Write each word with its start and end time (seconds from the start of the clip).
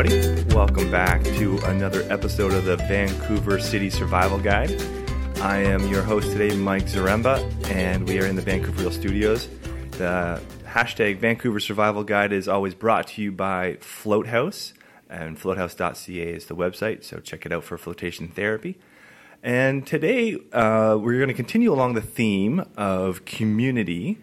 everybody. 0.00 0.54
Welcome 0.54 0.90
back 0.90 1.22
to 1.24 1.58
another 1.64 2.02
episode 2.10 2.54
of 2.54 2.64
the 2.64 2.76
Vancouver 2.76 3.60
City 3.60 3.90
Survival 3.90 4.38
Guide. 4.38 4.80
I 5.42 5.58
am 5.58 5.86
your 5.88 6.02
host 6.02 6.32
today, 6.32 6.56
Mike 6.56 6.84
Zaremba, 6.84 7.70
and 7.70 8.08
we 8.08 8.18
are 8.18 8.24
in 8.24 8.34
the 8.34 8.40
Vancouver 8.40 8.80
Real 8.80 8.90
Studios. 8.90 9.48
The 9.92 10.40
hashtag 10.64 11.18
Vancouver 11.18 11.60
Survival 11.60 12.02
Guide 12.02 12.32
is 12.32 12.48
always 12.48 12.74
brought 12.74 13.08
to 13.08 13.22
you 13.22 13.30
by 13.30 13.76
Float 13.80 14.28
House, 14.28 14.72
and 15.10 15.38
floathouse.ca 15.38 16.32
is 16.34 16.46
the 16.46 16.56
website, 16.56 17.04
so 17.04 17.18
check 17.18 17.44
it 17.44 17.52
out 17.52 17.64
for 17.64 17.76
flotation 17.76 18.28
therapy. 18.28 18.78
And 19.42 19.86
today 19.86 20.36
uh, 20.52 20.96
we're 20.98 21.18
going 21.18 21.28
to 21.28 21.34
continue 21.34 21.72
along 21.72 21.92
the 21.92 22.00
theme 22.00 22.64
of 22.74 23.26
community. 23.26 24.18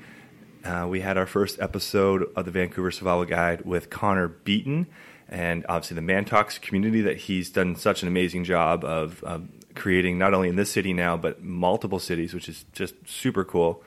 Uh, 0.66 0.88
we 0.90 1.02
had 1.02 1.18
our 1.18 1.28
first 1.28 1.60
episode 1.60 2.32
of 2.36 2.46
the 2.46 2.52
Vancouver 2.52 2.90
Survival 2.90 3.26
Guide 3.26 3.62
with 3.62 3.92
Connor 3.92 4.28
Beaton, 4.28 4.88
and 5.30 5.66
obviously 5.68 5.96
the 5.96 6.02
Man 6.02 6.26
Talks 6.26 6.58
community 6.58 7.02
that 7.02 7.18
he's 7.18 7.50
done 7.50 7.76
such 7.76 8.02
an 8.02 8.08
amazing 8.08 8.44
job 8.44 8.84
of 8.84 9.24
um, 9.26 9.50
creating, 9.76 10.18
not 10.18 10.34
only 10.34 10.50
in 10.50 10.56
this 10.56 10.72
city 10.72 10.94
now, 10.94 11.18
but 11.18 11.44
multiple 11.44 12.00
cities, 12.00 12.34
which 12.34 12.50
is 12.50 12.66
just 12.74 12.96
super 13.06 13.44
cool. 13.44 13.84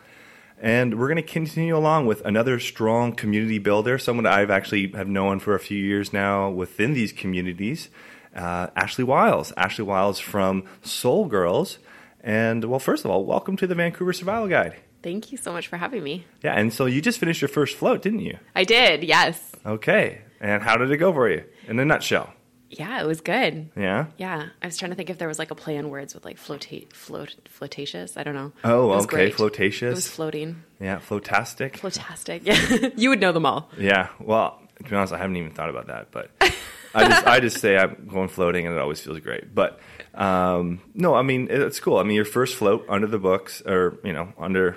And 0.63 0.99
we're 0.99 1.09
going 1.09 1.17
to 1.17 1.23
continue 1.23 1.75
along 1.75 2.07
with 2.07 2.21
another 2.27 2.61
strong 2.61 3.15
community 3.15 3.59
builder, 3.59 3.99
someone 3.99 4.27
I've 4.27 4.51
actually 4.51 4.93
have 4.93 5.09
known 5.09 5.41
for 5.41 5.55
a 5.55 5.61
few 5.61 5.83
years 5.83 6.13
now 6.13 6.51
within 6.51 6.93
these 6.93 7.13
communities, 7.13 7.89
uh, 8.37 8.67
Ashley 8.77 9.05
Wiles. 9.05 9.53
Ashley 9.57 9.85
Wiles 9.85 10.19
from 10.19 10.65
Sole 10.83 11.27
Girls. 11.27 11.79
And 12.23 12.67
well, 12.67 12.79
first 12.79 13.07
of 13.07 13.11
all, 13.11 13.25
welcome 13.25 13.57
to 13.57 13.67
the 13.67 13.75
Vancouver 13.75 14.13
Survival 14.13 14.49
Guide. 14.49 14.77
Thank 15.03 15.33
you 15.33 15.39
so 15.39 15.51
much 15.51 15.69
for 15.69 15.79
having 15.79 16.05
me. 16.05 16.27
Yeah, 16.43 16.53
and 16.53 16.73
so 16.75 16.85
you 16.85 17.01
just 17.01 17.19
finished 17.19 17.41
your 17.41 17.49
first 17.49 17.77
float, 17.77 18.03
didn't 18.03 18.21
you? 18.21 18.37
I 18.55 18.65
did, 18.65 19.03
yes. 19.03 19.53
Okay. 19.65 20.21
And 20.41 20.63
how 20.63 20.77
did 20.77 20.91
it 20.91 20.97
go 20.97 21.13
for 21.13 21.29
you 21.31 21.45
in 21.69 21.79
a 21.79 21.85
nutshell? 21.85 22.33
Yeah, 22.71 23.03
it 23.03 23.07
was 23.07 23.21
good. 23.21 23.69
Yeah. 23.77 24.07
Yeah, 24.17 24.49
I 24.63 24.67
was 24.67 24.77
trying 24.77 24.93
to 24.93 24.95
think 24.95 25.11
if 25.11 25.19
there 25.19 25.27
was 25.27 25.39
like 25.41 25.51
a 25.51 25.57
play 25.57 25.77
on 25.77 25.91
words 25.91 26.15
with 26.15 26.25
like 26.25 26.39
floata- 26.39 26.87
float, 26.93 27.35
floatatious. 27.49 28.17
I 28.17 28.23
don't 28.23 28.35
know. 28.35 28.53
Oh, 28.63 28.93
okay. 28.93 29.07
great. 29.07 29.35
Floatatious. 29.35 29.91
It 29.91 29.95
was 29.97 30.09
floating. 30.09 30.63
yeah, 30.81 30.99
floatastic. 30.99 31.73
Floatastic. 31.73 32.43
Yeah, 32.45 32.91
you 32.97 33.09
would 33.11 33.21
know 33.21 33.33
them 33.33 33.45
all. 33.45 33.69
yeah. 33.77 34.09
Well, 34.21 34.61
to 34.79 34.85
be 34.89 34.95
honest, 34.97 35.13
I 35.13 35.19
haven't 35.19 35.37
even 35.37 35.51
thought 35.51 35.69
about 35.69 35.89
that, 35.89 36.13
but 36.13 36.31
I 36.95 37.09
just 37.09 37.27
I 37.27 37.41
just 37.41 37.59
say 37.59 37.77
I'm 37.77 38.07
going 38.09 38.29
floating, 38.29 38.67
and 38.67 38.75
it 38.77 38.81
always 38.81 39.01
feels 39.01 39.19
great. 39.19 39.53
But 39.55 39.81
um, 40.15 40.81
no, 40.95 41.15
I 41.15 41.23
mean 41.23 41.49
it's 41.51 41.81
cool. 41.81 41.99
I 41.99 42.05
mean 42.05 42.15
your 42.17 42.25
first 42.25 42.55
float 42.57 42.87
under 42.89 43.07
the 43.09 43.19
books, 43.19 43.63
or 43.67 43.99
you 44.05 44.13
know 44.13 44.33
under 44.39 44.77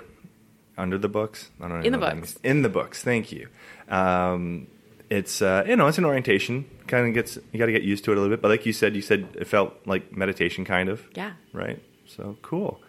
under 0.76 0.98
the 0.98 1.08
books. 1.08 1.48
I 1.60 1.68
don't 1.68 1.78
know 1.80 1.84
In 1.86 1.92
the 1.92 1.98
books. 1.98 2.36
In 2.42 2.62
the 2.62 2.68
books. 2.68 3.02
Thank 3.04 3.30
you. 3.32 3.48
Um, 3.88 4.66
it's 5.10 5.42
uh, 5.42 5.64
you 5.66 5.76
know 5.76 5.86
it's 5.86 5.98
an 5.98 6.04
orientation. 6.04 6.68
Kind 6.86 7.08
of 7.08 7.14
gets 7.14 7.38
you 7.52 7.58
got 7.58 7.66
to 7.66 7.72
get 7.72 7.82
used 7.82 8.04
to 8.04 8.12
it 8.12 8.18
a 8.18 8.20
little 8.20 8.34
bit. 8.34 8.42
But 8.42 8.48
like 8.48 8.66
you 8.66 8.72
said, 8.72 8.94
you 8.94 9.02
said 9.02 9.28
it 9.34 9.46
felt 9.46 9.74
like 9.86 10.16
meditation, 10.16 10.64
kind 10.64 10.88
of. 10.88 11.06
Yeah. 11.14 11.32
Right. 11.52 11.82
So 12.06 12.36
cool. 12.42 12.80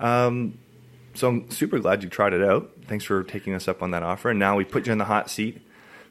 Um, 0.00 0.58
so 1.14 1.28
I'm 1.28 1.50
super 1.50 1.78
glad 1.78 2.02
you 2.02 2.08
tried 2.08 2.32
it 2.32 2.42
out. 2.42 2.70
Thanks 2.86 3.04
for 3.04 3.24
taking 3.24 3.54
us 3.54 3.66
up 3.66 3.82
on 3.82 3.90
that 3.90 4.02
offer. 4.02 4.30
And 4.30 4.38
now 4.38 4.56
we 4.56 4.64
put 4.64 4.86
you 4.86 4.92
in 4.92 4.98
the 4.98 5.04
hot 5.06 5.30
seat 5.30 5.60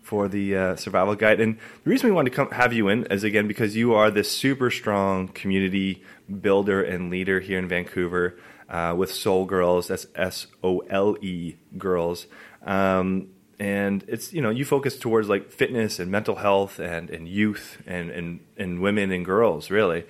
for 0.01 0.27
the 0.27 0.55
uh, 0.55 0.75
survival 0.75 1.15
guide. 1.15 1.39
And 1.39 1.57
the 1.83 1.89
reason 1.89 2.09
we 2.09 2.15
wanted 2.15 2.31
to 2.31 2.35
come 2.35 2.51
have 2.51 2.73
you 2.73 2.87
in 2.87 3.05
is 3.05 3.23
again 3.23 3.47
because 3.47 3.75
you 3.75 3.93
are 3.93 4.09
this 4.09 4.31
super 4.31 4.69
strong 4.71 5.27
community 5.27 6.03
builder 6.41 6.81
and 6.81 7.09
leader 7.09 7.39
here 7.39 7.59
in 7.59 7.67
Vancouver 7.67 8.37
uh, 8.69 8.93
with 8.97 9.11
Sole 9.11 9.45
Girls. 9.45 9.87
That's 9.87 10.07
S 10.15 10.47
O 10.63 10.79
L 10.89 11.17
E 11.21 11.55
Girls. 11.77 12.27
Um, 12.65 13.29
and 13.59 14.03
it's 14.07 14.33
you 14.33 14.41
know 14.41 14.49
you 14.49 14.65
focus 14.65 14.97
towards 14.97 15.29
like 15.29 15.51
fitness 15.51 15.99
and 15.99 16.11
mental 16.11 16.35
health 16.35 16.79
and, 16.79 17.09
and 17.09 17.27
youth 17.27 17.81
and, 17.87 18.11
and, 18.11 18.39
and 18.57 18.81
women 18.81 19.11
and 19.11 19.25
girls 19.25 19.69
really 19.71 20.05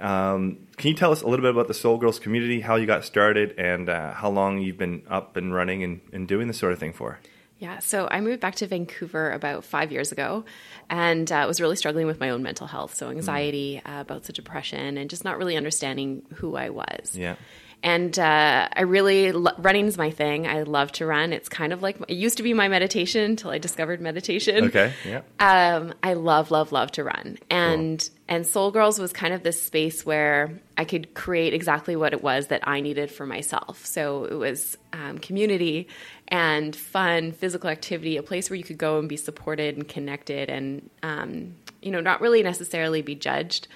um, 0.00 0.66
can 0.78 0.88
you 0.88 0.94
tell 0.94 1.12
us 1.12 1.20
a 1.20 1.28
little 1.28 1.42
bit 1.42 1.50
about 1.50 1.68
the 1.68 1.74
Sole 1.74 1.98
Girls 1.98 2.18
community, 2.18 2.60
how 2.60 2.76
you 2.76 2.86
got 2.86 3.04
started, 3.04 3.54
and 3.58 3.88
uh, 3.88 4.12
how 4.12 4.30
long 4.30 4.58
you've 4.58 4.78
been 4.78 5.02
up 5.08 5.36
and 5.36 5.54
running 5.54 5.84
and, 5.84 6.00
and 6.10 6.26
doing 6.26 6.48
this 6.48 6.58
sort 6.58 6.72
of 6.72 6.78
thing 6.78 6.94
for? 6.94 7.18
Yeah, 7.58 7.80
so 7.80 8.08
I 8.10 8.22
moved 8.22 8.40
back 8.40 8.54
to 8.56 8.66
Vancouver 8.66 9.30
about 9.30 9.64
five 9.66 9.92
years 9.92 10.12
ago 10.12 10.46
and 10.88 11.30
uh, 11.30 11.44
was 11.46 11.60
really 11.60 11.76
struggling 11.76 12.06
with 12.06 12.18
my 12.18 12.30
own 12.30 12.42
mental 12.42 12.66
health. 12.66 12.94
So, 12.94 13.10
anxiety, 13.10 13.82
uh, 13.84 14.04
bouts 14.04 14.30
of 14.30 14.34
depression, 14.34 14.96
and 14.96 15.10
just 15.10 15.24
not 15.24 15.36
really 15.36 15.58
understanding 15.58 16.22
who 16.36 16.56
I 16.56 16.70
was. 16.70 17.14
Yeah. 17.14 17.36
And 17.82 18.18
uh, 18.18 18.68
I 18.70 18.82
really, 18.82 19.32
lo- 19.32 19.52
running's 19.56 19.96
my 19.96 20.10
thing. 20.10 20.46
I 20.46 20.62
love 20.64 20.92
to 20.92 21.06
run. 21.06 21.32
It's 21.32 21.48
kind 21.48 21.72
of 21.72 21.82
like, 21.82 21.98
it 22.08 22.14
used 22.14 22.36
to 22.36 22.42
be 22.42 22.52
my 22.52 22.68
meditation 22.68 23.24
until 23.24 23.50
I 23.50 23.56
discovered 23.56 24.02
meditation. 24.02 24.66
Okay. 24.66 24.92
Yeah. 25.06 25.22
Um, 25.38 25.94
I 26.02 26.12
love, 26.12 26.50
love, 26.50 26.72
love 26.72 26.92
to 26.92 27.04
run, 27.04 27.38
and 27.48 28.06
and 28.28 28.46
Sole 28.46 28.70
Girls 28.70 28.98
was 28.98 29.12
kind 29.12 29.32
of 29.32 29.42
this 29.42 29.60
space 29.62 30.04
where 30.04 30.60
I 30.76 30.84
could 30.84 31.14
create 31.14 31.54
exactly 31.54 31.96
what 31.96 32.12
it 32.12 32.22
was 32.22 32.48
that 32.48 32.68
I 32.68 32.80
needed 32.80 33.10
for 33.10 33.26
myself. 33.26 33.84
So 33.86 34.24
it 34.24 34.34
was 34.34 34.76
um, 34.92 35.18
community 35.18 35.88
and 36.28 36.76
fun, 36.76 37.32
physical 37.32 37.70
activity, 37.70 38.18
a 38.18 38.22
place 38.22 38.50
where 38.50 38.56
you 38.56 38.62
could 38.62 38.78
go 38.78 38.98
and 38.98 39.08
be 39.08 39.16
supported 39.16 39.76
and 39.76 39.88
connected, 39.88 40.50
and 40.50 40.90
um, 41.02 41.54
you 41.82 41.90
know, 41.90 42.00
not 42.00 42.20
really 42.20 42.42
necessarily 42.42 43.02
be 43.02 43.14
judged, 43.14 43.68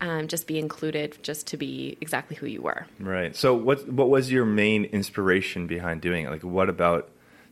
um, 0.00 0.28
just 0.28 0.46
be 0.46 0.58
included, 0.58 1.18
just 1.22 1.46
to 1.48 1.56
be 1.56 1.96
exactly 2.00 2.36
who 2.36 2.46
you 2.46 2.62
were. 2.62 2.86
Right. 3.00 3.34
So, 3.34 3.54
what 3.54 3.88
what 3.90 4.08
was 4.08 4.30
your 4.30 4.44
main 4.44 4.84
inspiration 4.84 5.66
behind 5.66 6.00
doing 6.00 6.26
it? 6.26 6.30
Like, 6.30 6.44
what 6.44 6.68
about 6.68 7.10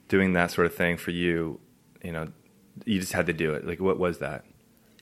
doing 0.08 0.32
that 0.34 0.50
sort 0.50 0.66
of 0.66 0.74
thing 0.74 0.96
for 0.96 1.10
you? 1.10 1.60
You 2.02 2.12
know, 2.12 2.28
you 2.84 3.00
just 3.00 3.12
had 3.12 3.26
to 3.26 3.32
do 3.32 3.54
it. 3.54 3.66
Like, 3.66 3.80
what 3.80 3.98
was 3.98 4.18
that? 4.18 4.44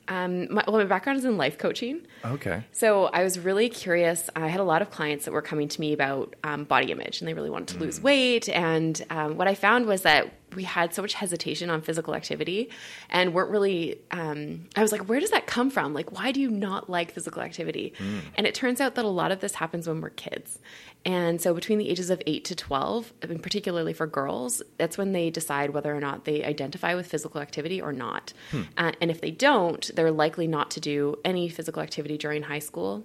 Um, 0.09 0.53
my, 0.53 0.65
well, 0.67 0.79
my 0.79 0.85
background 0.85 1.19
is 1.19 1.25
in 1.25 1.37
life 1.37 1.59
coaching. 1.59 2.07
Okay. 2.25 2.65
So 2.73 3.07
I 3.07 3.23
was 3.25 3.39
really 3.39 3.69
curious. 3.69 4.29
I 4.37 4.49
had 4.49 4.61
a 4.61 4.65
lot 4.65 4.83
of 4.83 4.91
clients 4.91 5.25
that 5.25 5.33
were 5.33 5.43
coming 5.43 5.69
to 5.69 5.81
me 5.81 5.93
about 5.93 6.35
um, 6.45 6.65
body 6.65 6.91
image, 6.91 7.21
and 7.21 7.29
they 7.29 7.35
really 7.35 7.51
wanted 7.51 7.69
to 7.75 7.85
lose 7.85 8.01
weight. 8.01 8.49
And 8.49 9.03
um, 9.11 9.37
what 9.37 9.49
I 9.49 9.55
found 9.55 9.87
was 9.87 10.03
that 10.03 10.33
we 10.55 10.63
had 10.65 10.95
so 10.95 11.03
much 11.03 11.15
hesitation 11.15 11.69
on 11.71 11.81
physical 11.81 12.15
activity, 12.15 12.71
and 13.11 13.35
weren't 13.35 13.51
really. 13.51 13.99
Um, 14.11 14.67
I 14.77 14.83
was 14.83 14.93
like, 14.93 15.09
where 15.09 15.21
does 15.21 15.31
that 15.31 15.47
come 15.47 15.71
from? 15.71 15.95
Like, 15.95 16.13
why 16.13 16.31
do 16.33 16.41
you 16.41 16.51
not 16.51 16.89
like 16.89 17.11
physical 17.13 17.43
activity? 17.43 17.93
And 18.37 18.47
it 18.47 18.55
turns 18.55 18.81
out 18.81 18.95
that 18.95 19.05
a 19.05 19.09
lot 19.09 19.33
of 19.33 19.41
this 19.41 19.55
happens 19.55 19.89
when 19.89 20.01
we're 20.01 20.11
kids. 20.11 20.59
And 21.05 21.41
so 21.41 21.53
between 21.53 21.79
the 21.79 21.91
ages 21.91 22.11
of 22.11 22.23
eight 22.27 22.45
to 22.47 22.55
twelve, 22.55 23.13
and 23.23 23.43
particularly 23.43 23.93
for 23.93 24.07
girls, 24.07 24.63
that's 24.79 24.97
when 24.97 25.13
they 25.13 25.31
decide 25.31 25.71
whether 25.71 25.95
or 25.95 26.01
not 26.01 26.25
they 26.25 26.43
identify 26.45 26.95
with 26.95 27.07
physical 27.07 27.41
activity 27.41 27.81
or 27.81 27.93
not. 27.93 28.33
Uh, 28.77 28.93
and 29.01 29.11
if 29.11 29.21
they 29.21 29.31
don't, 29.31 29.91
they're 29.95 30.11
likely 30.11 30.47
not 30.47 30.71
to 30.73 30.81
do 30.81 31.17
any 31.25 31.49
physical 31.49 31.83
activity 31.83 32.17
during 32.17 32.45
high 32.45 32.59
school 32.59 33.05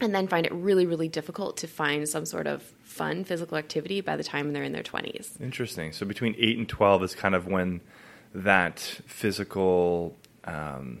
and 0.00 0.14
then 0.14 0.26
find 0.26 0.46
it 0.46 0.52
really, 0.52 0.86
really 0.86 1.08
difficult 1.08 1.58
to 1.58 1.66
find 1.66 2.08
some 2.08 2.24
sort 2.24 2.46
of 2.46 2.62
fun 2.82 3.24
physical 3.24 3.58
activity 3.58 4.00
by 4.00 4.16
the 4.16 4.24
time 4.24 4.52
they're 4.52 4.64
in 4.64 4.72
their 4.72 4.82
20s. 4.82 5.40
Interesting. 5.40 5.92
So, 5.92 6.06
between 6.06 6.34
eight 6.38 6.56
and 6.56 6.68
twelve 6.68 7.02
is 7.02 7.14
kind 7.14 7.34
of 7.34 7.46
when 7.46 7.80
that 8.34 8.78
physical. 9.06 10.16
Um, 10.44 11.00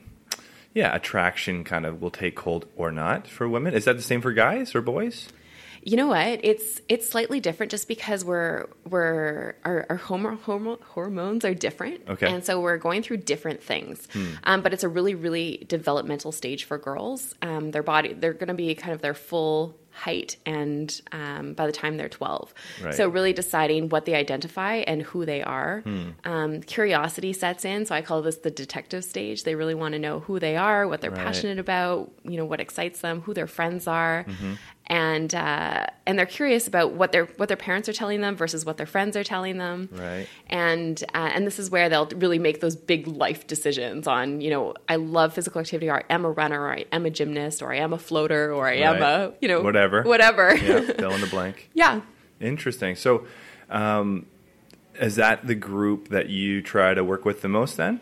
yeah, 0.72 0.94
attraction 0.94 1.64
kind 1.64 1.84
of 1.84 2.00
will 2.00 2.12
take 2.12 2.38
hold 2.38 2.66
or 2.76 2.92
not 2.92 3.26
for 3.26 3.48
women. 3.48 3.74
Is 3.74 3.86
that 3.86 3.96
the 3.96 4.02
same 4.02 4.20
for 4.20 4.32
guys 4.32 4.72
or 4.72 4.80
boys? 4.80 5.28
You 5.82 5.96
know 5.96 6.08
what? 6.08 6.40
It's 6.44 6.80
it's 6.88 7.08
slightly 7.08 7.40
different 7.40 7.70
just 7.72 7.88
because 7.88 8.24
we're 8.24 8.66
we're 8.88 9.54
our, 9.64 9.86
our 9.88 9.96
homo, 9.96 10.36
homo, 10.36 10.78
hormones 10.84 11.44
are 11.44 11.54
different, 11.54 12.02
Okay. 12.08 12.30
and 12.30 12.44
so 12.44 12.60
we're 12.60 12.76
going 12.76 13.02
through 13.02 13.18
different 13.18 13.62
things. 13.62 14.06
Um, 14.44 14.60
but 14.60 14.72
it's 14.74 14.84
a 14.84 14.88
really 14.88 15.14
really 15.14 15.64
developmental 15.68 16.32
stage 16.32 16.64
for 16.64 16.76
girls. 16.76 17.34
Um, 17.40 17.70
their 17.70 17.82
body 17.82 18.12
they're 18.12 18.34
going 18.34 18.48
to 18.48 18.54
be 18.54 18.74
kind 18.74 18.92
of 18.94 19.00
their 19.00 19.14
full 19.14 19.74
height 19.92 20.36
and 20.46 21.00
um, 21.10 21.52
by 21.54 21.66
the 21.66 21.72
time 21.72 21.96
they're 21.96 22.08
12 22.08 22.54
Right. 22.80 22.94
so 22.94 23.08
really 23.08 23.32
deciding 23.32 23.88
what 23.88 24.04
they 24.04 24.14
identify 24.14 24.76
and 24.76 25.02
who 25.02 25.26
they 25.26 25.42
are 25.42 25.82
um, 26.24 26.60
curiosity 26.62 27.32
sets 27.32 27.64
in 27.64 27.84
so 27.86 27.94
i 27.96 28.00
call 28.00 28.22
this 28.22 28.36
the 28.36 28.52
detective 28.52 29.02
stage 29.02 29.42
they 29.42 29.56
really 29.56 29.74
want 29.74 29.92
to 29.94 29.98
know 29.98 30.20
who 30.20 30.38
they 30.38 30.56
are 30.56 30.86
what 30.86 31.00
they're 31.00 31.10
Right. 31.10 31.26
passionate 31.26 31.58
about 31.58 32.12
you 32.22 32.36
know 32.36 32.44
what 32.44 32.60
excites 32.60 33.00
them 33.00 33.20
who 33.22 33.34
their 33.34 33.48
friends 33.48 33.88
are 33.88 34.24
Mm-hmm. 34.28 34.52
And 34.90 35.34
uh, 35.34 35.86
and 36.04 36.18
they're 36.18 36.26
curious 36.26 36.66
about 36.66 36.92
what 36.92 37.12
their 37.12 37.26
what 37.36 37.48
their 37.48 37.56
parents 37.56 37.88
are 37.88 37.92
telling 37.92 38.20
them 38.20 38.34
versus 38.36 38.66
what 38.66 38.76
their 38.76 38.86
friends 38.86 39.16
are 39.16 39.22
telling 39.24 39.56
them 39.56 39.88
Right. 39.92 40.26
and 40.48 41.02
uh, 41.14 41.30
and 41.32 41.46
this 41.46 41.58
is 41.60 41.70
where 41.70 41.88
they'll 41.88 42.08
really 42.08 42.38
make 42.40 42.60
those 42.60 42.74
big 42.76 43.06
life 43.06 43.46
decisions 43.46 44.06
on 44.08 44.40
you 44.40 44.50
know 44.50 44.74
I 44.88 44.96
love 44.96 45.32
physical 45.32 45.60
activity 45.60 45.88
or 45.88 45.98
I 45.98 46.04
am 46.12 46.24
a 46.24 46.30
runner 46.30 46.60
or 46.60 46.72
I 46.72 46.84
am 46.92 47.06
a 47.06 47.10
gymnast 47.10 47.62
or 47.62 47.72
I 47.72 47.76
am 47.76 47.92
a 47.92 47.98
floater 47.98 48.52
or 48.52 48.66
I 48.66 48.74
am 48.78 49.00
a 49.00 49.32
you 49.40 49.46
know 49.48 49.62
Whatever. 49.62 50.02
whatever 50.02 50.54
Yeah, 50.56 50.80
fill 50.98 51.12
in 51.12 51.20
the 51.20 51.28
blank. 51.28 51.70
yeah 51.72 52.00
Interesting. 52.40 52.96
So, 52.96 53.26
um, 53.68 54.26
is 54.98 55.16
that 55.16 55.46
the 55.46 55.54
group 55.54 56.08
that 56.08 56.30
you 56.30 56.62
try 56.62 56.94
to 56.94 57.04
work 57.04 57.24
with 57.24 57.42
the 57.42 57.48
most 57.48 57.76
then? 57.76 58.00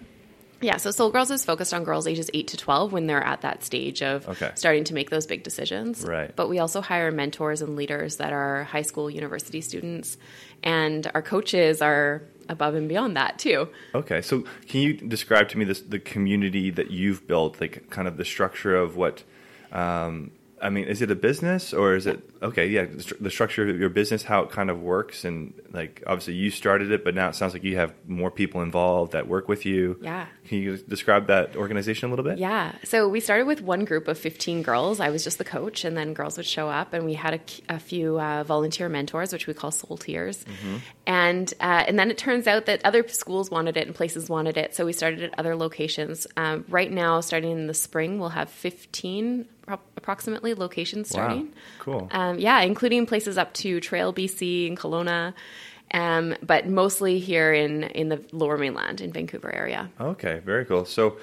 Yeah, 0.60 0.76
so 0.78 0.90
Sole 0.90 1.10
Girls 1.10 1.30
is 1.30 1.44
focused 1.44 1.72
on 1.72 1.84
girls 1.84 2.06
ages 2.06 2.30
8 2.34 2.48
to 2.48 2.56
12 2.56 2.92
when 2.92 3.06
they're 3.06 3.22
at 3.22 3.42
that 3.42 3.62
stage 3.62 4.02
of 4.02 4.28
Okay. 4.28 4.50
starting 4.56 4.84
to 4.84 4.94
make 4.94 5.08
those 5.10 5.26
big 5.26 5.42
decisions. 5.44 6.02
Right. 6.02 6.34
But 6.34 6.48
we 6.48 6.58
also 6.58 6.80
hire 6.80 7.12
mentors 7.12 7.62
and 7.62 7.76
leaders 7.76 8.16
that 8.16 8.32
are 8.32 8.64
high 8.64 8.82
school, 8.82 9.08
university 9.08 9.60
students. 9.60 10.16
And 10.64 11.08
our 11.14 11.22
coaches 11.22 11.80
are 11.80 12.22
above 12.48 12.74
and 12.74 12.88
beyond 12.88 13.16
that 13.16 13.38
too. 13.38 13.68
Okay, 13.94 14.20
so 14.20 14.44
can 14.68 14.80
you 14.80 14.94
describe 14.94 15.48
to 15.50 15.58
me 15.58 15.64
this 15.64 15.80
the 15.80 15.98
community 16.00 16.70
that 16.70 16.90
you've 16.90 17.26
built, 17.28 17.60
like 17.60 17.88
kind 17.90 18.08
of 18.08 18.16
the 18.16 18.24
structure 18.24 18.74
of 18.74 18.96
what? 18.96 19.22
Um, 19.70 20.32
I 20.60 20.70
mean, 20.70 20.86
is 20.86 21.02
it 21.02 21.10
a 21.12 21.14
business 21.14 21.72
or 21.72 21.94
is 21.94 22.06
it 22.08 22.18
okay? 22.42 22.66
Yeah, 22.66 22.86
the, 22.86 22.96
stru- 23.02 23.22
the 23.22 23.30
structure 23.30 23.68
of 23.68 23.78
your 23.78 23.90
business, 23.90 24.24
how 24.24 24.42
it 24.42 24.50
kind 24.50 24.70
of 24.70 24.80
works, 24.82 25.24
and 25.24 25.54
like 25.72 26.02
obviously 26.06 26.34
you 26.34 26.50
started 26.50 26.90
it, 26.90 27.04
but 27.04 27.14
now 27.14 27.28
it 27.28 27.34
sounds 27.34 27.52
like 27.52 27.62
you 27.62 27.76
have 27.76 27.92
more 28.06 28.30
people 28.30 28.62
involved 28.62 29.12
that 29.12 29.28
work 29.28 29.48
with 29.48 29.66
you. 29.66 29.98
Yeah. 30.02 30.26
Can 30.46 30.58
you 30.58 30.76
describe 30.76 31.26
that 31.26 31.56
organization 31.56 32.08
a 32.08 32.10
little 32.10 32.24
bit? 32.24 32.38
Yeah. 32.38 32.72
So 32.84 33.08
we 33.08 33.20
started 33.20 33.46
with 33.46 33.60
one 33.60 33.84
group 33.84 34.08
of 34.08 34.18
15 34.18 34.62
girls. 34.62 35.00
I 35.00 35.10
was 35.10 35.24
just 35.24 35.38
the 35.38 35.44
coach, 35.44 35.84
and 35.84 35.96
then 35.96 36.14
girls 36.14 36.36
would 36.36 36.46
show 36.46 36.68
up, 36.68 36.92
and 36.92 37.04
we 37.04 37.14
had 37.14 37.34
a, 37.34 37.74
a 37.74 37.78
few 37.78 38.18
uh, 38.20 38.44
volunteer 38.44 38.88
mentors, 38.88 39.32
which 39.32 39.46
we 39.46 39.54
call 39.54 39.70
soul 39.70 39.96
tears. 39.96 40.44
And 41.06 41.52
uh, 41.60 41.84
and 41.86 41.98
then 41.98 42.10
it 42.10 42.18
turns 42.18 42.46
out 42.46 42.66
that 42.66 42.84
other 42.84 43.06
schools 43.08 43.50
wanted 43.50 43.76
it 43.76 43.86
and 43.86 43.94
places 43.94 44.28
wanted 44.28 44.56
it, 44.56 44.74
so 44.74 44.84
we 44.84 44.92
started 44.92 45.22
at 45.22 45.38
other 45.38 45.56
locations. 45.56 46.26
Um, 46.36 46.64
right 46.68 46.90
now, 46.90 47.20
starting 47.20 47.52
in 47.52 47.66
the 47.66 47.74
spring, 47.74 48.18
we'll 48.18 48.30
have 48.30 48.50
15 48.50 49.46
approximately 49.96 50.54
locations 50.54 51.10
starting. 51.10 51.52
Cool. 51.78 52.08
Um, 52.10 52.38
yeah, 52.38 52.60
including 52.60 53.06
places 53.06 53.36
up 53.36 53.52
to 53.54 53.80
Trail, 53.80 54.12
BC, 54.12 54.68
and 54.68 54.78
Kelowna. 54.78 55.34
Um, 55.92 56.34
but 56.42 56.68
mostly 56.68 57.18
here 57.18 57.52
in, 57.52 57.84
in 57.84 58.08
the 58.08 58.22
lower 58.32 58.58
mainland 58.58 59.00
in 59.00 59.12
Vancouver 59.12 59.54
area. 59.54 59.90
Okay, 60.00 60.40
very 60.44 60.64
cool. 60.64 60.84
So 60.84 61.16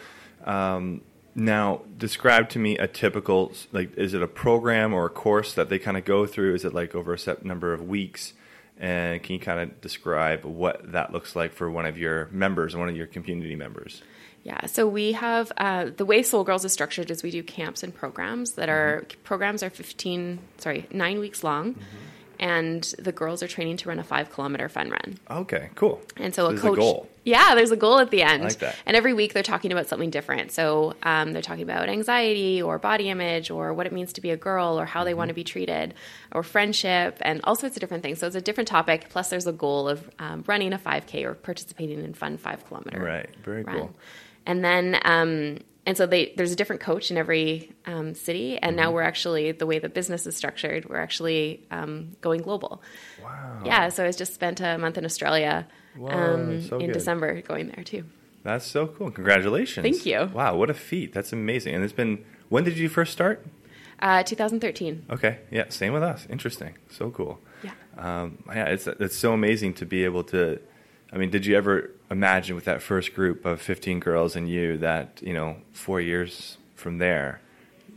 um, 0.43 1.01
now 1.35 1.81
describe 1.97 2.49
to 2.49 2.59
me 2.59 2.77
a 2.77 2.87
typical 2.87 3.51
like 3.71 3.95
is 3.97 4.13
it 4.13 4.21
a 4.21 4.27
program 4.27 4.93
or 4.93 5.05
a 5.05 5.09
course 5.09 5.53
that 5.53 5.69
they 5.69 5.77
kind 5.77 5.97
of 5.97 6.05
go 6.05 6.25
through? 6.25 6.55
Is 6.55 6.65
it 6.65 6.73
like 6.73 6.95
over 6.95 7.13
a 7.13 7.19
set 7.19 7.45
number 7.45 7.73
of 7.73 7.87
weeks? 7.87 8.33
And 8.77 9.23
can 9.23 9.33
you 9.35 9.39
kind 9.39 9.59
of 9.59 9.81
describe 9.81 10.43
what 10.43 10.91
that 10.91 11.13
looks 11.13 11.35
like 11.35 11.53
for 11.53 11.69
one 11.69 11.85
of 11.85 11.97
your 11.97 12.27
members, 12.31 12.75
one 12.75 12.89
of 12.89 12.95
your 12.95 13.07
community 13.07 13.55
members? 13.55 14.01
Yeah, 14.43 14.67
so 14.67 14.87
we 14.87 15.13
have 15.13 15.51
uh, 15.57 15.89
the 15.95 16.05
way 16.05 16.21
Sole 16.21 16.43
Girls 16.43 16.65
is 16.65 16.71
structured 16.71 17.09
is 17.09 17.23
we 17.23 17.31
do 17.31 17.41
camps 17.41 17.81
and 17.81 17.95
programs 17.95 18.51
that 18.51 18.69
are 18.69 19.05
programs 19.23 19.63
are 19.63 19.71
fifteen 19.71 20.39
sorry 20.57 20.87
nine 20.91 21.19
weeks 21.19 21.43
long, 21.43 21.75
and 22.39 22.83
the 22.99 23.11
girls 23.11 23.41
are 23.43 23.47
training 23.47 23.77
to 23.77 23.89
run 23.89 23.99
a 23.99 24.03
five 24.03 24.31
kilometer 24.31 24.69
fun 24.69 24.89
run. 24.89 25.17
Okay, 25.29 25.69
cool. 25.75 26.01
And 26.17 26.33
so 26.33 26.47
There's 26.49 26.59
a 26.59 26.61
coach, 26.63 26.77
goal. 26.77 27.09
yeah, 27.23 27.55
there's 27.55 27.71
a 27.71 27.75
goal 27.75 27.99
at 27.99 28.11
the 28.11 28.21
end. 28.23 28.43
like 28.43 28.59
that. 28.59 28.75
And 28.85 28.95
every 28.95 29.13
week 29.13 29.33
they're 29.33 29.43
talking 29.43 29.71
about 29.71 29.87
something 29.87 30.09
different. 30.09 30.51
So 30.51 30.93
um, 31.03 31.33
they're 31.33 31.41
talking 31.41 31.63
about 31.63 31.89
anxiety 31.89 32.61
or 32.61 32.77
body 32.79 33.09
image 33.09 33.49
or 33.51 33.73
what 33.73 33.85
it 33.87 33.93
means 33.93 34.13
to 34.13 34.21
be 34.21 34.29
a 34.31 34.37
girl 34.37 34.79
or 34.79 34.85
how 34.85 35.03
they 35.03 35.11
Mm-hmm. 35.11 35.17
want 35.19 35.29
to 35.29 35.33
be 35.33 35.43
treated 35.43 35.93
or 36.33 36.43
friendship 36.43 37.17
and 37.21 37.39
all 37.45 37.55
sorts 37.55 37.75
of 37.77 37.79
different 37.79 38.03
things. 38.03 38.19
So 38.19 38.27
it's 38.27 38.35
a 38.35 38.41
different 38.41 38.67
topic. 38.67 39.07
Plus, 39.09 39.29
there's 39.29 39.47
a 39.47 39.53
goal 39.53 39.87
of 39.87 40.09
um, 40.19 40.43
running 40.45 40.73
a 40.73 40.77
5K 40.77 41.23
or 41.23 41.33
participating 41.35 42.03
in 42.03 42.13
fun 42.13 42.37
five 42.37 42.65
kilometer. 42.67 42.99
Right, 43.01 43.29
very 43.43 43.63
run. 43.63 43.75
cool. 43.77 43.95
And 44.45 44.63
then, 44.63 44.99
um, 45.05 45.59
and 45.85 45.95
so 45.97 46.05
they 46.05 46.33
there's 46.37 46.51
a 46.51 46.55
different 46.55 46.81
coach 46.81 47.11
in 47.11 47.17
every 47.17 47.71
um, 47.85 48.13
city. 48.15 48.57
And 48.57 48.75
Mm-hmm. 48.75 48.83
now 48.83 48.91
we're 48.91 49.01
actually 49.03 49.51
the 49.51 49.65
way 49.65 49.79
the 49.79 49.89
business 49.89 50.25
is 50.25 50.35
structured. 50.35 50.89
We're 50.89 50.99
actually 51.01 51.65
um, 51.71 52.15
going 52.21 52.41
global. 52.41 52.81
Wow. 53.23 53.61
Yeah. 53.65 53.89
So 53.89 54.05
I 54.05 54.11
just 54.11 54.33
spent 54.33 54.59
a 54.61 54.77
month 54.77 54.97
in 54.97 55.05
Australia 55.05 55.67
Whoa, 55.97 56.09
um, 56.09 56.61
so 56.61 56.79
in 56.79 56.87
good. 56.87 56.93
December 56.93 57.41
going 57.41 57.67
there 57.67 57.83
too. 57.83 58.03
That's 58.43 58.65
so 58.65 58.87
cool. 58.87 59.09
Congratulations. 59.11 59.83
Thank 59.83 60.05
you. 60.05 60.29
Wow, 60.33 60.55
what 60.57 60.69
a 60.69 60.73
feat. 60.75 61.13
That's 61.13 61.33
amazing. 61.33 61.73
And 61.75 61.83
it's 61.83 61.93
been 61.93 62.23
when 62.49 62.63
did 62.63 62.77
you 62.77 62.89
first 62.89 63.11
start? 63.11 63.45
Uh, 63.99 64.21
2013. 64.23 65.05
Okay, 65.09 65.39
yeah, 65.51 65.65
same 65.69 65.93
with 65.93 66.03
us. 66.03 66.27
Interesting. 66.29 66.75
So 66.89 67.09
cool. 67.11 67.39
Yeah. 67.63 67.71
Um, 67.97 68.43
yeah, 68.47 68.65
it's 68.65 68.87
it's 68.87 69.15
so 69.15 69.33
amazing 69.33 69.73
to 69.75 69.85
be 69.85 70.03
able 70.03 70.23
to. 70.25 70.59
I 71.15 71.17
mean, 71.17 71.29
did 71.29 71.45
you 71.45 71.55
ever 71.55 71.91
imagine 72.11 72.55
with 72.55 72.65
that 72.65 72.81
first 72.81 73.15
group 73.15 73.45
of 73.45 73.61
15 73.61 74.01
girls 74.01 74.35
and 74.35 74.49
you 74.49 74.77
that 74.79 75.19
you 75.23 75.33
know 75.33 75.55
four 75.71 76.01
years 76.01 76.57
from 76.75 76.97
there, 76.97 77.39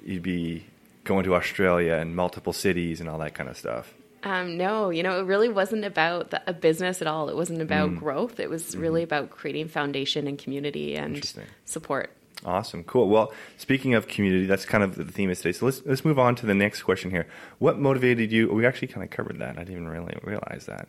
you'd 0.04 0.22
be 0.22 0.64
going 1.02 1.24
to 1.24 1.34
Australia 1.34 1.94
and 1.94 2.14
multiple 2.14 2.52
cities 2.52 3.00
and 3.00 3.08
all 3.08 3.18
that 3.18 3.34
kind 3.34 3.48
of 3.50 3.56
stuff? 3.56 3.92
Um, 4.22 4.56
no, 4.56 4.90
you 4.90 5.02
know, 5.02 5.18
it 5.20 5.24
really 5.24 5.48
wasn't 5.48 5.84
about 5.84 6.30
the, 6.30 6.42
a 6.46 6.52
business 6.52 7.00
at 7.00 7.08
all. 7.08 7.28
It 7.28 7.36
wasn't 7.36 7.60
about 7.60 7.90
Mm. 7.90 7.98
growth. 7.98 8.40
It 8.40 8.50
was 8.50 8.76
really 8.76 9.02
about 9.02 9.30
creating 9.30 9.68
foundation 9.68 10.26
and 10.26 10.38
community 10.38 10.96
and 10.96 11.16
Mm-hmm. 11.16 11.42
Support. 11.64 12.10
Awesome, 12.44 12.84
cool. 12.84 13.08
Well, 13.08 13.32
speaking 13.56 13.94
of 13.94 14.06
community, 14.06 14.46
that's 14.46 14.64
kind 14.64 14.84
of 14.84 14.94
the 14.94 15.04
theme 15.04 15.28
of 15.30 15.36
today. 15.38 15.50
So 15.52 15.66
let's 15.66 15.82
let's 15.84 16.04
move 16.04 16.20
on 16.20 16.36
to 16.36 16.46
the 16.46 16.54
next 16.54 16.82
question 16.84 17.10
here. 17.10 17.26
What 17.58 17.80
motivated 17.80 18.30
you? 18.30 18.52
We 18.52 18.64
actually 18.64 18.88
kind 18.88 19.02
of 19.02 19.10
covered 19.10 19.38
that. 19.40 19.56
I 19.58 19.64
didn't 19.64 19.72
even 19.72 19.88
really 19.88 20.16
realize 20.22 20.66
that. 20.66 20.86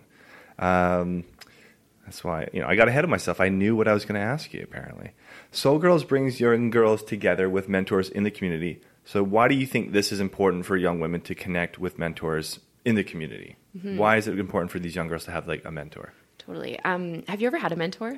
Um, 0.59 1.23
that's 2.09 2.23
why 2.23 2.47
you 2.51 2.59
know 2.59 2.67
I 2.67 2.75
got 2.75 2.87
ahead 2.87 3.03
of 3.03 3.09
myself. 3.09 3.39
I 3.39 3.49
knew 3.49 3.75
what 3.75 3.87
I 3.87 3.93
was 3.93 4.03
going 4.03 4.19
to 4.19 4.25
ask 4.25 4.51
you. 4.51 4.63
Apparently, 4.63 5.11
Sole 5.51 5.77
Girls 5.77 6.03
brings 6.03 6.39
young 6.39 6.71
girls 6.71 7.03
together 7.03 7.47
with 7.47 7.69
mentors 7.69 8.09
in 8.09 8.23
the 8.23 8.31
community. 8.31 8.81
So 9.05 9.23
why 9.23 9.47
do 9.47 9.53
you 9.53 9.67
think 9.67 9.91
this 9.91 10.11
is 10.11 10.19
important 10.19 10.65
for 10.65 10.75
young 10.75 10.99
women 10.99 11.21
to 11.21 11.35
connect 11.35 11.77
with 11.77 11.99
mentors 11.99 12.59
in 12.83 12.95
the 12.95 13.03
community? 13.03 13.57
Why 13.83 14.17
is 14.17 14.27
it 14.27 14.39
important 14.39 14.71
for 14.71 14.79
these 14.79 14.95
young 14.95 15.07
girls 15.07 15.25
to 15.25 15.31
have 15.31 15.47
like 15.47 15.63
a 15.65 15.71
mentor? 15.71 16.13
Totally. 16.39 16.79
Um, 16.79 17.23
have 17.27 17.41
you 17.41 17.47
ever 17.47 17.59
had 17.59 17.71
a 17.71 17.75
mentor? 17.75 18.17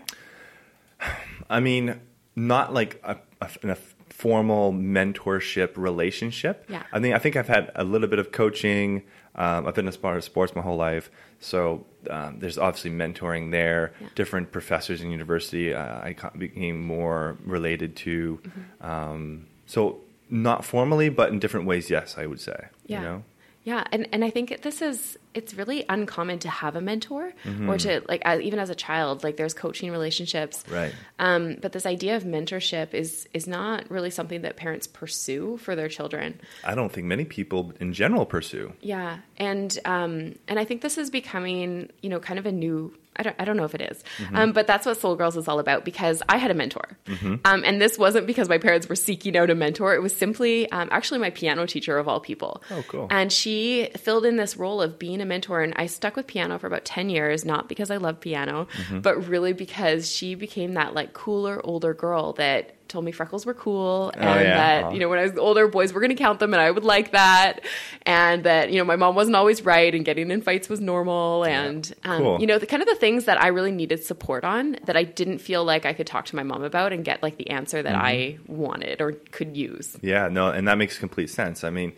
I 1.49 1.59
mean, 1.59 1.99
not 2.37 2.73
like 2.73 3.01
a, 3.03 3.17
a, 3.41 3.49
a 3.63 3.75
formal 4.07 4.71
mentorship 4.71 5.75
relationship. 5.75 6.65
Yeah. 6.69 6.83
I 6.93 6.99
mean, 6.99 7.13
I 7.13 7.19
think 7.19 7.35
I've 7.35 7.49
had 7.49 7.71
a 7.75 7.83
little 7.83 8.07
bit 8.07 8.19
of 8.19 8.31
coaching. 8.31 9.03
Um, 9.35 9.65
I've 9.65 9.75
been 9.75 9.87
a 9.87 9.91
part 9.93 10.17
of 10.17 10.23
sports 10.23 10.55
my 10.55 10.61
whole 10.61 10.77
life, 10.77 11.09
so 11.39 11.85
um, 12.09 12.39
there's 12.39 12.57
obviously 12.57 12.91
mentoring 12.91 13.51
there. 13.51 13.93
Yeah. 13.99 14.07
Different 14.15 14.51
professors 14.51 15.01
in 15.01 15.09
university, 15.09 15.73
uh, 15.73 15.99
I 15.99 16.15
became 16.37 16.85
more 16.85 17.37
related 17.45 17.95
to. 17.97 18.39
Mm-hmm. 18.43 18.85
Um, 18.85 19.47
so 19.65 20.01
not 20.29 20.65
formally, 20.65 21.09
but 21.09 21.31
in 21.31 21.39
different 21.39 21.65
ways, 21.65 21.89
yes, 21.89 22.17
I 22.17 22.25
would 22.25 22.39
say. 22.39 22.67
Yeah. 22.85 22.99
You 22.99 23.05
know? 23.05 23.23
Yeah, 23.63 23.83
and, 23.91 24.07
and 24.11 24.25
I 24.25 24.31
think 24.31 24.61
this 24.63 24.81
is 24.81 25.17
it's 25.33 25.53
really 25.53 25.85
uncommon 25.87 26.39
to 26.39 26.49
have 26.49 26.75
a 26.75 26.81
mentor 26.81 27.31
Mm-hmm. 27.45 27.69
or 27.69 27.77
to 27.77 28.01
like 28.07 28.21
uh, 28.25 28.39
even 28.41 28.59
as 28.59 28.69
a 28.69 28.75
child 28.75 29.23
like 29.23 29.37
there's 29.37 29.53
coaching 29.53 29.91
relationships. 29.91 30.63
Right. 30.69 30.93
Um, 31.19 31.57
but 31.61 31.71
this 31.71 31.85
idea 31.85 32.15
of 32.15 32.23
mentorship 32.23 32.93
is 32.93 33.27
is 33.33 33.47
not 33.47 33.89
really 33.89 34.09
something 34.09 34.41
that 34.41 34.57
parents 34.57 34.87
pursue 34.87 35.57
for 35.57 35.75
their 35.75 35.89
children. 35.89 36.39
I 36.63 36.75
don't 36.75 36.91
think 36.91 37.07
many 37.07 37.25
people 37.25 37.73
in 37.79 37.93
general 37.93 38.25
pursue. 38.25 38.73
Yeah, 38.81 39.19
and 39.37 39.77
um, 39.85 40.35
and 40.47 40.59
I 40.59 40.65
think 40.65 40.81
this 40.81 40.97
is 40.97 41.09
becoming, 41.09 41.89
you 42.01 42.09
know, 42.09 42.19
kind 42.19 42.39
of 42.39 42.45
a 42.45 42.51
new. 42.51 42.93
I 43.21 43.23
don't, 43.23 43.35
I 43.39 43.45
don't 43.45 43.55
know 43.55 43.65
if 43.65 43.75
it 43.75 43.81
is. 43.81 44.03
um, 44.33 44.51
but 44.51 44.65
that's 44.65 44.85
what 44.85 44.97
Sole 44.99 45.15
Girls 45.15 45.37
is 45.37 45.47
all 45.47 45.59
about. 45.59 45.85
Because 45.85 46.23
I 46.27 46.37
had 46.37 46.49
a 46.49 46.55
mentor, 46.55 46.97
um, 47.45 47.63
and 47.63 47.79
this 47.79 47.97
wasn't 47.99 48.25
because 48.25 48.49
my 48.49 48.57
parents 48.57 48.89
were 48.89 48.95
seeking 48.95 49.37
out 49.37 49.49
a 49.51 49.55
mentor. 49.55 49.93
It 49.93 50.01
was 50.01 50.15
simply 50.15 50.69
um, 50.71 50.89
actually 50.91 51.19
my 51.19 51.29
piano 51.29 51.67
teacher 51.67 51.97
of 51.99 52.07
all 52.07 52.19
people. 52.19 52.63
Oh, 52.71 52.83
cool. 52.87 53.07
And 53.11 53.31
she 53.31 53.89
filled 53.97 54.25
in 54.25 54.37
this 54.37 54.57
role 54.57 54.81
of 54.81 54.97
being 54.97 55.21
a 55.21 55.25
mentor, 55.25 55.61
and 55.61 55.73
I 55.75 55.85
stuck 55.85 56.15
with 56.15 56.25
piano 56.25 56.57
for 56.57 56.65
about 56.67 56.83
ten 56.83 57.09
years, 57.09 57.45
not 57.45 57.69
because 57.69 57.91
I 57.91 57.97
love 57.97 58.19
piano, 58.19 58.67
but 58.91 59.27
really 59.27 59.53
because 59.53 60.09
she 60.11 60.33
became 60.35 60.73
that 60.73 60.93
like 60.95 61.13
cooler 61.13 61.61
older 61.63 61.93
girl 61.93 62.33
that 62.33 62.75
told 62.91 63.05
me 63.05 63.11
freckles 63.11 63.45
were 63.45 63.53
cool, 63.53 64.11
and 64.13 64.23
yeah. 64.23 64.81
that 64.81 64.93
you 64.93 64.99
know 64.99 65.09
when 65.09 65.19
I 65.19 65.23
was 65.23 65.37
older, 65.37 65.67
boys 65.67 65.93
were 65.93 65.99
going 65.99 66.09
to 66.09 66.15
count 66.15 66.39
them, 66.39 66.53
and 66.53 66.61
I 66.61 66.69
would 66.69 66.83
like 66.83 67.11
that, 67.11 67.61
and 68.03 68.43
that 68.43 68.71
you 68.71 68.77
know 68.77 68.85
my 68.85 68.95
mom 68.95 69.15
wasn't 69.15 69.35
always 69.35 69.63
right, 69.63 69.93
and 69.93 70.05
getting 70.05 70.29
in 70.29 70.41
fights 70.41 70.69
was 70.69 70.79
normal, 70.79 71.43
and 71.45 71.91
um, 72.03 72.21
Cool. 72.21 72.41
you 72.41 72.47
know 72.47 72.59
the 72.59 72.67
kind 72.67 72.83
of 72.83 72.87
the 72.87 72.95
things 72.95 73.25
that 73.25 73.41
I 73.41 73.47
really 73.47 73.71
needed 73.71 74.03
support 74.03 74.43
on 74.43 74.77
that 74.85 74.95
I 74.97 75.03
didn't 75.03 75.39
feel 75.39 75.63
like 75.63 75.85
I 75.85 75.93
could 75.93 76.07
talk 76.07 76.25
to 76.25 76.35
my 76.35 76.43
mom 76.43 76.63
about 76.63 76.93
and 76.93 77.03
get 77.03 77.23
like 77.23 77.37
the 77.37 77.49
answer 77.49 77.81
that 77.81 77.95
I 77.95 78.37
wanted 78.47 79.01
or 79.01 79.13
could 79.31 79.57
use. 79.57 79.97
Yeah, 80.01 80.27
no, 80.27 80.49
and 80.49 80.67
that 80.67 80.77
makes 80.77 80.97
complete 80.97 81.29
sense. 81.29 81.63
I 81.63 81.69
mean, 81.69 81.93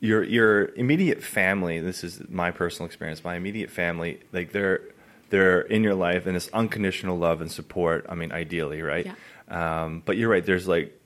your 0.00 0.22
your 0.22 0.74
immediate 0.74 1.22
family. 1.22 1.80
This 1.80 2.04
is 2.04 2.22
my 2.28 2.50
personal 2.50 2.86
experience. 2.86 3.24
My 3.24 3.36
immediate 3.36 3.70
family, 3.70 4.20
like 4.32 4.52
they're 4.52 4.82
they're 5.30 5.62
in 5.62 5.82
your 5.82 5.94
life, 5.94 6.26
and 6.26 6.36
it's 6.36 6.48
unconditional 6.52 7.16
love 7.16 7.40
and 7.40 7.50
support. 7.50 8.04
I 8.08 8.14
mean, 8.14 8.32
ideally, 8.32 8.82
right? 8.82 9.06
Um, 9.52 10.02
but 10.04 10.16
you're 10.16 10.30
right. 10.30 10.44
There's 10.44 10.66
like 10.66 10.98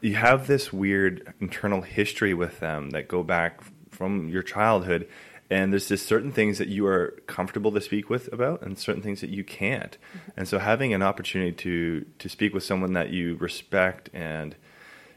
you 0.00 0.14
have 0.14 0.46
this 0.46 0.72
weird 0.72 1.34
internal 1.40 1.82
history 1.82 2.34
with 2.34 2.60
them 2.60 2.90
that 2.90 3.08
go 3.08 3.22
back 3.22 3.60
from 3.90 4.28
your 4.28 4.42
childhood 4.42 5.08
and 5.50 5.72
there's 5.72 5.88
just 5.88 6.06
certain 6.06 6.30
things 6.30 6.58
that 6.58 6.68
you 6.68 6.86
are 6.86 7.20
comfortable 7.26 7.72
to 7.72 7.80
speak 7.80 8.08
with 8.08 8.32
about 8.32 8.62
and 8.62 8.78
certain 8.78 9.02
things 9.02 9.20
that 9.20 9.30
you 9.30 9.44
can't 9.44 9.98
and 10.36 10.48
so 10.48 10.58
having 10.58 10.94
an 10.94 11.02
opportunity 11.02 11.52
to 11.52 12.06
to 12.18 12.28
speak 12.28 12.54
with 12.54 12.62
someone 12.62 12.92
that 12.92 13.10
you 13.10 13.36
respect 13.36 14.08
and 14.14 14.54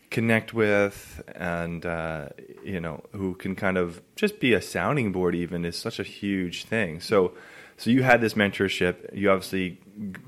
connect 0.10 0.53
with 0.53 1.24
and 1.36 1.86
uh, 1.86 2.27
you 2.63 2.79
know 2.79 3.03
who 3.13 3.36
can 3.36 3.55
kind 3.55 3.77
of 3.77 4.01
just 4.15 4.39
be 4.39 4.53
a 4.53 4.62
sounding 4.62 5.12
board 5.12 5.34
even 5.36 5.63
is 5.65 5.77
such 5.77 6.00
a 6.00 6.03
huge 6.03 6.65
thing 6.65 7.00
so 7.00 7.34
so 7.77 7.89
you 7.89 8.03
had 8.03 8.22
this 8.22 8.34
mentorship 8.34 9.15
you 9.15 9.30
obviously 9.30 9.80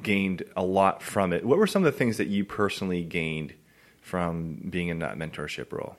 gained 0.04 0.44
a 0.56 0.64
lot 0.64 1.02
from 1.02 1.34
it 1.34 1.44
what 1.46 1.58
were 1.58 1.68
some 1.68 1.86
of 1.86 1.92
the 1.92 1.98
things 1.98 2.18
that 2.18 2.28
you 2.28 2.46
personally 2.46 3.04
gained 3.04 3.54
from 4.02 4.56
being 4.70 4.90
in 4.90 5.00
that 5.00 5.18
mentorship 5.18 5.72
role 5.72 5.98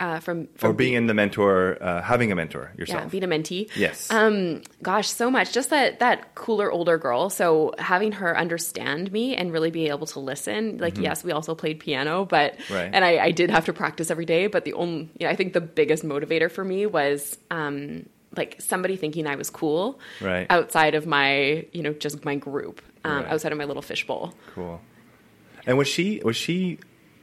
uh, 0.00 0.18
from, 0.18 0.48
from 0.56 0.70
or 0.70 0.72
being 0.72 0.94
in 0.94 1.06
the 1.06 1.14
mentor, 1.14 1.78
uh, 1.80 2.02
having 2.02 2.32
a 2.32 2.34
mentor 2.34 2.72
yourself. 2.76 3.04
yeah, 3.04 3.08
being 3.08 3.22
a 3.22 3.28
mentee. 3.28 3.70
yes. 3.76 4.10
Um, 4.10 4.62
gosh, 4.82 5.08
so 5.08 5.30
much. 5.30 5.52
Just 5.52 5.70
that 5.70 6.00
that 6.00 6.34
cooler 6.34 6.70
older 6.70 6.98
girl. 6.98 7.30
So 7.30 7.74
having 7.78 8.10
her 8.12 8.36
understand 8.36 9.12
me 9.12 9.36
and 9.36 9.52
really 9.52 9.70
be 9.70 9.88
able 9.88 10.08
to 10.08 10.18
listen. 10.18 10.78
Like, 10.78 10.98
yes, 10.98 11.22
we 11.22 11.30
also 11.30 11.54
played 11.54 11.78
piano, 11.78 12.24
but 12.24 12.44
Mm-hmm. 12.54 12.74
Right. 12.74 12.90
and 12.92 13.04
I, 13.04 13.18
I 13.18 13.30
did 13.30 13.50
have 13.50 13.66
to 13.66 13.72
practice 13.72 14.10
every 14.10 14.24
day. 14.24 14.48
But 14.48 14.64
the 14.64 14.72
only, 14.72 15.10
yeah, 15.18 15.30
I 15.30 15.36
think 15.36 15.52
the 15.52 15.60
biggest 15.60 16.04
motivator 16.04 16.50
for 16.50 16.64
me 16.64 16.86
was 16.86 17.38
um, 17.50 18.06
like 18.36 18.60
somebody 18.60 18.96
thinking 18.96 19.26
I 19.26 19.36
was 19.36 19.50
cool, 19.50 19.98
Right. 20.20 20.46
outside 20.50 20.94
of 20.94 21.06
my, 21.06 21.66
you 21.72 21.82
know, 21.82 21.92
just 21.92 22.24
my 22.24 22.34
group, 22.36 22.80
um, 23.04 23.22
Right. 23.22 23.32
outside 23.32 23.52
of 23.52 23.58
my 23.58 23.64
little 23.64 23.82
fishbowl. 23.82 24.34
Cool. 24.54 24.80
And 25.66 25.78
was 25.78 25.88
she 25.88 26.20
was 26.24 26.36
she, 26.36 26.78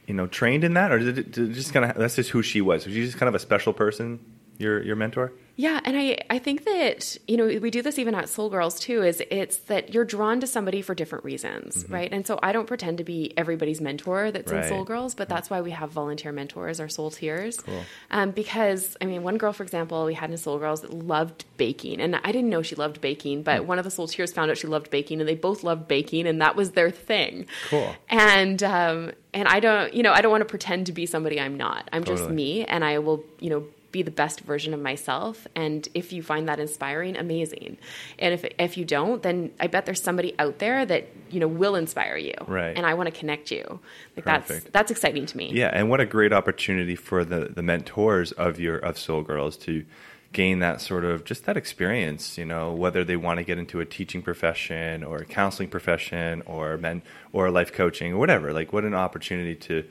you 0.06 0.14
know, 0.14 0.26
trained 0.26 0.64
in 0.64 0.74
that, 0.74 0.90
or 0.92 0.98
did 0.98 1.18
it, 1.18 1.30
did 1.32 1.50
it 1.50 1.54
just 1.54 1.72
kind 1.72 1.90
of 1.90 1.96
that's 1.96 2.16
just 2.16 2.30
who 2.30 2.42
she 2.42 2.60
was? 2.60 2.84
Was 2.86 2.94
she 2.94 3.04
just 3.04 3.18
kind 3.18 3.28
of 3.28 3.34
a 3.34 3.38
special 3.38 3.72
person? 3.72 4.18
Your 4.58 4.82
your 4.82 4.96
mentor? 4.96 5.32
Yeah, 5.54 5.80
and 5.84 5.96
I, 5.96 6.18
I 6.30 6.38
think 6.38 6.64
that, 6.64 7.16
you 7.28 7.36
know, 7.36 7.46
we 7.46 7.70
do 7.70 7.82
this 7.82 7.98
even 7.98 8.14
at 8.14 8.28
Sole 8.30 8.48
Girls 8.48 8.80
too, 8.80 9.02
is 9.02 9.22
it's 9.30 9.58
that 9.68 9.92
you're 9.92 10.04
drawn 10.04 10.40
to 10.40 10.46
somebody 10.46 10.80
for 10.80 10.94
different 10.94 11.24
reasons, 11.24 11.84
right? 11.90 12.10
And 12.10 12.26
so 12.26 12.38
I 12.42 12.52
don't 12.52 12.66
pretend 12.66 12.98
to 12.98 13.04
be 13.04 13.34
everybody's 13.36 13.80
mentor 13.80 14.30
that's 14.30 14.46
Mm-hmm. 14.50 14.56
Right. 14.56 14.64
in 14.64 14.68
Sole 14.70 14.84
Girls, 14.84 15.14
but 15.14 15.28
that's 15.28 15.50
why 15.50 15.60
we 15.60 15.70
have 15.72 15.90
volunteer 15.90 16.32
mentors 16.32 16.80
or 16.80 16.88
soul 16.88 17.10
tiers. 17.10 17.58
Cool. 17.58 17.82
Um, 18.10 18.30
because, 18.30 18.96
I 19.00 19.04
mean, 19.04 19.22
one 19.22 19.36
girl, 19.36 19.52
for 19.52 19.62
example, 19.62 20.04
we 20.06 20.14
had 20.14 20.30
in 20.30 20.36
Sole 20.38 20.58
Girls 20.58 20.80
that 20.80 20.92
loved 20.92 21.44
baking. 21.58 22.00
And 22.00 22.16
I 22.16 22.32
didn't 22.32 22.48
know 22.50 22.62
she 22.62 22.74
loved 22.74 23.00
baking, 23.00 23.42
but 23.42 23.66
one 23.66 23.78
of 23.78 23.84
the 23.84 23.90
soul 23.90 24.08
tiers 24.08 24.32
found 24.32 24.50
out 24.50 24.56
she 24.58 24.66
loved 24.66 24.90
baking 24.90 25.20
and 25.20 25.28
they 25.28 25.34
both 25.34 25.62
loved 25.64 25.86
baking 25.86 26.26
and 26.26 26.40
that 26.40 26.56
was 26.56 26.72
their 26.72 26.90
thing. 26.90 27.46
Cool. 27.68 27.94
And, 28.08 28.62
um, 28.62 29.12
and 29.34 29.46
I 29.48 29.60
don't, 29.60 29.92
you 29.94 30.02
know, 30.02 30.12
I 30.12 30.22
don't 30.22 30.30
want 30.30 30.40
to 30.42 30.46
pretend 30.48 30.86
to 30.86 30.92
be 30.92 31.04
somebody 31.06 31.38
I'm 31.40 31.56
not. 31.56 31.88
I'm 31.92 32.04
just 32.04 32.28
me 32.30 32.64
and 32.64 32.82
I 32.84 32.98
will, 32.98 33.22
you 33.38 33.50
know, 33.50 33.64
be 33.92 34.02
the 34.02 34.10
best 34.10 34.40
version 34.40 34.74
of 34.74 34.80
myself. 34.80 35.46
And 35.54 35.86
if 35.94 36.12
you 36.12 36.22
find 36.22 36.48
that 36.48 36.58
inspiring, 36.58 37.16
amazing. 37.16 37.76
And 38.18 38.34
if 38.34 38.44
if 38.58 38.76
you 38.76 38.84
don't, 38.84 39.22
then 39.22 39.52
I 39.60 39.66
bet 39.66 39.86
there's 39.86 40.02
somebody 40.02 40.34
out 40.38 40.58
there 40.58 40.84
that 40.84 41.08
you 41.30 41.38
know 41.38 41.48
will 41.48 41.76
inspire 41.76 42.16
you. 42.16 42.34
Right. 42.48 42.76
And 42.76 42.86
I 42.86 42.94
want 42.94 43.12
to 43.12 43.16
connect 43.16 43.50
you. 43.50 43.80
Like 44.16 44.24
that's 44.24 44.64
that's 44.72 44.90
exciting 44.90 45.26
to 45.26 45.36
me. 45.36 45.52
Yeah, 45.52 45.70
and 45.72 45.88
what 45.88 46.00
a 46.00 46.06
great 46.06 46.32
opportunity 46.32 46.96
for 46.96 47.24
the 47.24 47.50
the 47.54 47.62
mentors 47.62 48.32
of 48.32 48.58
your 48.58 48.78
of 48.78 48.98
Sole 48.98 49.22
Girls 49.22 49.56
to 49.58 49.84
gain 50.32 50.60
that 50.60 50.80
sort 50.80 51.04
of 51.04 51.24
just 51.24 51.44
that 51.44 51.58
experience. 51.58 52.38
You 52.38 52.46
know, 52.46 52.72
whether 52.72 53.04
they 53.04 53.16
want 53.16 53.38
to 53.38 53.44
get 53.44 53.58
into 53.58 53.80
a 53.80 53.84
teaching 53.84 54.22
profession 54.22 55.04
or 55.04 55.18
a 55.18 55.24
counseling 55.26 55.68
profession 55.68 56.42
or 56.46 56.78
men 56.78 57.02
or 57.32 57.50
life 57.50 57.72
coaching 57.72 58.14
or 58.14 58.16
whatever. 58.16 58.52
Like, 58.52 58.72
what 58.72 58.84
an 58.84 58.94
opportunity 58.94 59.54
to 59.54 59.84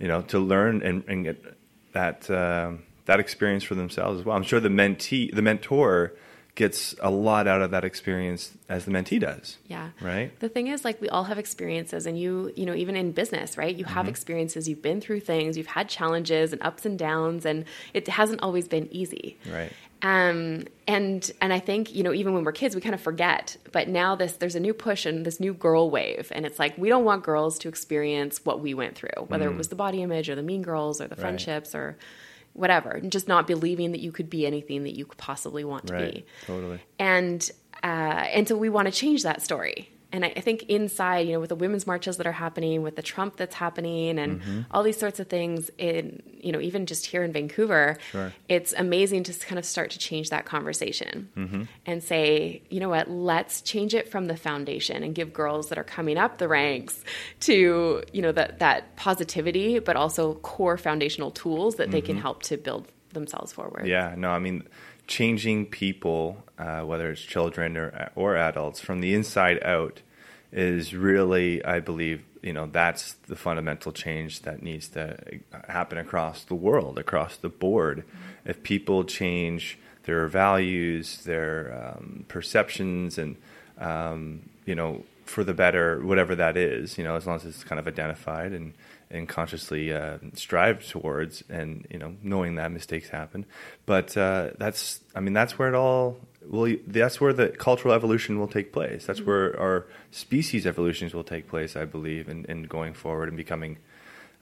you 0.00 0.08
know 0.08 0.22
to 0.22 0.40
learn 0.40 0.82
and, 0.82 1.04
and 1.06 1.24
get 1.24 1.44
that 1.92 2.28
um, 2.30 2.82
that 3.06 3.20
experience 3.20 3.64
for 3.64 3.74
themselves 3.74 4.20
as 4.20 4.26
well. 4.26 4.36
I'm 4.36 4.42
sure 4.42 4.60
the 4.60 4.68
mentee 4.68 5.34
the 5.34 5.42
mentor 5.42 6.12
gets 6.56 6.94
a 7.00 7.10
lot 7.10 7.48
out 7.48 7.60
of 7.62 7.72
that 7.72 7.84
experience 7.84 8.52
as 8.68 8.84
the 8.84 8.90
mentee 8.92 9.18
does. 9.18 9.58
Yeah. 9.66 9.90
Right. 10.00 10.38
The 10.38 10.48
thing 10.48 10.68
is 10.68 10.84
like 10.84 11.00
we 11.00 11.08
all 11.08 11.24
have 11.24 11.36
experiences 11.36 12.06
and 12.06 12.16
you, 12.16 12.52
you 12.54 12.64
know, 12.64 12.74
even 12.74 12.94
in 12.94 13.10
business, 13.10 13.58
right? 13.58 13.74
You 13.74 13.84
Mm-hmm. 13.84 13.94
have 13.94 14.06
experiences, 14.08 14.68
you've 14.68 14.80
been 14.80 15.00
through 15.00 15.20
things, 15.20 15.56
you've 15.56 15.66
had 15.66 15.88
challenges 15.88 16.52
and 16.52 16.62
ups 16.62 16.86
and 16.86 16.96
downs 16.96 17.44
and 17.44 17.64
it 17.92 18.06
hasn't 18.06 18.40
always 18.40 18.68
been 18.68 18.88
easy. 18.92 19.36
Right. 19.52 19.72
Um, 20.02 20.64
and 20.86 21.28
and 21.40 21.52
I 21.52 21.58
think 21.58 21.92
you 21.94 22.02
know 22.04 22.12
even 22.12 22.34
when 22.34 22.44
we're 22.44 22.52
kids 22.52 22.74
we 22.74 22.80
kind 22.82 22.94
of 22.94 23.00
forget, 23.00 23.56
but 23.72 23.88
now 23.88 24.14
this 24.14 24.34
there's 24.34 24.54
a 24.54 24.60
new 24.60 24.74
push 24.74 25.06
and 25.06 25.24
this 25.24 25.40
new 25.40 25.54
girl 25.54 25.90
wave, 25.90 26.30
and 26.34 26.44
it's 26.46 26.58
like 26.58 26.76
we 26.78 26.88
don't 26.88 27.04
want 27.04 27.24
girls 27.24 27.58
to 27.60 27.68
experience 27.68 28.44
what 28.44 28.60
we 28.60 28.74
went 28.74 28.96
through, 28.96 29.24
whether 29.28 29.48
it 29.50 29.56
was 29.56 29.68
the 29.68 29.76
body 29.76 30.02
image 30.02 30.28
or 30.28 30.34
the 30.34 30.42
mean 30.42 30.62
girls 30.62 31.00
or 31.00 31.08
the 31.08 31.14
Mm. 31.14 31.18
Right. 31.18 31.20
friendships 31.22 31.74
or 31.74 31.96
whatever, 32.54 32.90
and 32.90 33.12
just 33.12 33.28
not 33.28 33.46
believing 33.46 33.92
that 33.92 34.00
you 34.00 34.10
could 34.10 34.30
be 34.30 34.46
anything 34.46 34.82
that 34.84 34.96
you 34.96 35.04
could 35.04 35.18
possibly 35.18 35.62
want 35.64 35.86
to 35.88 35.92
Right. 35.94 36.14
be 36.14 36.24
Totally. 36.46 36.80
and 36.98 37.50
uh, 37.82 37.86
and 38.32 38.48
so 38.48 38.56
we 38.56 38.70
want 38.70 38.86
to 38.86 38.92
change 38.92 39.22
that 39.24 39.42
story. 39.42 39.90
And 40.14 40.24
I, 40.24 40.32
I 40.36 40.40
think 40.40 40.62
inside, 40.68 41.26
you 41.26 41.32
know, 41.32 41.40
with 41.40 41.48
the 41.48 41.56
women's 41.56 41.86
marches 41.88 42.18
that 42.18 42.26
are 42.26 42.32
happening, 42.46 42.82
with 42.82 42.94
the 42.94 43.02
Trump 43.02 43.36
that's 43.36 43.54
happening, 43.54 44.18
and 44.18 44.40
Mm-hmm. 44.40 44.60
all 44.70 44.82
these 44.84 44.96
sorts 44.96 45.18
of 45.18 45.26
things, 45.28 45.70
in 45.76 46.22
you 46.40 46.52
know, 46.52 46.60
even 46.60 46.86
just 46.86 47.04
here 47.06 47.22
in 47.24 47.32
Vancouver, 47.32 47.96
Sure. 48.12 48.32
it's 48.48 48.72
amazing 48.76 49.24
to 49.24 49.32
kind 49.48 49.58
of 49.58 49.64
start 49.64 49.90
to 49.90 49.98
change 49.98 50.30
that 50.30 50.44
conversation 50.44 51.28
Mm-hmm. 51.36 51.62
and 51.86 52.02
say, 52.02 52.62
you 52.70 52.78
know 52.80 52.88
what, 52.88 53.10
let's 53.10 53.60
change 53.62 53.92
it 53.94 54.08
from 54.08 54.26
the 54.26 54.36
foundation 54.36 55.02
and 55.02 55.14
give 55.16 55.32
girls 55.32 55.68
that 55.70 55.78
are 55.78 55.84
coming 55.84 56.16
up 56.16 56.38
the 56.38 56.46
ranks 56.48 57.02
to 57.40 58.02
you 58.12 58.22
know 58.22 58.32
that 58.32 58.60
that 58.60 58.94
positivity, 58.96 59.80
but 59.80 59.96
also 59.96 60.34
core 60.34 60.78
foundational 60.78 61.30
tools 61.32 61.74
that 61.76 61.90
they 61.90 62.00
can 62.00 62.16
help 62.16 62.42
to 62.44 62.56
build 62.56 62.86
themselves 63.12 63.52
forward. 63.52 63.80
Mm-hmm. 63.80 63.88
Yeah, 63.98 64.14
no, 64.16 64.30
I 64.30 64.38
mean, 64.38 64.62
changing 65.06 65.66
people, 65.66 66.44
uh, 66.58 66.80
whether 66.80 67.10
it's 67.10 67.20
children 67.22 67.76
or 67.76 68.10
or 68.14 68.36
adults, 68.36 68.80
from 68.80 69.00
the 69.00 69.14
inside 69.14 69.62
out, 69.62 70.00
is 70.52 70.94
really, 70.94 71.64
I 71.64 71.80
believe, 71.80 72.24
you 72.42 72.52
know, 72.52 72.66
that's 72.66 73.14
the 73.26 73.36
fundamental 73.36 73.92
change 73.92 74.42
that 74.42 74.62
needs 74.62 74.88
to 74.88 75.18
happen 75.68 75.98
across 75.98 76.44
the 76.44 76.54
world, 76.54 76.98
across 76.98 77.36
the 77.36 77.48
board. 77.48 78.04
If 78.44 78.62
people 78.62 79.04
change 79.04 79.78
their 80.04 80.26
values, 80.28 81.24
their 81.24 81.96
um, 81.96 82.24
perceptions, 82.28 83.18
and 83.18 83.36
um, 83.78 84.48
you 84.64 84.74
know, 84.74 85.04
for 85.24 85.42
the 85.44 85.54
better, 85.54 86.04
whatever 86.04 86.34
that 86.34 86.56
is, 86.56 86.98
you 86.98 87.04
know, 87.04 87.16
as 87.16 87.26
long 87.26 87.36
as 87.36 87.44
it's 87.44 87.64
kind 87.64 87.78
of 87.78 87.88
identified 87.88 88.52
and 88.52 88.74
and 89.14 89.28
consciously 89.28 89.92
uh, 89.92 90.18
strive 90.34 90.86
towards, 90.86 91.42
and 91.48 91.86
you 91.90 91.98
know, 91.98 92.16
knowing 92.22 92.56
that 92.56 92.72
mistakes 92.72 93.08
happen. 93.08 93.46
But 93.86 94.16
uh, 94.16 94.50
that's, 94.58 95.00
I 95.14 95.20
mean, 95.20 95.32
that's 95.32 95.58
where 95.58 95.68
it 95.68 95.74
all. 95.74 96.18
Well, 96.46 96.74
that's 96.86 97.20
where 97.20 97.32
the 97.32 97.48
cultural 97.48 97.94
evolution 97.94 98.38
will 98.38 98.48
take 98.48 98.72
place. 98.72 99.06
That's 99.06 99.22
where 99.22 99.58
our 99.58 99.86
species 100.10 100.66
evolutions 100.66 101.14
will 101.14 101.24
take 101.24 101.48
place, 101.48 101.74
I 101.74 101.86
believe, 101.86 102.28
in, 102.28 102.44
in 102.46 102.64
going 102.64 102.92
forward 102.92 103.28
and 103.28 103.36
becoming, 103.36 103.78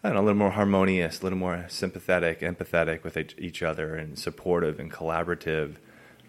I 0.03 0.09
don't 0.09 0.17
know, 0.17 0.23
a 0.23 0.27
little 0.27 0.39
more 0.39 0.51
harmonious, 0.51 1.21
a 1.21 1.23
little 1.23 1.39
more 1.39 1.67
sympathetic, 1.69 2.41
empathetic 2.41 3.05
with 3.05 3.17
each, 3.17 3.37
each 3.39 3.63
other, 3.63 3.95
and 3.95 4.19
supportive 4.19 4.81
and 4.81 4.91
collaborative 4.91 5.77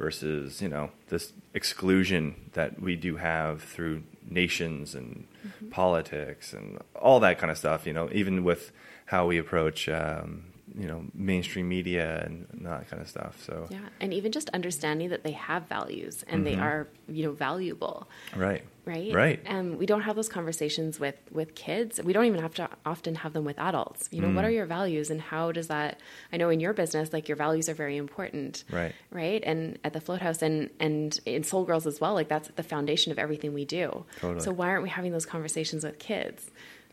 versus 0.04 0.62
you 0.62 0.68
know 0.68 0.92
this 1.08 1.32
exclusion 1.54 2.36
that 2.54 2.82
we 2.82 2.94
do 3.08 3.16
have 3.16 3.64
through 3.64 4.04
nations 4.30 4.96
and 4.96 5.26
politics 5.72 6.52
and 6.52 6.78
all 6.96 7.20
that 7.22 7.38
kind 7.40 7.50
of 7.50 7.58
stuff. 7.58 7.88
You 7.88 7.94
know, 7.94 8.10
even 8.12 8.44
with 8.44 8.72
how 9.06 9.28
we 9.28 9.38
approach 9.38 9.88
um, 9.88 10.44
you 10.78 10.88
know 10.88 11.06
mainstream 11.14 11.70
media 11.70 12.24
and 12.26 12.48
that 12.66 12.90
kind 12.90 13.02
of 13.02 13.08
stuff. 13.08 13.42
So 13.46 13.68
Yeah, 13.70 13.80
and 14.02 14.14
even 14.14 14.32
just 14.32 14.50
understanding 14.50 15.10
that 15.10 15.24
they 15.24 15.32
have 15.34 15.68
values 15.68 16.24
and 16.28 16.46
they 16.48 16.56
are, 16.56 16.88
you 17.08 17.24
know, 17.26 17.32
valuable, 17.32 18.08
right, 18.36 18.64
right? 18.86 19.04
Mm-hmm. 19.08 19.16
Right. 19.16 19.40
And 19.46 19.78
we 19.78 19.86
don't 19.86 20.02
have 20.02 20.16
those 20.16 20.30
conversations 20.30 21.00
with 21.00 21.16
with 21.32 21.54
kids. 21.56 22.02
We 22.04 22.12
don't 22.14 22.26
even 22.26 22.42
have 22.42 22.56
to 22.56 22.70
often 22.86 23.16
have 23.16 23.34
them 23.34 23.46
with 23.46 23.60
adults. 23.60 24.10
You 24.12 24.22
know, 24.22 24.32
what 24.32 24.46
are 24.46 24.50
Mm. 24.50 24.56
your 24.56 24.66
values 24.66 25.10
and 25.12 25.22
how 25.22 25.52
does 25.52 25.68
that? 25.68 26.00
I 26.32 26.38
know 26.38 26.50
in 26.50 26.60
your 26.60 26.74
business, 26.74 27.14
like 27.14 27.28
your 27.30 27.38
values 27.38 27.70
are 27.70 27.74
very 27.76 27.98
important, 27.98 28.64
Right. 28.72 28.94
Right, 29.12 29.44
and 29.46 29.78
at 29.84 29.94
the 29.94 30.02
Float 30.02 30.22
House 30.22 30.42
and 30.42 30.70
and 30.80 31.20
in 31.26 31.44
Sole 31.44 31.66
Girls 31.66 31.86
as 31.86 32.02
well. 32.02 32.14
Like 32.16 32.30
that's 32.30 32.50
the 32.56 32.64
foundation 32.64 33.12
of 33.12 33.20
everything 33.20 33.54
we 33.54 33.66
do. 33.66 34.06
Totally. 34.20 34.44
So 34.44 34.52
why 34.52 34.70
aren't 34.70 34.84
we 34.84 34.90
having 34.90 35.12
those 35.12 35.26
conversations 35.26 35.84
with 35.84 36.00
kids? 36.00 36.50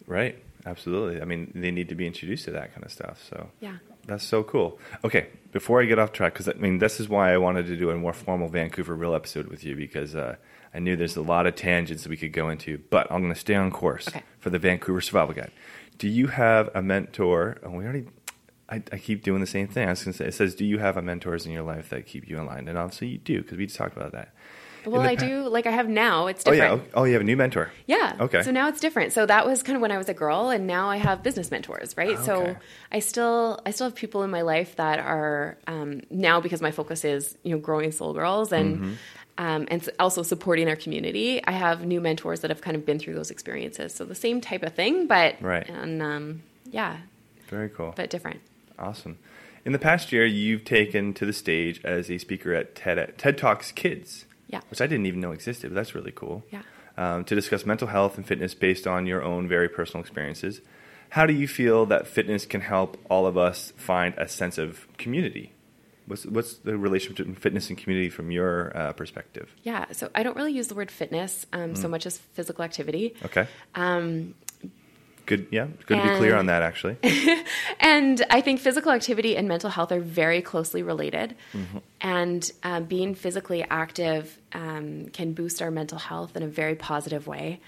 Right. 0.07 0.37
Absolutely. 0.67 1.21
I 1.21 1.25
mean, 1.25 1.53
they 1.55 1.71
need 1.71 1.89
to 1.89 1.95
be 1.95 2.07
introduced 2.07 2.45
to 2.47 2.51
that 2.53 2.73
kind 2.75 2.85
of 2.85 2.93
stuff. 2.93 3.23
So 3.29 3.49
Yeah. 3.61 3.77
that's 4.07 4.25
so 4.25 4.43
cool. 4.43 4.79
Okay, 5.05 5.29
before 5.53 5.81
I 5.83 5.87
get 5.87 5.99
off 5.99 6.13
track, 6.13 6.35
because 6.35 6.49
I 6.49 6.53
mean, 6.55 6.79
this 6.79 7.01
is 7.01 7.09
why 7.09 7.33
I 7.33 7.39
wanted 7.39 7.67
to 7.67 7.77
do 7.77 7.91
a 7.91 7.97
more 7.97 8.13
formal 8.13 8.49
Vancouver 8.49 8.95
Real 8.95 9.15
episode 9.15 9.47
with 9.49 9.65
you 9.65 9.75
because 9.77 10.15
uh, 10.15 10.37
I 10.75 10.79
knew 10.79 10.97
there's 10.97 11.17
a 11.17 11.23
lot 11.23 11.47
of 11.47 11.55
tangents 11.57 12.03
that 12.05 12.11
we 12.11 12.17
could 12.17 12.33
go 12.33 12.49
into, 12.51 12.79
but 12.91 13.11
I'm 13.11 13.23
going 13.23 13.33
to 13.35 13.41
stay 13.41 13.55
on 13.55 13.71
course 13.71 14.09
Okay. 14.09 14.23
for 14.39 14.51
the 14.51 14.59
Vancouver 14.59 15.01
Survival 15.01 15.35
Guide. 15.35 15.51
Do 15.99 16.09
you 16.09 16.29
have 16.29 16.71
a 16.75 16.83
mentor? 16.83 17.59
Oh, 17.63 17.71
we 17.71 17.85
already. 17.85 18.07
I, 18.69 18.77
I 18.93 18.99
keep 18.99 19.25
doing 19.25 19.41
the 19.41 19.47
same 19.49 19.67
thing. 19.67 19.89
I 19.89 19.91
was 19.91 20.05
going 20.05 20.13
to 20.13 20.19
say, 20.19 20.27
it 20.27 20.35
says, 20.35 20.55
"Do 20.55 20.65
you 20.65 20.79
have 20.79 20.97
a 20.97 21.03
mentors 21.03 21.45
in 21.45 21.51
your 21.51 21.65
life 21.65 21.91
that 21.91 22.07
keep 22.07 22.29
you 22.29 22.39
in 22.39 22.47
line?" 22.47 22.69
And 22.69 22.79
obviously, 22.79 23.09
you 23.09 23.19
do 23.19 23.43
because 23.43 23.59
we 23.59 23.67
just 23.67 23.77
talked 23.77 23.97
about 23.97 24.13
that. 24.13 24.33
Well, 24.87 25.01
I 25.03 25.17
pa- 25.17 25.25
do. 25.25 25.49
Like 25.49 25.67
I 25.67 25.71
have 25.71 25.89
now. 25.89 26.27
It's 26.27 26.45
different. 26.45 26.73
Oh 26.73 26.77
yeah. 26.77 26.91
Oh, 26.95 27.05
you 27.05 27.13
have 27.15 27.23
a 27.23 27.25
new 27.25 27.37
mentor. 27.37 27.71
Yeah. 27.87 28.17
Okay. 28.21 28.43
So 28.43 28.51
now 28.51 28.69
it's 28.69 28.81
different. 28.81 29.13
So 29.13 29.27
that 29.27 29.47
was 29.47 29.63
kind 29.63 29.77
of 29.77 29.83
when 29.83 29.91
I 29.93 29.99
was 29.99 30.09
a 30.09 30.15
girl, 30.15 30.51
and 30.51 30.67
now 30.67 30.89
I 30.89 30.97
have 30.97 31.23
business 31.23 31.51
mentors, 31.51 31.97
right? 31.97 32.11
Okay. 32.17 32.25
So 32.25 32.57
I 32.93 32.99
still 33.01 33.61
I 33.67 33.71
still 33.71 33.87
have 33.87 33.95
people 33.95 34.23
in 34.23 34.31
my 34.31 34.43
life 34.43 34.77
that 34.77 34.99
are 34.99 35.57
um, 35.67 36.03
now 36.11 36.41
because 36.41 36.61
my 36.61 36.71
focus 36.71 37.05
is 37.05 37.37
you 37.43 37.53
know 37.53 37.59
growing 37.61 37.93
sole 37.93 38.13
girls 38.13 38.53
and. 38.53 38.77
Mm-hmm. 38.79 38.93
Um, 39.39 39.67
and 39.71 39.89
also 39.99 40.23
supporting 40.23 40.69
our 40.69 40.77
community. 40.77 41.43
I 41.43 41.53
have 41.53 41.87
new 41.87 41.99
mentors 42.03 42.41
that 42.41 42.51
have 42.51 42.61
kind 42.61 42.77
of 42.77 42.85
been 42.85 42.99
through 42.99 43.15
those 43.15 43.31
experiences. 43.31 43.95
So 43.95 44.05
the 44.05 44.15
same 44.15 44.43
type 44.43 44.63
of 44.63 44.75
thing, 44.75 45.07
but 45.07 45.41
Right. 45.41 45.67
and 45.67 46.03
um, 46.03 46.43
yeah, 46.71 46.99
Very 47.49 47.71
cool. 47.71 47.95
but 47.97 48.11
different. 48.11 48.41
Awesome. 48.79 49.17
In 49.65 49.73
the 49.73 49.79
past 49.79 50.13
year, 50.13 50.27
you've 50.27 50.67
taken 50.67 51.15
to 51.15 51.25
the 51.25 51.33
stage 51.33 51.81
as 51.85 52.11
a 52.11 52.19
speaker 52.19 52.53
at 52.53 52.75
TED, 52.75 53.15
TED 53.17 53.39
Talks 53.39 53.73
Kids, 53.73 54.27
Yeah. 54.53 54.61
which 54.71 54.81
I 54.81 54.87
didn't 54.87 55.07
even 55.07 55.21
know 55.21 55.33
existed, 55.33 55.71
but 55.71 55.77
that's 55.77 55.95
really 55.95 56.13
cool. 56.13 56.43
Yeah. 56.51 56.63
Um, 56.97 57.25
to 57.25 57.35
discuss 57.35 57.65
mental 57.65 57.89
health 57.89 58.17
and 58.19 58.27
fitness 58.27 58.53
based 58.55 58.87
on 58.87 59.07
your 59.07 59.23
own 59.23 59.49
very 59.49 59.69
personal 59.69 60.01
experiences. 60.03 60.61
how 61.11 61.27
do 61.27 61.33
you 61.33 61.49
feel 61.49 61.87
that 61.87 62.07
fitness 62.07 62.47
can 62.47 62.61
help 62.61 62.97
all 63.11 63.27
of 63.27 63.37
us 63.37 63.73
find 63.77 64.15
a 64.19 64.29
sense 64.29 64.59
of 64.59 64.87
community? 64.99 65.53
What's 66.07 66.27
what's 66.27 66.59
the 66.59 66.77
relationship 66.77 67.19
between 67.19 67.37
fitness 67.37 67.69
and 67.69 67.79
community 67.79 68.11
from 68.11 68.31
your 68.31 68.77
uh, 68.77 68.93
perspective? 68.93 69.47
Yeah, 69.63 69.87
so 69.93 70.11
I 70.15 70.23
don't 70.25 70.37
really 70.37 70.53
use 70.53 70.67
the 70.69 70.75
word 70.75 70.91
fitness 70.91 71.47
um, 71.53 71.77
so 71.77 71.87
much 71.89 72.05
as 72.07 72.19
physical 72.35 72.65
activity. 72.65 73.15
Okay. 73.25 73.47
Um, 73.75 74.35
Good. 75.31 75.47
Yeah. 75.53 75.69
Good 75.87 76.03
to 76.03 76.09
be 76.11 76.17
clear 76.17 76.35
on 76.37 76.47
that. 76.47 76.63
Actually. 76.63 76.97
and 77.81 78.21
I 78.31 78.41
think 78.41 78.59
physical 78.59 78.91
activity 78.91 79.37
and 79.37 79.47
mental 79.47 79.71
health 79.71 79.93
are 79.93 80.01
very 80.01 80.43
closely 80.43 80.83
related. 80.83 81.37
And 82.01 82.51
uh, 82.65 82.81
being 82.81 83.15
physically 83.15 83.65
active 83.71 84.37
um, 84.53 85.07
can 85.13 85.33
boost 85.33 85.63
our 85.63 85.71
mental 85.71 85.99
health 85.99 86.37
in 86.37 86.43
a 86.43 86.49
very 86.49 86.75
positive 86.75 87.29
way. 87.29 87.61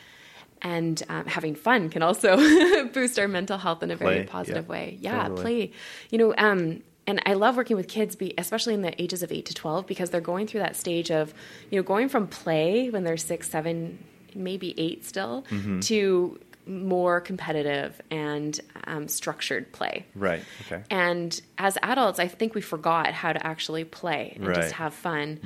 And 0.61 1.01
um, 1.09 1.27
having 1.27 1.55
fun 1.55 1.89
can 1.89 2.03
also 2.03 2.37
boost 2.93 3.17
our 3.21 3.29
mental 3.29 3.59
health 3.59 3.85
in 3.85 3.93
a 3.93 3.97
very 3.97 4.25
positive 4.25 4.65
yeah, 4.65 4.71
way. 4.71 4.99
Yeah, 5.01 5.29
totally. 5.29 5.43
play. 5.43 5.73
You 6.11 6.19
know, 6.19 6.35
um, 6.37 6.83
and 7.07 7.23
I 7.27 7.35
love 7.35 7.57
working 7.57 7.77
with 7.77 7.87
kids, 7.87 8.17
be, 8.17 8.35
especially 8.39 8.75
in 8.75 8.83
the 8.83 9.01
ages 9.01 9.23
of 9.23 9.31
eight 9.31 9.47
to 9.47 9.55
twelve, 9.55 9.87
because 9.87 10.11
they're 10.11 10.21
going 10.21 10.49
through 10.49 10.61
that 10.61 10.75
stage 10.75 11.11
of, 11.13 11.33
you 11.71 11.79
know, 11.79 11.83
going 11.85 12.09
from 12.09 12.27
play 12.27 12.91
when 12.91 13.05
they're 13.05 13.17
six, 13.17 13.49
seven, 13.49 13.99
maybe 14.35 14.75
eight 14.79 15.05
still, 15.05 15.45
Mm-hmm. 15.51 15.81
to 15.81 16.39
more 16.67 17.21
competitive 17.21 18.01
and 18.11 18.59
um, 18.85 19.09
structured 19.09 19.73
play. 19.73 20.07
right. 20.15 20.43
Okay. 20.67 20.83
And 20.91 21.41
as 21.59 21.77
adults, 21.83 22.19
I 22.19 22.29
think 22.29 22.55
we 22.55 22.61
forgot 22.61 23.13
how 23.13 23.33
to 23.33 23.45
actually 23.47 23.85
play 23.85 24.33
and 24.37 24.47
Right. 24.47 24.57
just 24.57 24.73
have 24.75 24.95
fun. 24.95 25.41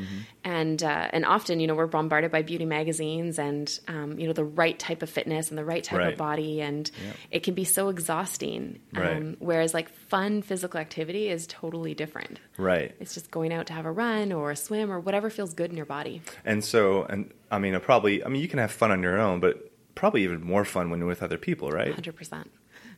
And 0.45 0.83
uh, 0.83 1.09
and 1.13 1.25
often, 1.25 1.59
you 1.59 1.67
know, 1.67 1.75
we're 1.75 1.87
bombarded 1.89 2.31
by 2.31 2.43
beauty 2.43 2.65
magazines 2.67 3.39
and 3.39 3.67
um, 3.89 4.19
you 4.19 4.27
know 4.29 4.33
the 4.33 4.45
right 4.45 4.79
type 4.79 5.03
of 5.03 5.11
fitness 5.11 5.49
and 5.49 5.59
the 5.59 5.65
right 5.65 5.83
type 5.83 5.99
Right. 5.99 6.13
of 6.13 6.19
body, 6.19 6.61
and 6.61 6.89
it 7.31 7.43
can 7.43 7.55
be 7.55 7.65
so 7.65 7.89
exhausting. 7.89 8.79
Um, 8.95 9.03
Right. 9.03 9.37
whereas 9.41 9.75
like 9.75 9.89
fun 9.89 10.43
physical 10.43 10.79
activity 10.81 11.29
is 11.29 11.47
totally 11.49 11.95
different. 11.95 12.39
Right. 12.59 12.95
It's 13.01 13.15
just 13.15 13.31
going 13.31 13.53
out 13.53 13.67
to 13.69 13.73
have 13.73 13.87
a 13.87 13.91
run 13.93 14.33
or 14.33 14.51
a 14.53 14.57
swim 14.57 14.91
or 14.93 15.01
whatever 15.01 15.31
feels 15.31 15.53
good 15.55 15.71
in 15.71 15.77
your 15.77 15.87
body. 15.87 16.23
And 16.45 16.63
so, 16.65 17.05
and 17.05 17.33
I 17.51 17.59
mean, 17.59 17.79
probably, 17.81 18.25
I 18.25 18.29
mean, 18.29 18.41
you 18.43 18.49
can 18.49 18.59
have 18.61 18.71
fun 18.71 18.91
on 18.93 19.03
your 19.03 19.19
own, 19.19 19.41
but 19.41 19.73
probably 19.97 20.23
even 20.23 20.43
more 20.45 20.65
fun 20.65 20.91
when 20.91 21.01
you're 21.01 21.09
with 21.09 21.23
other 21.23 21.39
people, 21.39 21.71
right? 21.73 21.93
Hundred 21.93 22.15
percent. 22.15 22.51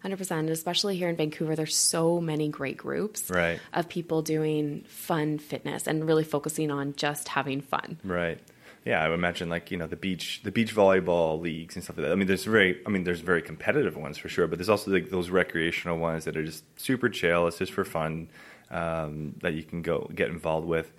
Hundred 0.03 0.19
percent. 0.19 0.51
Especially 0.51 0.97
here 0.97 1.09
in 1.09 1.17
Vancouver, 1.17 1.57
there's 1.57 1.75
so 1.75 2.21
many 2.21 2.49
great 2.49 2.77
groups 2.77 3.31
Right. 3.31 3.59
of 3.73 3.89
people 3.89 4.21
doing 4.23 4.85
fun 4.87 5.39
fitness 5.39 5.87
and 5.89 6.07
really 6.07 6.25
focusing 6.25 6.71
on 6.71 6.95
just 6.97 7.29
having 7.29 7.61
fun. 7.63 7.99
Right. 8.05 8.39
Yeah, 8.85 9.03
I 9.03 9.09
would 9.09 9.15
imagine 9.15 9.49
like 9.49 9.71
you 9.73 9.77
know 9.77 9.87
the 9.89 9.97
beach, 9.97 10.41
the 10.45 10.53
beach 10.53 10.75
volleyball 10.75 11.41
leagues 11.41 11.75
and 11.75 11.83
stuff 11.85 11.97
like 11.99 12.07
that. 12.07 12.13
I 12.13 12.15
mean, 12.15 12.29
there's 12.29 12.45
very, 12.45 12.81
I 12.87 12.91
mean, 12.91 13.05
there's 13.05 13.21
very 13.21 13.43
competitive 13.43 13.97
ones 13.97 14.17
for 14.19 14.29
sure, 14.29 14.47
but 14.47 14.59
there's 14.59 14.69
also 14.69 14.91
like 14.91 15.11
those 15.11 15.31
recreational 15.31 15.99
ones 15.99 16.25
that 16.27 16.37
are 16.37 16.45
just 16.45 16.63
super 16.81 17.09
chill. 17.09 17.49
It's 17.49 17.59
just 17.59 17.73
for 17.73 17.85
fun 17.85 18.29
um, 18.71 19.35
that 19.43 19.55
you 19.55 19.63
can 19.63 19.83
go 19.83 20.09
get 20.15 20.29
involved 20.29 20.67
with. 20.67 20.91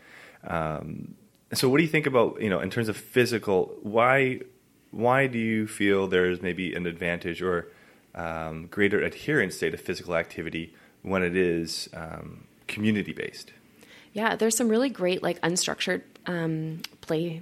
Um, 0.44 1.16
so, 1.54 1.68
what 1.70 1.78
do 1.78 1.84
you 1.84 1.90
think 1.90 2.06
about 2.06 2.42
you 2.42 2.50
know 2.50 2.60
in 2.60 2.70
terms 2.70 2.90
of 2.90 2.98
physical? 2.98 3.76
Why 3.82 4.42
why 4.92 5.28
do 5.28 5.38
you 5.38 5.68
feel 5.68 6.08
there's 6.08 6.42
maybe 6.42 6.74
an 6.74 6.86
advantage 6.86 7.42
or 7.42 7.68
um, 8.16 8.68
greater 8.68 9.00
adherence 9.02 9.58
say 9.58 9.70
to 9.70 9.78
physical 9.78 10.16
activity 10.16 10.74
when 11.04 11.24
it 11.24 11.36
is 11.36 11.90
um, 11.94 12.44
community 12.68 13.14
based? 13.14 13.54
Yeah, 14.14 14.36
there's 14.36 14.58
some 14.58 14.68
really 14.70 14.90
great 14.90 15.22
like 15.22 15.40
unstructured 15.42 16.02
um, 16.26 16.82
play 17.02 17.42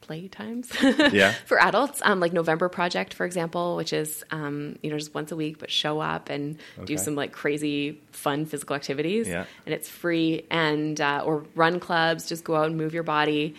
play 0.00 0.26
times 0.26 0.72
Yeah. 1.12 1.32
for 1.44 1.60
adults. 1.60 2.00
Um, 2.02 2.18
like 2.18 2.32
November 2.32 2.68
Project, 2.70 3.12
for 3.14 3.26
example, 3.26 3.76
which 3.76 3.92
is 3.92 4.24
um, 4.30 4.78
you 4.82 4.90
know 4.90 4.98
just 4.98 5.14
once 5.14 5.30
a 5.32 5.36
week, 5.36 5.58
but 5.58 5.70
show 5.70 6.00
up 6.00 6.30
and 6.30 6.58
Okay. 6.78 6.86
do 6.86 6.98
some 6.98 7.14
like 7.14 7.30
crazy 7.32 8.00
fun 8.10 8.46
physical 8.46 8.74
activities. 8.74 9.28
Yeah. 9.28 9.44
and 9.66 9.74
it's 9.74 9.88
free. 9.88 10.44
And 10.50 11.00
uh, 11.00 11.22
or 11.24 11.44
run 11.54 11.78
clubs, 11.78 12.28
just 12.28 12.42
go 12.42 12.56
out 12.56 12.66
and 12.66 12.76
move 12.76 12.92
your 12.94 13.02
body. 13.04 13.54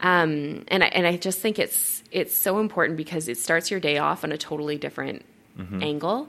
Um, 0.00 0.64
and 0.68 0.82
I, 0.82 0.86
and 0.86 1.06
I 1.06 1.16
just 1.16 1.40
think 1.40 1.58
it's 1.58 2.02
it's 2.10 2.36
so 2.36 2.58
important 2.58 2.96
because 2.96 3.28
it 3.28 3.38
starts 3.38 3.70
your 3.70 3.80
day 3.80 3.98
off 3.98 4.24
on 4.24 4.32
a 4.32 4.38
totally 4.38 4.76
different 4.78 5.24
Mm-hmm. 5.58 5.82
angle, 5.82 6.28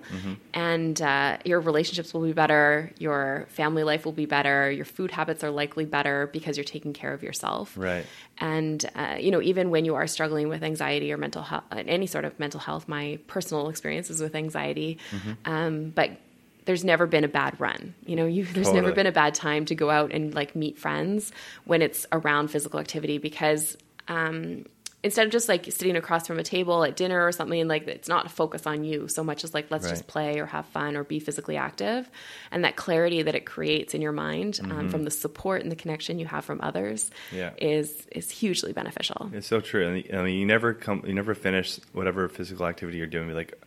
and 0.53 1.01
uh, 1.01 1.37
your 1.45 1.61
relationships 1.61 2.13
will 2.13 2.23
be 2.23 2.33
better. 2.33 2.91
Your 2.99 3.45
family 3.51 3.85
life 3.85 4.03
will 4.03 4.11
be 4.11 4.25
better. 4.25 4.69
Your 4.69 4.83
food 4.83 5.11
habits 5.11 5.45
are 5.45 5.49
likely 5.49 5.85
better 5.85 6.27
because 6.33 6.57
you're 6.57 6.65
taking 6.65 6.91
care 6.91 7.13
of 7.13 7.23
yourself. 7.23 7.73
Right. 7.77 8.05
And 8.39 8.83
uh, 8.95 9.15
you 9.17 9.31
know, 9.31 9.41
even 9.41 9.69
when 9.69 9.85
you 9.85 9.95
are 9.95 10.07
struggling 10.07 10.49
with 10.49 10.61
anxiety 10.61 11.13
or 11.13 11.17
mental 11.17 11.41
health, 11.41 11.63
any 11.71 12.05
sort 12.05 12.25
of 12.25 12.37
mental 12.37 12.59
health, 12.59 12.89
my 12.89 13.17
personal 13.27 13.69
experiences 13.69 14.19
with 14.19 14.35
anxiety, 14.35 14.97
Mm-hmm. 15.11 15.31
um, 15.49 15.89
but 15.95 16.11
there's 16.65 16.83
never 16.83 17.05
been 17.07 17.23
a 17.23 17.27
bad 17.27 17.59
run. 17.59 17.93
You 18.05 18.15
know, 18.15 18.25
you, 18.25 18.45
there's 18.45 18.71
never 18.71 18.91
been 18.91 19.07
a 19.07 19.11
bad 19.11 19.33
time 19.35 19.65
to 19.65 19.75
go 19.75 19.89
out 19.89 20.11
and 20.11 20.33
like 20.33 20.55
meet 20.55 20.77
friends 20.77 21.31
when 21.65 21.81
it's 21.81 22.05
around 22.11 22.49
physical 22.49 22.79
activity 22.79 23.17
because 23.17 23.77
um, 24.07 24.65
instead 25.03 25.25
of 25.25 25.31
just 25.33 25.49
like 25.49 25.65
sitting 25.71 25.97
across 25.97 26.27
from 26.27 26.39
a 26.39 26.43
table 26.43 26.83
at 26.85 26.95
dinner 26.95 27.25
or 27.25 27.31
something, 27.33 27.67
like 27.67 27.87
it's 27.87 28.07
not 28.07 28.25
a 28.25 28.29
focus 28.29 28.65
on 28.65 28.83
you 28.85 29.07
so 29.09 29.23
much 29.23 29.43
as 29.43 29.53
like 29.53 29.69
let's 29.69 29.89
just 29.89 30.07
play 30.07 30.39
or 30.39 30.45
have 30.45 30.65
fun 30.67 30.95
or 30.95 31.03
be 31.03 31.19
physically 31.19 31.57
active, 31.57 32.09
and 32.51 32.63
that 32.63 32.75
clarity 32.77 33.21
that 33.21 33.35
it 33.35 33.45
creates 33.45 33.93
in 33.93 34.01
your 34.01 34.13
mind 34.13 34.59
um, 34.63 34.89
from 34.89 35.03
the 35.03 35.11
support 35.11 35.61
and 35.61 35.69
the 35.71 35.75
connection 35.75 36.19
you 36.19 36.25
have 36.25 36.45
from 36.45 36.61
others 36.61 37.11
Mm-hmm. 37.29 37.35
Yeah. 37.37 37.51
is 37.57 38.07
is 38.11 38.29
hugely 38.31 38.71
beneficial. 38.73 39.29
It's 39.33 39.47
so 39.47 39.59
true. 39.59 39.87
And 39.87 40.17
I 40.19 40.23
mean, 40.23 40.39
you 40.39 40.45
never 40.45 40.73
come, 40.73 41.03
you 41.05 41.13
never 41.13 41.35
finish 41.35 41.79
whatever 41.91 42.29
physical 42.29 42.65
activity 42.65 42.97
you're 42.99 43.07
doing. 43.07 43.27
Be 43.27 43.33
like, 43.33 43.61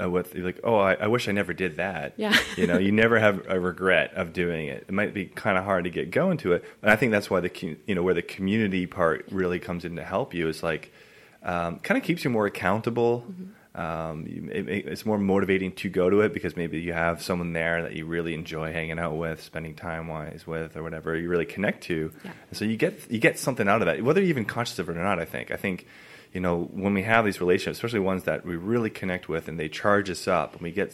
uh, 0.00 0.08
with 0.10 0.34
you're 0.34 0.44
like, 0.44 0.60
oh, 0.64 0.76
I, 0.76 0.94
I 0.94 1.06
wish 1.06 1.28
I 1.28 1.32
never 1.32 1.52
did 1.52 1.76
that. 1.76 2.14
Yeah. 2.16 2.36
you 2.56 2.66
know, 2.66 2.78
you 2.78 2.92
never 2.92 3.18
have 3.18 3.44
a 3.48 3.58
regret 3.58 4.12
of 4.14 4.32
doing 4.32 4.68
it. 4.68 4.84
It 4.88 4.92
might 4.92 5.14
be 5.14 5.26
kind 5.26 5.56
of 5.58 5.64
hard 5.64 5.84
to 5.84 5.90
get 5.90 6.10
going 6.10 6.38
to 6.38 6.52
it, 6.52 6.64
and 6.82 6.90
I 6.90 6.96
think 6.96 7.12
that's 7.12 7.30
why 7.30 7.40
the 7.40 7.76
you 7.86 7.94
know 7.94 8.02
where 8.02 8.14
the 8.14 8.22
community 8.22 8.86
part 8.86 9.26
really 9.30 9.58
comes 9.58 9.84
in 9.84 9.96
to 9.96 10.04
help 10.04 10.34
you 10.34 10.48
is 10.48 10.62
like, 10.62 10.92
um, 11.42 11.78
kind 11.80 11.96
of 11.98 12.04
keeps 12.04 12.24
you 12.24 12.30
more 12.30 12.46
accountable. 12.46 13.24
Um, 13.74 14.26
you, 14.26 14.48
it, 14.50 14.68
it- 14.70 14.86
it's 14.86 15.04
more 15.04 15.18
motivating 15.18 15.72
to 15.72 15.90
go 15.90 16.08
to 16.08 16.22
it 16.22 16.32
because 16.32 16.56
maybe 16.56 16.80
you 16.80 16.94
have 16.94 17.22
someone 17.22 17.52
there 17.52 17.82
that 17.82 17.92
you 17.92 18.06
really 18.06 18.32
enjoy 18.32 18.72
hanging 18.72 18.98
out 18.98 19.16
with, 19.18 19.42
spending 19.42 19.74
time 19.74 20.08
wise 20.08 20.46
with, 20.46 20.78
or 20.78 20.82
whatever 20.82 21.14
you 21.14 21.28
really 21.28 21.44
connect 21.44 21.82
to. 21.84 22.10
Yeah. 22.24 22.30
And 22.48 22.56
so 22.56 22.64
you 22.64 22.78
get 22.78 23.10
you 23.10 23.18
get 23.18 23.38
something 23.38 23.68
out 23.68 23.82
of 23.82 23.86
that, 23.86 24.02
whether 24.02 24.20
you're 24.22 24.30
even 24.30 24.46
conscious 24.46 24.78
of 24.78 24.88
it 24.88 24.96
or 24.96 25.02
not. 25.02 25.18
I 25.18 25.26
think. 25.26 25.50
I 25.50 25.56
think, 25.56 25.86
you 26.36 26.40
know, 26.46 26.56
when 26.82 26.92
we 26.98 27.02
have 27.12 27.24
these 27.24 27.40
relationships, 27.44 27.78
especially 27.78 28.00
ones 28.12 28.22
that 28.24 28.44
we 28.44 28.54
really 28.72 28.90
connect 29.00 29.24
with, 29.32 29.44
and 29.48 29.58
they 29.58 29.68
charge 29.82 30.08
us 30.16 30.28
up, 30.28 30.52
and 30.54 30.60
we 30.62 30.70
get 30.70 30.90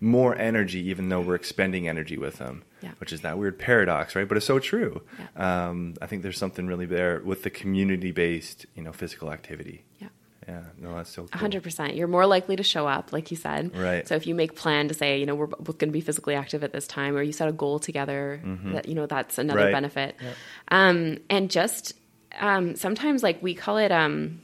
more 0.00 0.32
energy, 0.50 0.80
even 0.92 1.08
though 1.08 1.20
we're 1.26 1.34
expending 1.44 1.88
energy 1.88 2.18
with 2.18 2.36
them. 2.42 2.62
Yeah. 2.82 2.92
Which 3.00 3.12
is 3.16 3.20
that 3.22 3.38
weird 3.38 3.56
paradox, 3.58 4.14
right? 4.16 4.28
But 4.28 4.36
it's 4.36 4.46
so 4.54 4.58
true. 4.58 4.92
Yeah. 5.18 5.68
Um, 5.68 5.94
I 6.02 6.06
think 6.08 6.22
there's 6.24 6.36
something 6.44 6.66
really 6.72 6.86
there 6.86 7.22
with 7.24 7.40
the 7.46 7.50
community-based, 7.60 8.66
you 8.76 8.82
know, 8.82 8.92
physical 8.92 9.32
activity. 9.32 9.84
Yeah. 10.00 10.08
Yeah, 10.48 10.62
no, 10.76 10.96
that's 10.96 11.08
so 11.10 11.22
cool. 11.28 11.38
hundred 11.40 11.62
percent. 11.62 11.94
You're 11.94 12.08
more 12.08 12.26
likely 12.26 12.56
to 12.56 12.64
show 12.64 12.84
up, 12.88 13.12
like 13.12 13.30
you 13.30 13.36
said. 13.36 13.76
Right. 13.76 14.06
So 14.08 14.16
if 14.16 14.26
you 14.26 14.34
make 14.34 14.56
plan 14.56 14.88
to 14.88 14.94
say, 14.94 15.20
you 15.20 15.24
know, 15.26 15.36
we're 15.36 15.46
both 15.46 15.78
going 15.78 15.90
to 15.90 15.98
be 16.00 16.00
physically 16.00 16.34
active 16.34 16.64
at 16.64 16.72
this 16.72 16.88
time, 16.88 17.14
or 17.16 17.22
you 17.22 17.30
set 17.32 17.46
a 17.48 17.52
goal 17.52 17.78
together, 17.78 18.40
that 18.74 18.88
you 18.88 18.96
know 18.96 19.06
that's 19.06 19.38
another 19.38 19.60
Mm-hmm. 19.60 19.66
Right. 19.66 19.72
benefit. 19.72 20.16
Um, 20.68 21.18
and 21.30 21.48
just 21.48 21.92
um, 22.40 22.74
sometimes, 22.74 23.22
like 23.22 23.40
we 23.40 23.54
call 23.54 23.76
it, 23.78 23.92
um, 23.92 24.10
what 24.10 24.20
do- 24.26 24.40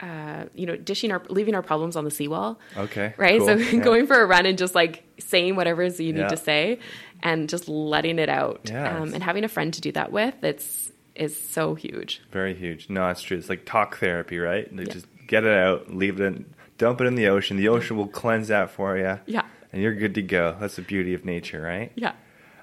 uh, 0.00 0.44
you 0.54 0.66
know, 0.66 0.76
dishing 0.76 1.12
our 1.12 1.22
leaving 1.28 1.54
our 1.54 1.62
problems 1.62 1.94
on 1.96 2.04
the 2.04 2.10
seawall. 2.10 2.58
Okay, 2.76 3.12
Right. 3.16 3.38
cool. 3.38 3.46
So 3.48 3.54
Yeah. 3.76 3.80
going 3.80 4.06
for 4.06 4.20
a 4.20 4.26
run 4.26 4.46
and 4.46 4.56
just 4.56 4.74
like 4.74 5.04
saying 5.18 5.56
whatever 5.56 5.82
is 5.82 6.00
you 6.00 6.12
need 6.12 6.28
to 6.30 6.36
say, 6.36 6.78
and 7.22 7.48
just 7.48 7.68
letting 7.68 8.18
it 8.18 8.28
out, 8.30 8.70
Yeah, 8.70 8.98
um, 8.98 9.12
and 9.14 9.22
having 9.22 9.44
a 9.44 9.48
friend 9.48 9.74
to 9.74 9.80
do 9.80 9.92
that 9.92 10.10
with, 10.12 10.34
it's 10.42 10.90
is 11.14 11.38
so 11.38 11.74
huge. 11.74 12.22
Very 12.30 12.54
huge. 12.54 12.88
No, 12.88 13.06
that's 13.08 13.20
true. 13.20 13.36
It's 13.36 13.50
like 13.50 13.66
talk 13.66 13.98
therapy, 13.98 14.38
right? 14.38 14.74
Like 14.74 14.86
Yeah. 14.86 14.92
Just 14.94 15.06
get 15.26 15.44
it 15.44 15.52
out, 15.56 15.92
leave 15.94 16.18
it 16.18 16.24
in, 16.24 16.46
dump 16.78 17.00
it 17.02 17.04
in 17.04 17.14
the 17.14 17.28
ocean. 17.28 17.58
The 17.58 17.68
ocean 17.68 17.96
will 17.98 18.06
cleanse 18.08 18.48
that 18.48 18.70
for 18.70 18.96
you. 18.96 19.18
Yeah. 19.26 19.42
And 19.72 19.82
you're 19.82 19.94
good 19.94 20.14
to 20.14 20.22
go. 20.22 20.56
That's 20.58 20.76
the 20.76 20.82
beauty 20.82 21.12
of 21.12 21.24
nature, 21.26 21.60
right? 21.60 21.92
Yeah. 21.94 22.12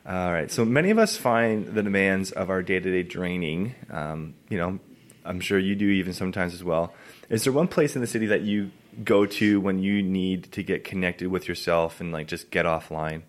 All 0.08 0.32
right. 0.34 0.50
So 0.50 0.66
many 0.66 0.90
of 0.90 0.98
us 0.98 1.16
find 1.18 1.68
the 1.68 1.84
demands 1.84 2.32
of 2.32 2.50
our 2.50 2.64
day 2.64 2.80
to 2.80 2.92
day 2.92 3.04
draining. 3.04 3.76
Um, 3.92 4.34
you 4.50 4.58
know, 4.58 4.80
I'm 5.28 5.40
sure 5.40 5.60
you 5.60 5.76
do 5.76 5.90
even 5.90 6.14
sometimes 6.14 6.54
as 6.54 6.64
well. 6.64 6.94
Is 7.30 7.44
there 7.44 7.54
one 7.54 7.68
place 7.68 7.96
in 7.96 8.02
the 8.02 8.08
city 8.08 8.28
that 8.28 8.42
you 8.42 8.72
go 9.04 9.26
to 9.26 9.60
when 9.60 9.80
you 9.80 10.02
need 10.02 10.52
to 10.54 10.64
get 10.64 10.84
connected 10.84 11.28
with 11.28 11.48
yourself 11.48 12.00
and 12.00 12.12
like 12.12 12.28
just 12.28 12.50
get 12.50 12.66
offline? 12.66 13.24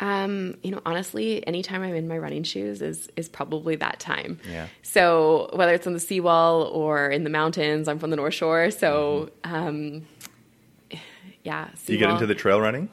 Um, 0.00 0.56
you 0.62 0.72
know, 0.72 0.80
honestly, 0.84 1.46
anytime 1.46 1.82
I'm 1.82 1.94
in 1.94 2.08
my 2.08 2.18
running 2.18 2.42
shoes 2.42 2.82
is 2.82 3.08
is 3.14 3.28
probably 3.28 3.76
that 3.76 4.00
time. 4.00 4.40
Yeah. 4.50 4.66
So 4.82 5.50
whether 5.52 5.74
it's 5.74 5.86
on 5.86 5.92
the 5.92 6.00
seawall 6.00 6.64
or 6.64 7.08
in 7.08 7.22
the 7.22 7.30
mountains, 7.30 7.86
I'm 7.86 7.98
from 7.98 8.10
the 8.10 8.16
North 8.16 8.34
Shore, 8.34 8.70
so 8.72 9.30
um, 9.44 10.06
yeah. 11.44 11.68
Do 11.86 11.92
you 11.92 11.98
get 11.98 12.10
into 12.10 12.26
the 12.26 12.34
trail 12.34 12.60
running? 12.60 12.88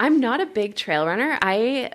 I'm 0.00 0.18
not 0.18 0.40
a 0.40 0.46
big 0.46 0.74
trail 0.74 1.06
runner. 1.06 1.38
I 1.40 1.92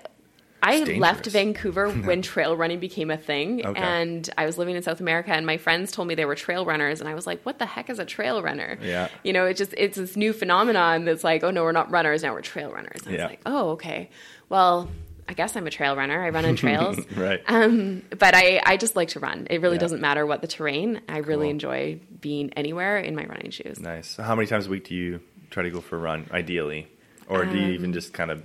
I 0.68 0.74
It's 0.76 0.98
left. 0.98 1.26
Vancouver 1.26 1.90
when 2.08 2.22
trail 2.22 2.56
running 2.56 2.80
became 2.80 3.10
a 3.10 3.16
thing, 3.16 3.64
Okay. 3.64 3.80
and 3.80 4.28
I 4.36 4.46
was 4.46 4.58
living 4.58 4.74
in 4.76 4.82
South 4.82 5.00
America, 5.00 5.32
and 5.32 5.46
my 5.46 5.56
friends 5.58 5.92
told 5.92 6.08
me 6.08 6.14
they 6.14 6.24
were 6.24 6.34
trail 6.34 6.64
runners, 6.64 7.00
and 7.00 7.08
I 7.08 7.14
was 7.14 7.26
like, 7.26 7.40
"What 7.44 7.58
the 7.58 7.66
heck 7.66 7.88
is 7.90 7.98
a 7.98 8.04
trail 8.04 8.42
runner?" 8.42 8.78
Yeah. 8.82 9.08
you 9.22 9.32
know, 9.32 9.46
it 9.46 9.56
just 9.56 9.74
it's 9.78 9.96
this 9.96 10.16
new 10.16 10.32
phenomenon 10.32 11.04
that's 11.04 11.24
like, 11.24 11.44
"Oh 11.44 11.50
no, 11.50 11.62
we're 11.62 11.72
not 11.72 11.90
runners 11.90 12.22
now; 12.22 12.32
we're 12.34 12.42
trail 12.42 12.70
runners." 12.72 13.00
And 13.06 13.14
I 13.14 13.22
was 13.24 13.30
like, 13.30 13.40
"Oh, 13.46 13.70
okay. 13.70 14.10
Well, 14.48 14.90
I 15.28 15.34
guess 15.34 15.56
I'm 15.56 15.66
a 15.66 15.70
trail 15.70 15.96
runner. 15.96 16.22
I 16.24 16.30
run 16.30 16.44
on 16.44 16.56
trails." 16.56 16.98
Right. 17.16 17.40
Um, 17.48 18.02
but 18.18 18.34
I, 18.34 18.60
I 18.64 18.76
just 18.76 18.94
like 18.96 19.08
to 19.10 19.20
run. 19.20 19.46
It 19.50 19.60
really 19.60 19.76
Yeah. 19.76 19.80
doesn't 19.80 20.00
matter 20.00 20.24
what 20.26 20.40
the 20.40 20.46
terrain. 20.48 21.00
I 21.08 21.18
really 21.18 21.46
Cool. 21.46 21.50
enjoy 21.50 22.00
being 22.20 22.52
anywhere 22.54 22.98
in 22.98 23.14
my 23.14 23.24
running 23.26 23.50
shoes. 23.50 23.78
nice. 23.80 24.16
How 24.16 24.34
many 24.34 24.46
times 24.46 24.66
a 24.66 24.70
week 24.70 24.84
do 24.88 24.94
you 24.94 25.20
try 25.50 25.62
to 25.62 25.70
go 25.70 25.80
for 25.80 25.96
a 25.96 26.00
run, 26.00 26.26
ideally, 26.32 26.88
or 27.28 27.44
do 27.44 27.56
you 27.56 27.64
Um, 27.66 27.70
even 27.72 27.92
just 27.92 28.12
kind 28.12 28.30
of 28.30 28.42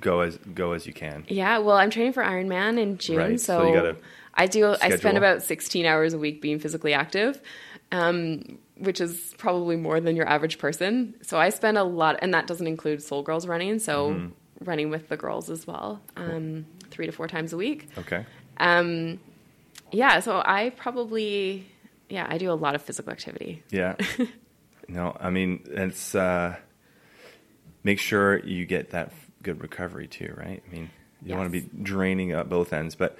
go 0.00 0.20
as 0.20 0.36
go 0.38 0.72
as 0.72 0.86
you 0.86 0.92
can? 0.92 1.24
Yeah, 1.28 1.58
well, 1.58 1.76
I'm 1.76 1.90
training 1.90 2.12
for 2.12 2.22
Ironman 2.22 2.78
in 2.78 2.98
June, 2.98 3.16
Right, 3.16 3.40
so 3.40 3.58
so, 3.60 3.66
you 3.66 3.72
gotta 3.74 3.96
I 4.34 4.46
do. 4.46 4.74
I 4.82 4.90
spend 4.96 5.16
about 5.16 5.42
16 5.42 5.86
hours 5.86 6.12
a 6.12 6.18
week 6.18 6.42
being 6.42 6.58
physically 6.58 6.92
active, 6.92 7.40
um, 7.92 8.58
which 8.76 9.00
is 9.00 9.34
probably 9.38 9.76
more 9.76 9.98
than 10.00 10.14
your 10.16 10.28
average 10.28 10.58
person. 10.58 11.14
So 11.22 11.38
I 11.38 11.48
spend 11.50 11.78
a 11.78 11.84
lot, 11.84 12.18
and 12.20 12.34
that 12.34 12.46
doesn't 12.46 12.66
include 12.66 13.02
Sole 13.02 13.22
Girls 13.22 13.46
running. 13.46 13.78
So 13.78 14.10
Mm-hmm. 14.10 14.64
running 14.64 14.90
with 14.90 15.08
the 15.08 15.16
girls 15.16 15.48
as 15.50 15.66
well, 15.66 16.00
um, 16.16 16.66
three 16.90 17.06
to 17.06 17.12
four 17.12 17.28
times 17.28 17.52
a 17.52 17.56
week. 17.56 17.88
Okay. 17.98 18.24
Um, 18.58 19.20
yeah, 19.92 20.20
so 20.20 20.42
I 20.44 20.70
probably, 20.76 21.66
yeah, 22.08 22.26
I 22.28 22.38
do 22.38 22.50
a 22.50 22.54
lot 22.54 22.74
of 22.74 22.82
physical 22.82 23.12
activity. 23.12 23.62
Yeah. 23.70 23.96
no, 24.88 25.16
I 25.18 25.30
mean 25.30 25.62
it's 25.66 26.14
uh, 26.14 26.56
make 27.84 27.98
sure 28.00 28.38
you 28.40 28.66
get 28.66 28.90
that 28.90 29.12
good 29.46 29.62
recovery 29.62 30.06
too, 30.08 30.32
right? 30.36 30.62
I 30.68 30.72
mean, 30.74 30.90
you 31.22 31.28
don't 31.30 31.38
want 31.38 31.52
to 31.52 31.60
be 31.60 31.68
draining 31.82 32.32
at 32.32 32.48
both 32.48 32.72
ends, 32.72 32.94
but 32.94 33.16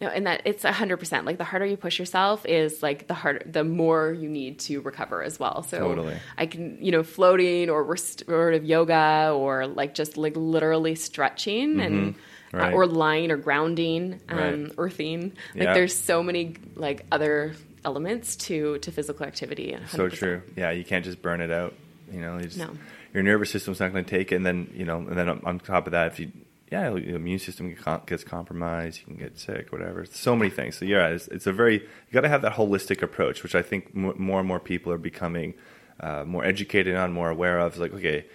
No, 0.00 0.08
and 0.08 0.26
that 0.26 0.42
it's 0.44 0.64
a 0.64 0.72
hundred 0.72 0.96
percent. 0.98 1.24
Like 1.24 1.38
the 1.38 1.44
harder 1.44 1.64
you 1.66 1.76
push 1.76 1.98
yourself 2.00 2.44
is 2.46 2.82
like 2.82 3.06
the 3.06 3.14
harder, 3.14 3.42
the 3.46 3.62
more 3.64 4.12
you 4.12 4.28
need 4.28 4.58
to 4.60 4.80
recover 4.80 5.22
as 5.22 5.38
well. 5.38 5.62
So 5.62 5.78
Totally. 5.78 6.16
I 6.36 6.46
can, 6.46 6.78
you 6.84 6.90
know, 6.90 7.02
floating 7.04 7.70
or 7.70 7.82
restorative 7.84 8.64
yoga 8.64 9.32
or 9.34 9.66
like 9.68 9.94
just 9.94 10.16
like 10.16 10.34
literally 10.36 10.94
stretching 10.96 11.80
and 11.80 11.94
Mm-hmm. 12.14 12.20
Right. 12.56 12.72
uh, 12.72 12.76
or 12.76 12.86
lying 12.86 13.32
or 13.32 13.36
grounding, 13.36 14.20
um, 14.28 14.38
Right. 14.38 14.72
earthing. 14.78 15.32
Like 15.56 15.64
Yeah. 15.64 15.74
there's 15.74 15.94
so 15.94 16.22
many 16.22 16.54
like 16.76 17.04
other 17.10 17.54
elements 17.84 18.36
to 18.46 18.78
to 18.78 18.92
physical 18.92 19.26
activity. 19.26 19.76
so 19.88 20.08
100%. 20.08 20.12
true. 20.12 20.42
Yeah, 20.56 20.70
you 20.70 20.84
can't 20.84 21.04
just 21.04 21.20
burn 21.22 21.40
it 21.40 21.50
out. 21.50 21.74
You 22.12 22.20
know, 22.20 22.36
you 22.38 22.44
just, 22.44 22.58
No. 22.58 22.70
Your 23.14 23.22
nervous 23.22 23.50
system's 23.50 23.80
not 23.80 23.92
going 23.92 24.04
to 24.04 24.10
take 24.10 24.32
it, 24.32 24.36
and 24.36 24.44
then 24.44 24.70
you 24.74 24.84
know, 24.84 24.98
and 24.98 25.16
then 25.16 25.28
on, 25.28 25.60
top 25.60 25.86
of 25.86 25.92
that, 25.92 26.08
if 26.08 26.20
you 26.20 26.30
yeah, 26.70 26.94
your 26.94 27.16
immune 27.16 27.38
system 27.38 27.74
gets 28.06 28.24
compromised, 28.24 28.98
you 28.98 29.06
can 29.06 29.16
get 29.16 29.38
sick, 29.38 29.70
whatever. 29.70 30.04
So 30.06 30.34
many 30.34 30.50
things. 30.50 30.76
So 30.76 30.84
yeah, 30.84 31.08
it's, 31.08 31.28
it's 31.28 31.46
a 31.46 31.52
very 31.52 31.74
you 31.80 32.12
got 32.12 32.22
to 32.22 32.28
have 32.28 32.42
that 32.42 32.54
holistic 32.54 33.00
approach, 33.00 33.42
which 33.42 33.54
I 33.54 33.62
think 33.62 33.94
more 33.94 34.40
and 34.40 34.48
more 34.48 34.60
people 34.60 34.92
are 34.92 34.98
becoming 34.98 35.54
uh, 36.00 36.24
more 36.24 36.44
educated 36.44 36.96
on, 36.96 37.12
more 37.12 37.30
aware 37.30 37.58
of. 37.60 37.72
It's 37.72 37.80
like 37.80 37.94
okay, 37.94 38.26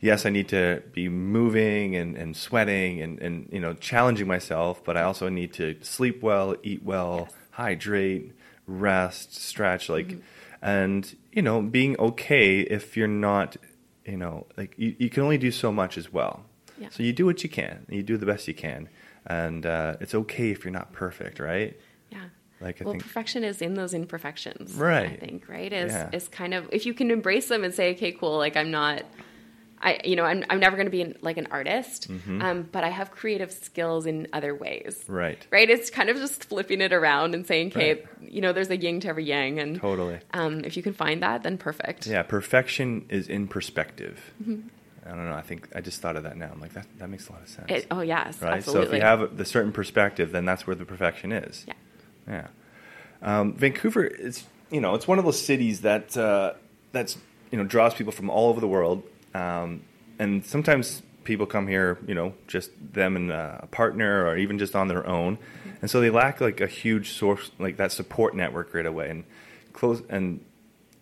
yes, 0.00 0.26
I 0.26 0.30
need 0.30 0.48
to 0.48 0.82
be 0.92 1.08
moving 1.08 1.96
and, 1.96 2.16
and 2.16 2.36
sweating 2.36 3.02
and, 3.02 3.20
and 3.20 3.48
you 3.50 3.60
know 3.60 3.74
challenging 3.74 4.28
myself, 4.28 4.84
but 4.84 4.96
I 4.96 5.02
also 5.02 5.28
need 5.28 5.52
to 5.54 5.76
sleep 5.82 6.22
well, 6.22 6.54
eat 6.62 6.82
well, 6.84 7.28
hydrate, 7.50 8.32
rest, 8.66 9.34
stretch, 9.34 9.88
like, 9.88 10.08
Mm-hmm. 10.08 10.20
and 10.62 11.16
you 11.32 11.42
know 11.42 11.62
being 11.62 11.98
okay 11.98 12.60
if 12.60 12.96
you're 12.96 13.08
not, 13.08 13.56
you 14.08 14.16
know, 14.16 14.46
like 14.56 14.74
you, 14.76 14.94
you 14.98 15.10
can 15.10 15.22
only 15.22 15.38
do 15.38 15.50
so 15.50 15.70
much 15.70 15.98
as 15.98 16.12
well. 16.12 16.44
Yeah. 16.78 16.88
So 16.90 17.02
you 17.02 17.12
do 17.12 17.26
what 17.26 17.42
you 17.42 17.50
can, 17.50 17.86
you 17.88 18.02
do 18.02 18.16
the 18.16 18.26
best 18.26 18.48
you 18.48 18.54
can, 18.54 18.88
and 19.26 19.66
uh, 19.66 19.96
it's 20.00 20.14
okay 20.14 20.50
if 20.50 20.64
you're 20.64 20.72
not 20.72 20.92
perfect, 20.92 21.40
right? 21.40 21.78
Yeah. 22.10 22.24
Like 22.60 22.80
I 22.80 22.84
well, 22.84 22.92
think 22.92 23.02
perfection 23.04 23.44
is 23.44 23.62
in 23.62 23.74
those 23.74 23.94
imperfections. 23.94 24.74
Right. 24.74 25.12
I 25.12 25.16
think, 25.16 25.48
right? 25.48 25.72
Is 25.72 25.92
Yeah. 25.92 26.10
is 26.12 26.28
kind 26.28 26.54
of 26.54 26.68
if 26.72 26.86
you 26.86 26.94
can 26.94 27.10
embrace 27.10 27.48
them 27.48 27.64
and 27.64 27.72
say, 27.74 27.92
okay, 27.92 28.12
cool, 28.12 28.36
like 28.38 28.56
I'm 28.56 28.70
not 28.70 29.02
I 29.80 30.00
you 30.04 30.16
know, 30.16 30.24
I'm 30.24 30.44
I'm 30.50 30.60
never 30.60 30.76
gonna 30.76 30.90
be 30.90 31.02
an, 31.02 31.16
like 31.22 31.36
an 31.36 31.46
artist. 31.50 32.08
Um, 32.10 32.68
but 32.72 32.84
I 32.84 32.88
have 32.88 33.10
creative 33.10 33.52
skills 33.52 34.06
in 34.06 34.26
other 34.32 34.54
ways. 34.54 35.00
Mm-hmm. 35.04 35.12
right, 35.12 35.46
Right? 35.50 35.70
It's 35.70 35.90
kind 35.90 36.08
of 36.10 36.16
just 36.16 36.44
flipping 36.44 36.80
it 36.80 36.92
around 36.92 37.34
and 37.34 37.46
saying, 37.46 37.68
okay, 37.68 37.94
Right. 37.94 38.04
you 38.32 38.40
know, 38.40 38.52
there's 38.52 38.70
a 38.70 38.76
yin 38.76 39.00
to 39.00 39.08
every 39.08 39.24
yang 39.24 39.58
and 39.58 39.80
totally. 39.80 40.18
um, 40.34 40.64
if 40.64 40.76
you 40.76 40.82
can 40.82 40.92
find 40.94 41.22
that, 41.22 41.42
then 41.42 41.58
perfect. 41.58 42.06
Yeah, 42.06 42.22
perfection 42.22 43.06
is 43.08 43.28
in 43.28 43.48
perspective. 43.48 44.32
Mm-hmm. 44.42 44.68
I 45.06 45.10
don't 45.10 45.24
know. 45.28 45.34
I 45.34 45.42
think 45.42 45.68
I 45.74 45.80
just 45.80 46.00
thought 46.02 46.16
of 46.16 46.24
that 46.24 46.36
now. 46.36 46.50
I'm 46.52 46.60
like 46.60 46.74
that. 46.74 46.86
That 46.98 47.08
makes 47.08 47.28
a 47.28 47.32
lot 47.32 47.42
of 47.42 47.48
sense. 47.48 47.66
It, 47.70 47.86
oh 47.90 48.00
yes, 48.02 48.42
right. 48.42 48.54
absolutely. 48.54 48.86
So 48.86 48.92
if 48.94 49.00
you 49.00 49.06
have 49.06 49.36
the 49.38 49.44
certain 49.44 49.72
perspective, 49.72 50.32
then 50.32 50.44
that's 50.44 50.66
where 50.66 50.76
the 50.76 50.84
perfection 50.84 51.32
is. 51.32 51.64
yeah. 51.66 51.74
Yeah. 52.28 52.46
Um, 53.22 53.54
Vancouver 53.54 54.04
is, 54.04 54.44
you 54.70 54.80
know, 54.80 54.94
it's 54.94 55.08
one 55.08 55.18
of 55.18 55.24
those 55.24 55.40
cities 55.40 55.80
that 55.80 56.16
uh, 56.16 56.52
that's 56.92 57.16
you 57.50 57.56
know 57.58 57.64
draws 57.64 57.94
people 57.94 58.12
from 58.12 58.28
all 58.28 58.50
over 58.50 58.60
the 58.60 58.68
world, 58.68 59.02
um, 59.38 59.82
and 60.18 60.44
sometimes 60.44 61.02
people 61.24 61.46
come 61.46 61.66
here, 61.66 61.98
you 62.06 62.14
know, 62.14 62.34
just 62.46 62.70
them 62.80 63.16
and 63.16 63.30
uh, 63.30 63.58
a 63.60 63.66
partner, 63.66 64.26
or 64.26 64.36
even 64.36 64.58
just 64.58 64.74
on 64.74 64.88
their 64.88 65.06
own, 65.06 65.38
and 65.80 65.90
so 65.90 66.00
they 66.00 66.10
lack 66.10 66.40
like 66.40 66.60
a 66.60 66.66
huge 66.66 67.12
source, 67.12 67.50
like 67.58 67.76
that 67.76 67.92
support 67.92 68.34
network 68.34 68.74
right 68.74 68.86
away, 68.86 69.10
and 69.10 69.24
close 69.72 70.02
and. 70.08 70.44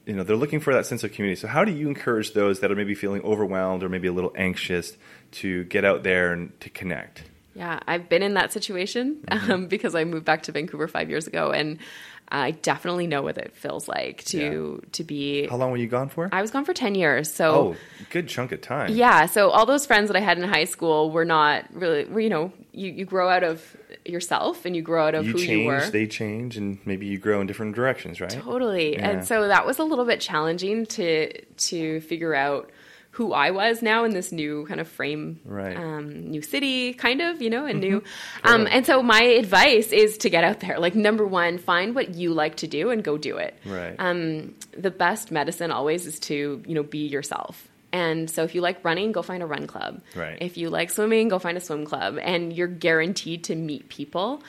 You 0.09 0.14
know, 0.14 0.22
they're 0.22 0.37
looking 0.37 0.61
for 0.61 0.72
that 0.72 0.87
sense 0.87 1.03
of 1.03 1.11
community. 1.11 1.40
So, 1.40 1.49
how 1.49 1.64
do 1.64 1.72
you 1.72 1.88
encourage 1.88 2.33
those 2.33 2.61
that 2.61 2.70
are 2.70 2.77
maybe 2.77 2.94
feeling 2.94 3.22
overwhelmed 3.22 3.83
or 3.83 3.88
maybe 3.88 4.07
a 4.07 4.12
little 4.12 4.33
anxious 4.37 4.96
to 5.33 5.64
get 5.64 5.85
out 5.85 6.05
there 6.05 6.33
and 6.33 6.53
to 6.61 6.70
connect? 6.70 7.25
Yeah, 7.57 7.81
I've 7.88 8.09
been 8.09 8.22
in 8.22 8.35
that 8.35 8.53
situation 8.53 9.25
Mm-hmm. 9.29 9.51
um, 9.53 9.66
because 9.66 9.94
I 9.94 10.05
moved 10.05 10.25
back 10.25 10.44
to 10.44 10.53
Vancouver 10.53 10.87
five 10.87 11.11
years 11.11 11.27
ago, 11.27 11.51
and 11.51 11.79
I 12.28 12.50
definitely 12.50 13.06
know 13.06 13.22
what 13.22 13.38
it 13.38 13.54
feels 13.54 13.86
like 13.88 14.24
to 14.24 14.82
to 14.92 15.04
be. 15.04 15.46
How 15.46 15.56
long 15.56 15.70
were 15.70 15.76
you 15.76 15.86
gone 15.86 16.08
for? 16.08 16.28
I 16.32 16.42
was 16.42 16.50
gone 16.50 16.64
for 16.64 16.74
ten 16.74 16.94
years, 16.94 17.32
so 17.32 17.54
oh, 17.54 17.76
good 18.10 18.28
chunk 18.28 18.52
of 18.52 18.60
time. 18.60 18.92
yeah. 18.92 19.26
So 19.26 19.50
all 19.50 19.66
those 19.66 19.86
friends 19.86 20.08
that 20.08 20.16
I 20.16 20.20
had 20.20 20.38
in 20.38 20.44
high 20.48 20.64
school 20.64 21.10
were 21.10 21.24
not 21.24 21.66
really. 21.72 22.04
Were, 22.04 22.20
you 22.20 22.30
know, 22.30 22.52
you 22.72 22.90
you 22.90 23.04
grow 23.04 23.28
out 23.28 23.44
of 23.44 23.76
yourself 24.04 24.64
and 24.64 24.74
you 24.74 24.82
grow 24.82 25.06
out 25.06 25.14
of 25.14 25.24
you 25.24 25.32
who 25.32 25.38
change, 25.38 25.50
you 25.50 25.66
were. 25.66 25.90
they 25.90 26.06
change, 26.06 26.56
and 26.56 26.78
maybe 26.84 27.06
you 27.06 27.18
grow 27.18 27.40
in 27.40 27.46
different 27.46 27.76
directions, 27.76 28.20
right? 28.20 28.30
Totally. 28.30 28.94
Yeah. 28.94 29.08
And 29.08 29.26
so 29.26 29.46
that 29.48 29.64
was 29.64 29.78
a 29.78 29.84
little 29.84 30.04
bit 30.04 30.20
challenging 30.20 30.86
to 30.86 31.40
to 31.42 32.00
figure 32.00 32.34
out 32.34 32.70
who 33.16 33.33
I 33.33 33.50
was 33.50 33.81
now 33.81 34.05
in 34.05 34.12
this 34.12 34.31
new 34.31 34.66
kind 34.66 34.79
of 34.79 34.87
frame, 34.87 35.40
Right. 35.46 35.74
um, 35.74 36.31
new 36.31 36.42
city, 36.42 36.92
kind 36.92 37.22
of, 37.22 37.40
you 37.40 37.48
know, 37.48 37.64
and 37.64 37.81
new. 37.81 38.00
Mm-hmm. 38.00 38.48
Um, 38.48 38.68
and 38.70 38.85
so 38.85 39.02
my 39.02 39.22
advice 39.22 39.90
is 39.90 40.18
to 40.18 40.29
get 40.29 40.44
out 40.44 40.61
there. 40.61 40.79
Like 40.79 40.94
number 40.94 41.26
one, 41.26 41.57
find 41.57 41.94
what 41.94 42.14
you 42.14 42.35
like 42.35 42.57
to 42.57 42.66
do 42.66 42.90
and 42.90 43.02
go 43.02 43.16
do 43.16 43.38
it. 43.38 43.57
Right. 43.64 43.96
Um, 43.98 44.55
the 44.76 44.90
best 44.90 45.31
medicine 45.31 45.70
always 45.70 46.07
is 46.07 46.18
to 46.29 46.62
you 46.66 46.74
know 46.74 46.83
be 46.83 47.07
yourself. 47.07 47.68
And 47.92 48.29
so 48.29 48.42
if 48.42 48.55
you 48.55 48.61
like 48.61 48.85
running, 48.85 49.12
go 49.12 49.22
find 49.22 49.42
a 49.42 49.46
run 49.46 49.66
club. 49.66 50.02
Right. 50.14 50.37
If 50.42 50.59
you 50.59 50.68
like 50.68 50.90
swimming, 50.90 51.29
go 51.29 51.38
find 51.38 51.57
a 51.57 51.61
swim 51.61 51.87
club, 51.87 52.18
and 52.20 52.52
you're 52.52 52.66
guaranteed 52.68 53.44
to 53.44 53.55
meet 53.55 53.88
people. 53.88 54.42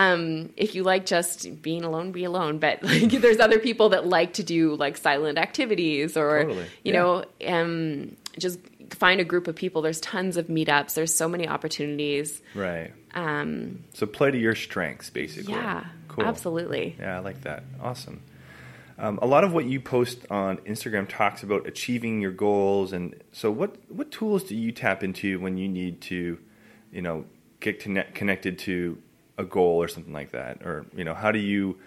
Um, 0.00 0.50
if 0.56 0.74
you 0.74 0.82
like 0.82 1.04
just 1.06 1.60
being 1.62 1.84
alone, 1.84 2.12
be 2.12 2.24
alone. 2.24 2.58
But 2.58 2.82
like, 2.82 3.10
there's 3.24 3.40
other 3.40 3.58
people 3.58 3.90
that 3.90 4.06
like 4.06 4.34
to 4.34 4.42
do 4.42 4.74
like 4.76 4.96
silent 4.96 5.38
activities, 5.38 6.16
or 6.16 6.42
Totally. 6.42 6.64
you 6.84 6.92
Yeah. 6.92 7.00
know, 7.00 7.24
um, 7.46 8.16
just 8.38 8.58
find 8.90 9.20
a 9.20 9.24
group 9.24 9.46
of 9.48 9.54
people. 9.56 9.82
There's 9.82 10.00
tons 10.00 10.36
of 10.36 10.46
meetups. 10.46 10.94
There's 10.94 11.14
so 11.14 11.28
many 11.28 11.46
opportunities. 11.48 12.40
Right. 12.54 12.92
Um, 13.14 13.80
So 13.94 14.06
play 14.06 14.30
to 14.30 14.38
your 14.38 14.54
strengths, 14.54 15.10
basically. 15.10 15.54
yeah, 15.54 15.84
Cool. 16.08 16.24
absolutely. 16.24 16.96
Yeah, 16.98 17.16
I 17.16 17.20
like 17.20 17.42
that. 17.42 17.64
Awesome. 17.82 18.22
Um, 18.98 19.18
a 19.22 19.26
lot 19.26 19.44
of 19.44 19.52
what 19.52 19.64
you 19.64 19.80
post 19.80 20.18
on 20.30 20.58
Instagram 20.58 21.08
talks 21.08 21.42
about 21.42 21.66
achieving 21.66 22.20
your 22.20 22.32
goals, 22.32 22.92
and 22.92 23.14
so 23.32 23.50
what 23.50 23.76
what 23.88 24.10
tools 24.10 24.44
do 24.44 24.54
you 24.54 24.72
tap 24.72 25.02
into 25.02 25.40
when 25.40 25.56
you 25.56 25.68
need 25.68 26.00
to, 26.02 26.38
you 26.92 27.00
know, 27.02 27.24
get 27.60 27.80
connect, 27.80 28.14
connected 28.14 28.58
to 28.60 28.98
a 29.40 29.44
goal 29.44 29.82
or 29.82 29.88
something 29.88 30.12
like 30.12 30.32
that, 30.32 30.62
or 30.62 30.86
you 30.94 31.04
know, 31.04 31.14
how 31.14 31.32
do 31.32 31.38
you 31.38 31.78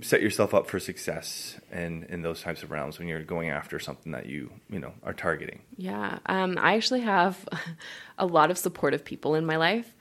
set 0.00 0.22
yourself 0.22 0.54
up 0.54 0.66
for 0.68 0.78
success 0.80 1.60
in 1.70 2.04
in 2.04 2.22
those 2.22 2.40
types 2.40 2.62
of 2.62 2.70
realms 2.70 2.98
when 2.98 3.08
you're 3.08 3.22
going 3.22 3.50
after 3.50 3.78
something 3.78 4.12
that 4.12 4.26
you 4.26 4.50
you 4.70 4.78
know 4.78 4.92
are 5.02 5.12
targeting? 5.12 5.60
Yeah, 5.76 6.18
um, 6.26 6.56
I 6.60 6.76
actually 6.76 7.00
have 7.00 7.46
a 8.18 8.26
lot 8.26 8.50
of 8.50 8.58
supportive 8.58 9.04
people 9.04 9.34
in 9.34 9.44
my 9.44 9.56
life, 9.56 9.92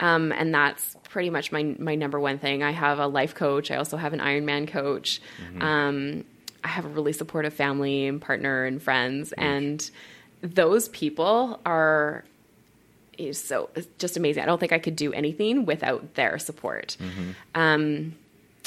um, 0.00 0.32
and 0.32 0.52
that's 0.54 0.96
pretty 1.04 1.30
much 1.30 1.52
my 1.52 1.76
my 1.78 1.94
number 1.94 2.18
one 2.18 2.38
thing. 2.38 2.62
I 2.62 2.72
have 2.72 2.98
a 2.98 3.06
life 3.06 3.34
coach. 3.34 3.70
I 3.70 3.76
also 3.76 3.96
have 3.96 4.12
an 4.12 4.20
Ironman 4.20 4.68
coach. 4.68 5.20
Um, 5.60 6.24
I 6.64 6.68
have 6.68 6.84
a 6.84 6.88
really 6.88 7.12
supportive 7.12 7.54
family 7.54 8.06
and 8.06 8.20
partner 8.20 8.64
and 8.64 8.82
friends, 8.82 9.32
and 9.32 9.88
those 10.40 10.88
people 10.88 11.60
are 11.64 12.24
is 13.18 13.42
so 13.42 13.70
just 13.98 14.16
amazing. 14.16 14.42
I 14.42 14.46
don't 14.46 14.58
think 14.58 14.72
I 14.72 14.78
could 14.78 14.96
do 14.96 15.12
anything 15.12 15.66
without 15.66 16.14
their 16.14 16.38
support. 16.38 16.96
Um, 17.54 18.14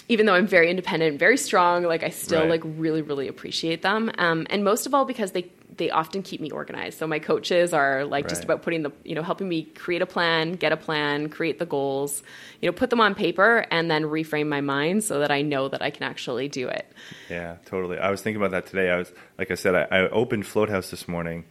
even 0.08 0.26
though 0.26 0.34
I'm 0.34 0.48
very 0.48 0.70
independent, 0.72 1.20
very 1.20 1.38
strong, 1.38 1.84
like 1.84 2.04
I 2.04 2.10
still 2.10 2.42
Right. 2.42 2.50
like 2.50 2.62
really, 2.66 3.02
really 3.04 3.28
appreciate 3.28 3.84
them. 3.84 4.12
Um, 4.18 4.48
and 4.50 4.64
most 4.64 4.88
of 4.88 4.94
all 4.94 5.06
because 5.06 5.32
they 5.32 5.52
they 5.78 5.92
often 5.92 6.24
keep 6.24 6.42
me 6.42 6.50
organized. 6.50 6.98
So 6.98 7.08
my 7.08 7.20
coaches 7.20 7.74
are 7.74 8.04
like 8.04 8.28
just 8.28 8.44
about 8.44 8.64
putting 8.64 8.82
the, 8.82 8.92
you 9.06 9.16
know, 9.16 9.22
helping 9.22 9.48
me 9.48 9.64
create 9.64 10.02
a 10.02 10.06
plan, 10.06 10.54
get 10.54 10.74
a 10.74 10.78
plan, 10.78 11.30
create 11.30 11.58
the 11.60 11.66
goals, 11.66 12.22
you 12.60 12.68
know, 12.68 12.74
put 12.74 12.90
them 12.90 13.00
on 13.00 13.16
paper 13.16 13.66
and 13.72 13.90
then 13.90 14.04
reframe 14.04 14.48
my 14.50 14.60
mind 14.62 15.04
so 15.06 15.20
that 15.20 15.32
I 15.32 15.42
know 15.42 15.70
that 15.70 15.82
I 15.82 15.90
can 15.92 16.04
actually 16.04 16.50
do 16.50 16.68
it. 16.68 16.92
Yeah, 17.30 17.58
totally. 17.66 17.98
I 17.98 18.10
was 18.10 18.22
thinking 18.22 18.42
about 18.42 18.52
that 18.52 18.66
today. 18.66 18.90
I 18.90 18.98
was, 18.98 19.14
like 19.38 19.52
I 19.52 19.56
said, 19.56 19.74
I, 19.76 19.84
I 20.00 20.10
opened 20.10 20.46
Float 20.48 20.70
House 20.70 20.90
this 20.90 21.08
morning, 21.08 21.46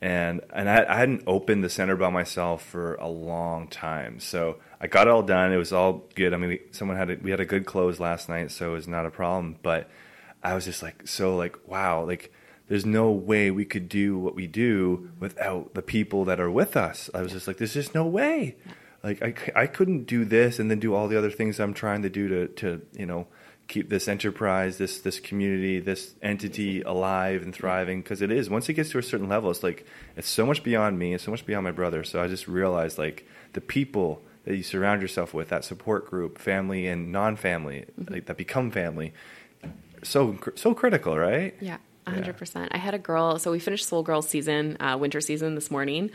and 0.00 0.40
and 0.52 0.68
I, 0.68 0.84
I 0.88 0.96
hadn't 0.96 1.24
opened 1.26 1.62
the 1.62 1.68
center 1.68 1.96
by 1.96 2.10
myself 2.10 2.64
for 2.64 2.94
a 2.96 3.08
long 3.08 3.68
time. 3.68 4.18
So 4.20 4.56
I 4.80 4.86
got 4.86 5.06
it 5.06 5.10
all 5.10 5.22
done. 5.22 5.52
It 5.52 5.56
was 5.56 5.72
all 5.72 6.04
good. 6.14 6.32
I 6.32 6.38
mean, 6.38 6.50
we, 6.50 6.60
someone 6.70 6.96
had 6.96 7.10
a, 7.10 7.16
we 7.16 7.30
had 7.30 7.40
a 7.40 7.44
good 7.44 7.66
close 7.66 8.00
last 8.00 8.28
night, 8.28 8.50
so 8.50 8.70
it 8.70 8.74
was 8.74 8.88
not 8.88 9.04
a 9.04 9.10
problem. 9.10 9.56
But 9.62 9.90
I 10.42 10.54
was 10.54 10.64
just 10.64 10.82
like 10.82 11.06
so 11.06 11.36
like 11.36 11.56
wow, 11.68 12.04
like 12.04 12.32
there's 12.68 12.86
no 12.86 13.10
way 13.10 13.50
we 13.50 13.64
could 13.64 13.88
do 13.88 14.18
what 14.18 14.34
we 14.34 14.46
do 14.46 15.10
without 15.18 15.74
the 15.74 15.82
people 15.82 16.24
that 16.26 16.40
are 16.40 16.50
with 16.50 16.76
us. 16.76 17.10
I 17.12 17.20
was 17.20 17.32
just 17.32 17.48
like, 17.48 17.56
there's 17.58 17.74
just 17.74 17.96
no 17.96 18.06
way. 18.06 18.56
Like 19.02 19.22
I, 19.22 19.62
I 19.62 19.66
couldn't 19.66 20.04
do 20.04 20.24
this 20.24 20.58
and 20.58 20.70
then 20.70 20.78
do 20.78 20.94
all 20.94 21.08
the 21.08 21.18
other 21.18 21.30
things 21.30 21.58
I'm 21.58 21.74
trying 21.74 22.02
to 22.02 22.10
do 22.10 22.28
to, 22.28 22.46
to 22.46 22.86
you 22.96 23.06
know 23.06 23.26
keep 23.70 23.88
this 23.88 24.08
enterprise, 24.08 24.76
this 24.76 25.00
this 25.00 25.18
community, 25.20 25.80
this 25.80 26.14
entity 26.20 26.82
alive 26.82 27.42
and 27.42 27.54
thriving 27.54 28.02
because 28.02 28.20
it 28.20 28.30
is. 28.30 28.50
Once 28.50 28.68
it 28.68 28.74
gets 28.74 28.90
to 28.90 28.98
a 28.98 29.02
certain 29.02 29.28
level, 29.28 29.50
it's 29.50 29.62
like 29.62 29.86
it's 30.16 30.28
so 30.28 30.44
much 30.44 30.62
beyond 30.62 30.98
me, 30.98 31.14
it's 31.14 31.24
so 31.24 31.30
much 31.30 31.46
beyond 31.46 31.64
my 31.64 31.70
brother. 31.70 32.04
So 32.04 32.22
I 32.22 32.26
just 32.26 32.46
realized 32.46 32.98
like 32.98 33.26
the 33.54 33.60
people 33.62 34.20
that 34.44 34.56
you 34.56 34.62
surround 34.62 35.00
yourself 35.00 35.32
with, 35.32 35.48
that 35.50 35.64
support 35.64 36.10
group, 36.10 36.38
family 36.38 36.86
and 36.86 37.12
non-family, 37.12 37.84
like, 38.08 38.26
that 38.26 38.36
become 38.36 38.70
family, 38.70 39.12
so 40.02 40.36
so 40.56 40.74
critical, 40.74 41.16
right? 41.16 41.54
Yeah. 41.60 41.78
100%. 42.06 42.68
I 42.72 42.78
had 42.78 42.94
a 42.94 42.98
girl, 42.98 43.38
so 43.38 43.52
we 43.52 43.60
finished 43.60 43.86
Sole 43.86 44.02
Girls 44.02 44.28
season, 44.28 44.76
uh, 44.80 44.96
winter 44.98 45.20
season 45.20 45.54
this 45.54 45.70
morning, 45.70 46.10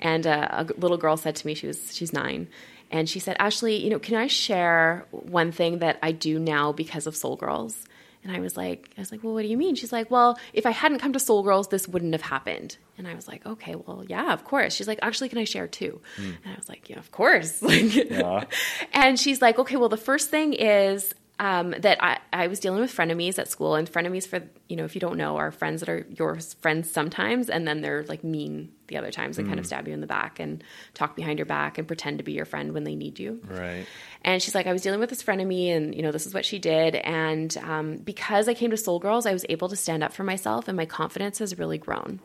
and 0.00 0.26
uh, 0.26 0.48
a 0.50 0.64
little 0.78 0.96
girl 0.96 1.18
said 1.18 1.36
to 1.36 1.46
me, 1.46 1.54
she 1.54 1.66
was 1.66 1.94
she's 1.94 2.14
nine, 2.14 2.48
and 2.94 3.08
she 3.08 3.18
said, 3.18 3.34
Ashley, 3.40 3.82
you 3.82 3.90
know, 3.90 3.98
can 3.98 4.14
I 4.14 4.28
share 4.28 5.04
one 5.10 5.50
thing 5.50 5.80
that 5.80 5.98
I 6.00 6.12
do 6.12 6.38
now 6.38 6.70
because 6.72 7.06
of 7.08 7.16
Sole 7.16 7.34
Girls? 7.36 7.74
And 8.22 8.34
I 8.34 8.38
was 8.40 8.56
like, 8.56 8.88
I 8.96 9.00
was 9.00 9.10
like, 9.12 9.22
well, 9.24 9.34
what 9.34 9.42
do 9.42 9.48
you 9.48 9.56
mean? 9.58 9.74
She's 9.74 9.92
like, 9.92 10.10
well, 10.10 10.38
if 10.52 10.64
I 10.64 10.70
hadn't 10.70 11.00
come 11.00 11.12
to 11.12 11.18
Sole 11.18 11.42
Girls, 11.42 11.68
this 11.68 11.88
wouldn't 11.88 12.12
have 12.14 12.22
happened. 12.22 12.78
And 12.96 13.06
I 13.08 13.14
was 13.14 13.26
like, 13.28 13.44
okay, 13.44 13.74
well, 13.74 14.04
yeah, 14.08 14.32
of 14.32 14.44
course. 14.44 14.74
She's 14.74 14.86
like, 14.88 15.00
actually, 15.02 15.28
can 15.28 15.38
I 15.38 15.44
share 15.44 15.66
too? 15.66 16.00
Hmm. 16.16 16.30
And 16.44 16.54
I 16.54 16.56
was 16.56 16.68
like, 16.68 16.88
yeah, 16.88 16.98
of 16.98 17.10
course. 17.10 17.60
Like, 17.60 17.94
Yeah. 18.10 18.44
and 18.92 19.18
she's 19.20 19.42
like, 19.42 19.58
okay, 19.58 19.76
well, 19.76 19.90
the 19.90 19.96
first 19.98 20.30
thing 20.30 20.54
is 20.54 21.12
um, 21.40 21.74
that 21.78 22.02
I, 22.02 22.18
I 22.32 22.46
was 22.46 22.60
dealing 22.60 22.80
with 22.80 22.94
frenemies 22.94 23.38
at 23.38 23.48
school, 23.48 23.74
and 23.74 23.90
frenemies, 23.90 24.26
for 24.26 24.42
you 24.68 24.76
know, 24.76 24.84
if 24.84 24.94
you 24.94 25.00
don't 25.00 25.16
know, 25.16 25.36
are 25.36 25.50
friends 25.50 25.80
that 25.80 25.88
are 25.88 26.06
your 26.10 26.38
friends 26.60 26.90
sometimes, 26.90 27.50
and 27.50 27.66
then 27.66 27.80
they're 27.80 28.04
like 28.04 28.22
mean 28.22 28.72
the 28.86 28.96
other 28.96 29.10
times 29.10 29.38
and 29.38 29.48
kind 29.48 29.58
of 29.58 29.66
stab 29.66 29.88
you 29.88 29.94
in 29.94 30.00
the 30.00 30.06
back 30.06 30.38
and 30.38 30.62
talk 30.92 31.16
behind 31.16 31.38
your 31.38 31.46
back 31.46 31.78
and 31.78 31.88
pretend 31.88 32.18
to 32.18 32.24
be 32.24 32.32
your 32.32 32.44
friend 32.44 32.72
when 32.72 32.84
they 32.84 32.94
need 32.94 33.18
you. 33.18 33.40
Right. 33.46 33.86
And 34.22 34.42
she's 34.42 34.54
like, 34.54 34.66
I 34.66 34.72
was 34.72 34.82
dealing 34.82 35.00
with 35.00 35.10
this 35.10 35.22
frenemy, 35.22 35.74
and 35.74 35.94
you 35.94 36.02
know, 36.02 36.12
this 36.12 36.26
is 36.26 36.34
what 36.34 36.44
she 36.44 36.58
did. 36.58 36.94
And 36.94 37.56
um, 37.58 37.96
because 37.96 38.48
I 38.48 38.54
came 38.54 38.70
to 38.70 38.76
Sole 38.76 39.00
Girls, 39.00 39.26
I 39.26 39.32
was 39.32 39.44
able 39.48 39.68
to 39.70 39.76
stand 39.76 40.04
up 40.04 40.12
for 40.12 40.22
myself, 40.22 40.68
and 40.68 40.76
my 40.76 40.86
confidence 40.86 41.40
has 41.40 41.58
really 41.58 41.78
grown. 41.78 42.20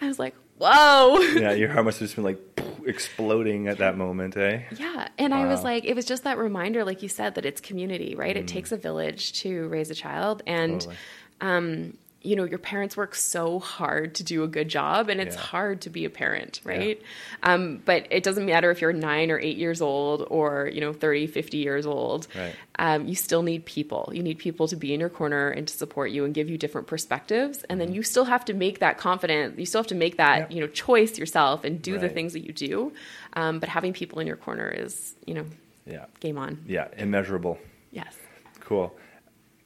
I 0.00 0.06
was 0.06 0.18
like, 0.18 0.34
whoa. 0.60 1.18
Yeah, 1.40 1.52
your 1.52 1.70
heart 1.70 1.84
must 1.86 1.98
have 2.00 2.08
just 2.08 2.16
been 2.16 2.24
like 2.24 2.38
exploding 2.86 3.68
at 3.68 3.78
that 3.78 3.96
moment, 3.96 4.36
eh? 4.36 4.62
Yeah. 4.76 5.08
And 5.18 5.34
I 5.34 5.46
was 5.46 5.64
like, 5.64 5.84
it 5.84 5.94
was 5.94 6.04
just 6.04 6.24
that 6.24 6.38
reminder, 6.38 6.84
like 6.84 7.02
you 7.02 7.08
said, 7.08 7.34
that 7.34 7.44
it's 7.46 7.60
community, 7.60 8.14
right? 8.14 8.36
It 8.36 8.46
takes 8.46 8.72
a 8.72 8.76
village 8.76 9.32
to 9.40 9.68
raise 9.68 9.90
a 9.90 9.94
child. 9.94 10.42
And, 10.46 10.80
Totally. 10.80 10.96
um, 11.40 11.96
you 12.22 12.36
know, 12.36 12.44
your 12.44 12.58
parents 12.58 12.98
work 12.98 13.14
so 13.14 13.58
hard 13.58 14.14
to 14.16 14.22
do 14.24 14.42
a 14.42 14.48
good 14.48 14.68
job, 14.68 15.08
and 15.08 15.20
it's 15.22 15.36
Yeah. 15.36 15.40
hard 15.42 15.80
to 15.82 15.90
be 15.90 16.04
a 16.04 16.10
parent, 16.10 16.60
right? 16.64 17.00
Um, 17.42 17.80
but 17.84 18.06
it 18.10 18.22
doesn't 18.22 18.44
matter 18.44 18.70
if 18.70 18.82
you're 18.82 18.92
nine 18.92 19.30
or 19.30 19.38
eight 19.40 19.56
years 19.56 19.80
old 19.80 20.26
or, 20.28 20.68
you 20.72 20.82
know, 20.82 20.92
30, 20.92 21.26
50 21.26 21.56
years 21.56 21.86
old. 21.86 22.26
Right. 22.36 22.54
Um, 22.78 23.08
you 23.08 23.14
still 23.14 23.42
need 23.42 23.64
people. 23.64 24.10
You 24.12 24.22
need 24.22 24.36
people 24.38 24.68
to 24.68 24.76
be 24.76 24.92
in 24.92 25.00
your 25.00 25.08
corner 25.08 25.48
and 25.48 25.66
to 25.66 25.74
support 25.74 26.10
you 26.10 26.26
and 26.26 26.34
give 26.34 26.50
you 26.50 26.58
different 26.58 26.86
perspectives. 26.86 27.62
And 27.70 27.80
then 27.80 27.92
you 27.94 28.02
still 28.02 28.24
have 28.26 28.44
to 28.46 28.54
make 28.54 28.80
that 28.80 28.98
confident. 28.98 29.58
You 29.58 29.64
still 29.64 29.80
have 29.80 29.86
to 29.88 29.94
make 29.94 30.18
that, 30.18 30.32
Mm-hmm. 30.32 30.40
Yep. 30.42 30.50
you 30.52 30.60
know, 30.60 30.66
choice 30.66 31.18
yourself 31.18 31.64
and 31.64 31.80
do 31.80 31.98
the 31.98 32.08
things 32.10 32.34
that 32.34 32.40
you 32.44 32.52
do. 32.52 32.92
Um, 33.32 33.60
but 33.60 33.68
having 33.70 33.92
people 33.94 34.18
in 34.20 34.26
your 34.26 34.36
corner 34.36 34.68
is, 34.68 35.14
you 35.26 35.32
know, 35.34 35.46
Yeah. 35.86 36.04
game 36.20 36.36
on. 36.36 36.62
Yeah, 36.66 36.88
immeasurable. 36.98 37.58
Yes. 37.92 38.14
Cool. 38.60 38.94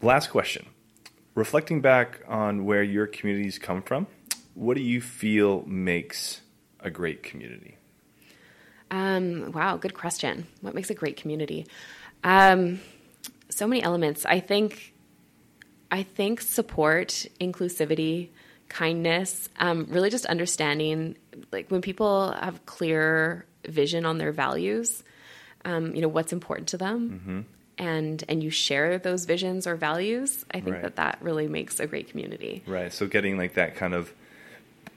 Last 0.00 0.28
question. 0.30 0.66
Reflecting 1.34 1.80
back 1.80 2.20
on 2.28 2.64
where 2.64 2.82
your 2.82 3.06
communities 3.06 3.58
come 3.58 3.82
from, 3.82 4.06
what 4.54 4.76
do 4.76 4.82
you 4.82 5.00
feel 5.00 5.62
makes 5.66 6.40
a 6.80 6.90
great 6.90 7.22
community? 7.22 7.76
Um, 8.90 9.50
wow, 9.52 9.76
good 9.76 9.94
question. 9.94 10.46
What 10.60 10.74
makes 10.74 10.90
a 10.90 10.94
great 10.94 11.16
community? 11.16 11.66
Um, 12.22 12.80
so 13.48 13.66
many 13.66 13.82
elements. 13.82 14.24
I 14.24 14.40
think. 14.40 14.92
I 15.90 16.02
think 16.02 16.40
support, 16.40 17.26
inclusivity, 17.40 18.30
kindness, 18.68 19.48
um, 19.60 19.86
really 19.90 20.10
just 20.10 20.26
understanding, 20.26 21.16
like 21.52 21.70
when 21.70 21.82
people 21.82 22.32
have 22.32 22.66
clear 22.66 23.46
vision 23.64 24.04
on 24.04 24.18
their 24.18 24.32
values, 24.32 25.04
um, 25.64 25.94
you 25.94 26.02
know 26.02 26.08
what's 26.08 26.32
important 26.32 26.68
to 26.68 26.78
them, 26.78 27.46
and 27.78 28.22
and 28.28 28.42
you 28.42 28.50
share 28.50 28.98
those 28.98 29.24
visions 29.24 29.66
or 29.66 29.76
values. 29.76 30.44
I 30.52 30.60
think 30.60 30.74
Right. 30.76 30.82
that 30.82 30.96
that 30.96 31.18
really 31.20 31.48
makes 31.48 31.80
a 31.80 31.86
great 31.86 32.08
community. 32.08 32.62
Right. 32.66 32.92
So 32.92 33.06
getting 33.06 33.36
like 33.36 33.54
that 33.54 33.74
kind 33.76 33.94
of 33.94 34.12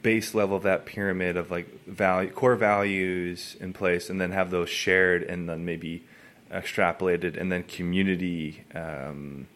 base 0.03 0.33
level 0.35 0.55
of 0.57 0.63
that 0.63 0.85
pyramid 0.85 1.35
of 1.37 1.49
like 1.51 1.67
value 1.87 2.29
core 2.31 2.55
values 2.55 3.55
in 3.59 3.73
place 3.73 4.09
and 4.09 4.21
then 4.21 4.31
have 4.31 4.51
those 4.51 4.69
shared 4.69 5.23
and 5.23 5.49
then 5.49 5.65
maybe 5.65 6.03
extrapolated 6.51 7.35
and 7.35 7.51
then 7.51 7.63
community 7.63 8.63
um, 8.75 9.47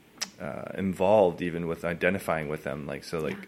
uh, 0.42 0.64
involved 0.78 1.42
even 1.42 1.68
with 1.68 1.86
identifying 1.86 2.50
with 2.50 2.64
them 2.64 2.86
like 2.88 3.04
so 3.04 3.20
like 3.20 3.48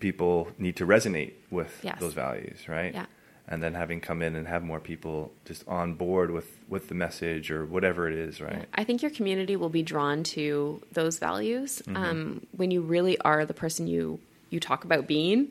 people 0.00 0.48
need 0.58 0.76
to 0.76 0.84
resonate 0.86 1.32
with 1.50 1.78
Yes. 1.82 1.98
those 2.00 2.12
values 2.12 2.68
right 2.68 2.92
Yeah. 2.92 3.06
And 3.48 3.62
then 3.62 3.74
having 3.74 4.00
come 4.00 4.22
in 4.22 4.34
and 4.36 4.46
have 4.48 4.62
more 4.62 4.80
people 4.80 5.32
just 5.44 5.66
on 5.68 5.94
board 5.94 6.30
with 6.30 6.48
with 6.68 6.88
the 6.88 6.94
message 6.94 7.50
or 7.50 7.64
whatever 7.64 8.08
it 8.08 8.14
is 8.18 8.40
right 8.40 8.66
I 8.74 8.84
think 8.84 9.02
your 9.02 9.10
community 9.10 9.56
will 9.56 9.68
be 9.68 9.82
drawn 9.82 10.22
to 10.34 10.82
those 10.92 11.18
values 11.18 11.82
um, 11.94 12.46
when 12.56 12.70
you 12.70 12.80
really 12.82 13.18
are 13.18 13.44
the 13.46 13.54
person 13.54 13.86
you 13.86 14.18
you 14.48 14.60
talk 14.60 14.84
about 14.84 15.08
being. 15.08 15.50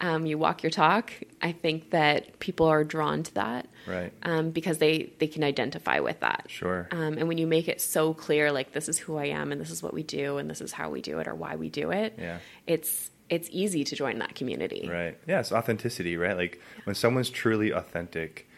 Um, 0.00 0.26
you 0.26 0.36
walk 0.36 0.62
your 0.62 0.68
talk. 0.70 1.12
I 1.40 1.52
think 1.52 1.90
that 1.90 2.38
people 2.38 2.66
are 2.66 2.84
drawn 2.84 3.22
to 3.22 3.34
that 3.34 3.66
right 3.86 4.12
um, 4.22 4.50
because 4.50 4.76
they 4.78 5.10
they 5.18 5.26
can 5.28 5.42
identify 5.42 6.00
with 6.00 6.20
that. 6.20 6.44
sure 6.48 6.88
Um, 6.92 7.16
and 7.18 7.26
when 7.26 7.38
you 7.38 7.46
make 7.46 7.68
it 7.68 7.80
so 7.80 8.12
clear, 8.14 8.52
like 8.52 8.72
this 8.72 8.88
is 8.88 8.98
who 8.98 9.16
I 9.16 9.26
am, 9.26 9.50
and 9.50 9.58
this 9.60 9.70
is 9.70 9.82
what 9.82 9.94
we 9.94 10.02
do, 10.02 10.36
and 10.36 10.48
this 10.48 10.60
is 10.60 10.72
how 10.72 10.90
we 10.90 11.00
do 11.00 11.18
it, 11.20 11.26
or 11.26 11.34
why 11.34 11.56
we 11.56 11.70
do 11.70 11.90
it, 11.90 12.14
Yeah. 12.18 12.38
it's 12.66 13.10
it's 13.30 13.48
easy 13.52 13.84
to 13.84 13.94
join 13.96 14.18
that 14.18 14.34
community. 14.34 14.88
Right. 14.90 15.18
Yeah, 15.26 15.40
it's 15.40 15.52
authenticity, 15.52 16.16
right? 16.16 16.36
Like 16.36 16.60
when 16.84 16.94
someone's 16.94 17.30
truly 17.30 17.70
authentic, 17.72 18.48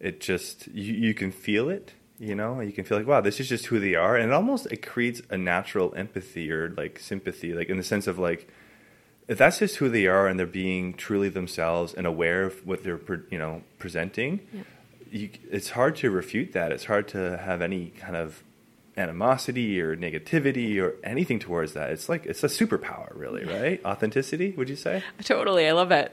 it 0.00 0.20
just 0.20 0.68
you, 0.68 0.94
you 0.94 1.14
can 1.14 1.30
feel 1.32 1.68
it, 1.68 1.92
you 2.18 2.34
know? 2.34 2.60
You 2.60 2.72
can 2.72 2.84
feel 2.84 2.98
like, 2.98 3.06
wow, 3.06 3.20
this 3.20 3.38
is 3.40 3.48
just 3.48 3.66
who 3.66 3.78
they 3.80 3.94
are. 3.94 4.16
And 4.16 4.30
it 4.30 4.34
almost 4.34 4.66
it 4.66 4.86
creates 4.86 5.20
a 5.30 5.36
natural 5.36 5.92
empathy 5.94 6.50
or 6.50 6.70
like 6.70 6.98
sympathy, 6.98 7.52
like 7.52 7.68
in 7.68 7.76
the 7.76 7.82
sense 7.82 8.06
of 8.06 8.18
like 8.18 8.48
if 9.28 9.36
that's 9.36 9.58
just 9.58 9.76
who 9.76 9.90
they 9.90 10.06
are 10.06 10.26
and 10.26 10.38
they're 10.38 10.46
being 10.46 10.94
truly 10.94 11.28
themselves 11.28 11.92
and 11.92 12.06
aware 12.06 12.44
of 12.44 12.66
what 12.66 12.82
they're 12.84 13.00
you 13.30 13.38
know 13.38 13.62
presenting, 13.78 14.40
Yeah. 14.54 14.62
you, 15.10 15.30
it's 15.50 15.70
hard 15.70 15.96
to 15.96 16.10
refute 16.10 16.52
that. 16.52 16.72
It's 16.72 16.86
hard 16.86 17.08
to 17.08 17.36
have 17.36 17.60
any 17.60 17.88
kind 17.98 18.16
of 18.16 18.42
animosity 18.98 19.80
or 19.80 19.96
negativity 19.96 20.80
or 20.82 20.96
anything 21.04 21.38
towards 21.38 21.74
that. 21.74 21.90
It's 21.90 22.08
like 22.08 22.26
it's 22.26 22.42
a 22.42 22.48
superpower, 22.48 23.10
really, 23.14 23.44
right? 23.44 23.80
Authenticity, 23.84 24.50
would 24.52 24.68
you 24.68 24.76
say? 24.76 25.02
Totally, 25.24 25.66
I 25.66 25.72
love 25.72 25.92
it. 25.92 26.12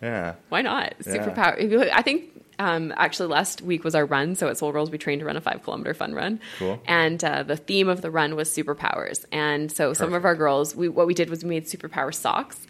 Yeah. 0.00 0.34
Why 0.48 0.62
not? 0.62 0.94
Yeah. 1.06 1.12
Superpower. 1.12 1.90
I 1.92 2.02
think 2.02 2.32
um, 2.58 2.92
actually 2.96 3.28
last 3.28 3.62
week 3.62 3.84
was 3.84 3.94
our 3.94 4.04
run. 4.04 4.34
So 4.34 4.48
at 4.48 4.58
Sole 4.58 4.72
Girls, 4.72 4.90
we 4.90 4.98
trained 4.98 5.20
to 5.20 5.26
run 5.26 5.36
a 5.36 5.40
five 5.40 5.62
kilometer 5.62 5.94
fun 5.94 6.14
run. 6.14 6.40
Cool. 6.58 6.80
And 6.86 7.22
uh, 7.22 7.42
the 7.42 7.56
theme 7.56 7.88
of 7.88 8.02
the 8.02 8.10
run 8.10 8.36
was 8.36 8.48
superpowers. 8.48 9.24
And 9.32 9.70
so 9.70 9.92
some 9.92 10.12
of 10.12 10.24
our 10.24 10.34
girls, 10.34 10.74
we, 10.74 10.88
what 10.88 11.06
we 11.06 11.14
did 11.14 11.30
was 11.30 11.44
we 11.44 11.50
made 11.50 11.66
superpower 11.66 12.14
socks. 12.14 12.66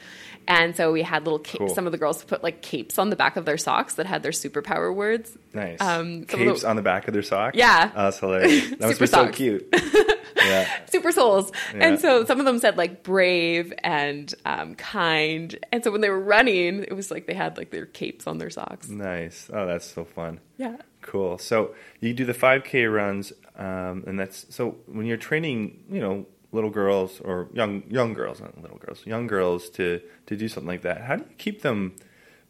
And 0.49 0.75
so 0.77 0.93
we 0.93 1.03
had 1.03 1.25
little 1.25 1.39
ca- 1.39 1.59
Cool. 1.59 1.69
some 1.75 1.87
of 1.87 1.93
the 1.93 1.99
girls 1.99 2.25
put 2.25 2.43
like 2.43 2.63
capes 2.63 2.99
on 2.99 3.11
the 3.11 3.17
back 3.17 3.37
of 3.37 3.45
their 3.45 3.59
socks 3.59 3.95
that 3.95 4.07
had 4.07 4.23
their 4.23 4.33
superpower 4.33 4.95
words. 4.95 5.37
Nice. 5.55 5.81
Um, 5.81 6.25
Capes 6.25 6.63
the- 6.63 6.69
on 6.69 6.77
the 6.77 6.83
back 6.83 7.07
of 7.09 7.15
their 7.15 7.23
socks? 7.23 7.57
Yeah. 7.57 7.91
Oh, 7.95 8.05
that's 8.05 8.19
hilarious. 8.19 8.71
That 8.79 8.81
must 8.89 9.01
be 9.01 9.07
so 9.07 9.29
cute. 9.29 9.69
yeah. 10.37 10.69
super 10.91 11.13
souls. 11.13 11.53
Yeah. 11.75 11.87
And 11.89 12.01
so 12.01 12.25
some 12.25 12.41
of 12.41 12.47
them 12.47 12.59
said 12.59 12.77
like 12.77 13.03
brave 13.03 13.73
and 13.85 14.33
um, 14.45 14.75
kind. 14.75 15.57
And 15.73 15.85
so 15.85 15.91
when 15.93 16.01
they 16.01 16.11
were 16.11 16.21
running, 16.21 16.83
it 16.85 16.95
was 16.95 17.11
like 17.11 17.27
they 17.27 17.35
had 17.35 17.57
like 17.57 17.71
their 17.71 17.87
capes 17.87 18.27
on 18.27 18.39
their 18.39 18.51
socks. 18.51 18.89
Nice. 18.89 19.49
Oh, 19.53 19.67
that's 19.67 19.87
so 19.87 20.05
fun. 20.05 20.41
Yeah. 20.57 20.77
Cool. 21.03 21.39
So 21.39 21.75
you 22.01 22.15
do 22.15 22.25
the 22.25 22.35
5K 22.35 22.93
runs, 22.93 23.33
um, 23.57 24.05
and 24.07 24.19
that's 24.19 24.47
so 24.55 24.77
when 24.87 25.05
you're 25.07 25.17
training, 25.17 25.85
you 25.91 26.01
know, 26.01 26.27
little 26.53 26.71
girls 26.71 27.21
or 27.21 27.49
young 27.53 27.83
young 27.89 28.15
girls, 28.15 28.41
not 28.41 28.61
little 28.61 28.79
girls, 28.79 29.05
young 29.07 29.27
girls 29.27 29.71
to 29.71 30.01
to 30.27 30.37
do 30.37 30.49
something 30.49 30.69
like 30.69 30.83
that, 30.83 31.03
how 31.03 31.17
do 31.17 31.25
you 31.29 31.35
keep 31.37 31.63
them 31.63 31.97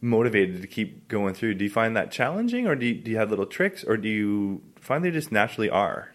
motivated 0.01 0.61
to 0.61 0.67
keep 0.67 1.07
going 1.07 1.33
through? 1.33 1.55
Do 1.55 1.63
you 1.63 1.69
find 1.69 1.95
that 1.95 2.11
challenging, 2.11 2.67
or 2.67 2.75
do 2.75 2.85
you, 2.85 2.95
do 2.95 3.09
you 3.09 3.17
have 3.17 3.29
little 3.29 3.45
tricks, 3.45 3.83
or 3.83 3.97
do 3.97 4.09
you 4.09 4.61
find 4.79 5.03
they 5.03 5.11
just 5.11 5.31
naturally 5.31 5.69
are? 5.69 6.12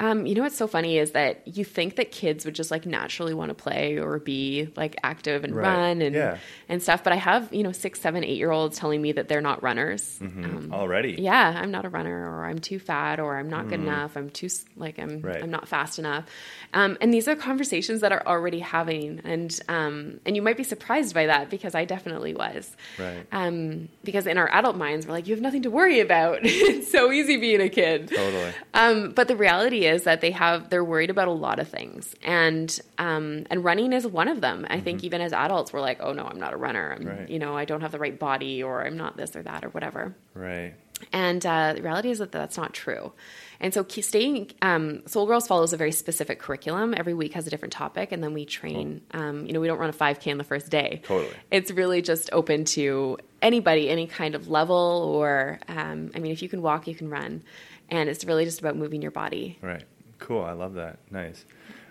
Um, 0.00 0.26
you 0.26 0.34
know 0.36 0.42
what's 0.42 0.56
so 0.56 0.66
funny 0.68 0.98
is 0.98 1.10
that 1.12 1.42
you 1.46 1.64
think 1.64 1.96
that 1.96 2.12
kids 2.12 2.44
would 2.44 2.54
just 2.54 2.70
like 2.70 2.86
naturally 2.86 3.34
want 3.34 3.48
to 3.50 3.54
play 3.54 3.98
or 3.98 4.18
be 4.20 4.68
like 4.76 4.96
active 5.02 5.42
and 5.44 5.54
Right. 5.56 5.66
run 5.66 6.02
and 6.02 6.14
Yeah. 6.14 6.38
and 6.68 6.80
stuff. 6.82 7.02
But 7.02 7.12
I 7.12 7.16
have 7.16 7.52
you 7.52 7.62
know 7.64 7.72
six, 7.72 8.00
seven, 8.00 8.22
eight 8.22 8.36
year 8.36 8.50
olds 8.52 8.78
telling 8.78 9.02
me 9.02 9.12
that 9.12 9.28
they're 9.28 9.40
not 9.40 9.62
runners. 9.62 10.18
Um, 10.20 10.70
Already, 10.72 11.16
yeah, 11.18 11.58
I'm 11.60 11.70
not 11.72 11.84
a 11.84 11.88
runner, 11.88 12.30
or 12.30 12.44
I'm 12.44 12.58
too 12.60 12.78
fat, 12.78 13.18
or 13.18 13.36
I'm 13.38 13.48
not 13.50 13.68
good 13.68 13.80
enough. 13.80 14.16
I'm 14.16 14.30
too 14.30 14.48
like 14.76 14.98
I'm 14.98 15.08
Mm-hmm. 15.08 15.26
Right. 15.26 15.42
I'm 15.42 15.50
not 15.50 15.66
fast 15.66 15.98
enough. 15.98 16.26
Um, 16.74 16.96
and 17.00 17.12
these 17.12 17.26
are 17.28 17.34
conversations 17.34 18.02
that 18.02 18.12
are 18.12 18.22
already 18.26 18.60
having, 18.60 19.20
and 19.24 19.58
um, 19.68 20.20
and 20.26 20.36
you 20.36 20.42
might 20.42 20.56
be 20.56 20.64
surprised 20.64 21.12
by 21.14 21.26
that 21.26 21.50
because 21.50 21.74
I 21.74 21.84
definitely 21.86 22.34
was. 22.34 22.76
Right. 22.98 23.26
Um, 23.32 23.88
because 24.04 24.26
in 24.26 24.38
our 24.38 24.48
adult 24.52 24.76
minds, 24.76 25.06
we're 25.06 25.14
like, 25.14 25.26
you 25.26 25.34
have 25.34 25.42
nothing 25.42 25.62
to 25.62 25.70
worry 25.70 26.00
about. 26.00 26.40
it's 26.42 26.92
so 26.92 27.10
easy 27.10 27.36
being 27.38 27.60
a 27.60 27.68
kid. 27.68 28.08
totally. 28.08 28.52
Um, 28.74 29.12
but 29.12 29.26
the 29.28 29.34
reality 29.36 29.86
is 29.88 30.04
that 30.04 30.20
they 30.20 30.30
have 30.30 30.70
they're 30.70 30.84
worried 30.84 31.10
about 31.10 31.28
a 31.28 31.32
lot 31.32 31.58
of 31.58 31.68
things, 31.68 32.14
and 32.22 32.78
um, 32.98 33.44
and 33.50 33.64
running 33.64 33.92
is 33.92 34.06
one 34.06 34.28
of 34.28 34.40
them. 34.40 34.66
I 34.70 34.80
think 34.80 35.02
even 35.04 35.20
as 35.20 35.32
adults, 35.32 35.72
we're 35.72 35.80
like, 35.80 35.98
oh 36.00 36.12
no, 36.12 36.24
I'm 36.24 36.38
not 36.38 36.52
a 36.52 36.56
runner. 36.56 36.92
I'm, 36.92 36.98
Mm-hmm. 36.98 37.18
Right. 37.20 37.28
you 37.30 37.38
know, 37.38 37.56
I 37.56 37.64
don't 37.64 37.80
have 37.80 37.92
the 37.92 37.98
right 37.98 38.18
body, 38.18 38.62
or 38.62 38.84
I'm 38.84 38.96
not 38.96 39.16
this 39.16 39.34
or 39.34 39.42
that 39.42 39.64
or 39.64 39.68
whatever. 39.70 40.14
Right. 40.34 40.74
And 41.12 41.44
uh, 41.46 41.74
the 41.74 41.82
reality 41.82 42.10
is 42.10 42.18
that 42.18 42.32
that's 42.32 42.56
not 42.56 42.74
true. 42.74 43.12
And 43.60 43.72
so, 43.72 43.86
staying 43.88 44.50
um, 44.62 45.02
Sole 45.06 45.26
Girls 45.26 45.46
follows 45.46 45.72
a 45.72 45.76
very 45.76 45.92
specific 45.92 46.40
curriculum. 46.40 46.92
Every 46.96 47.14
week 47.14 47.34
has 47.34 47.46
a 47.46 47.50
different 47.50 47.72
topic, 47.72 48.10
and 48.12 48.22
then 48.22 48.34
we 48.34 48.44
train. 48.44 49.00
Um, 49.12 49.46
you 49.46 49.52
know, 49.52 49.60
we 49.60 49.68
don't 49.68 49.78
run 49.78 49.90
a 49.90 49.92
5K 49.92 50.30
on 50.32 50.38
the 50.38 50.44
first 50.44 50.70
day. 50.70 51.02
Totally. 51.04 51.32
It's 51.52 51.70
really 51.70 52.02
just 52.02 52.30
open 52.32 52.64
to 52.66 53.18
anybody, 53.42 53.88
any 53.90 54.06
kind 54.08 54.34
of 54.34 54.48
level, 54.48 55.12
or 55.14 55.60
um, 55.68 56.10
I 56.14 56.18
mean, 56.18 56.32
if 56.32 56.42
you 56.42 56.48
can 56.48 56.62
walk, 56.62 56.86
you 56.88 56.94
can 56.96 57.08
run. 57.10 57.42
And 57.90 58.08
it's 58.08 58.24
really 58.24 58.44
just 58.44 58.60
about 58.60 58.76
moving 58.76 59.00
your 59.02 59.10
body. 59.10 59.58
Right. 59.62 59.84
Cool. 60.18 60.42
I 60.44 60.52
love 60.52 60.74
that. 60.74 60.98
Nice. 61.10 61.44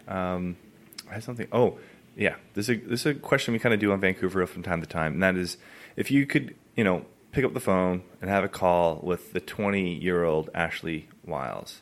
Um, 0.07 0.57
I 1.09 1.15
have 1.15 1.23
something. 1.23 1.47
Oh, 1.51 1.77
yeah. 2.15 2.35
This 2.53 2.69
is 2.69 2.77
a, 2.77 2.79
this 2.81 2.99
is 3.01 3.05
a 3.05 3.13
question 3.15 3.53
we 3.53 3.59
kind 3.59 3.73
of 3.73 3.79
do 3.79 3.91
on 3.91 3.99
Vancouver 3.99 4.45
from 4.47 4.63
time 4.63 4.81
to 4.81 4.87
time, 4.87 5.13
and 5.13 5.23
that 5.23 5.35
is, 5.35 5.57
if 5.95 6.11
you 6.11 6.25
could, 6.25 6.55
you 6.75 6.83
know, 6.83 7.05
pick 7.31 7.43
up 7.45 7.53
the 7.53 7.59
phone 7.59 8.03
and 8.21 8.29
have 8.29 8.43
a 8.43 8.47
call 8.49 8.99
with 9.03 9.33
the 9.33 9.39
20 9.39 9.95
year 9.95 10.23
old 10.23 10.49
Ashley 10.53 11.07
Wiles, 11.25 11.81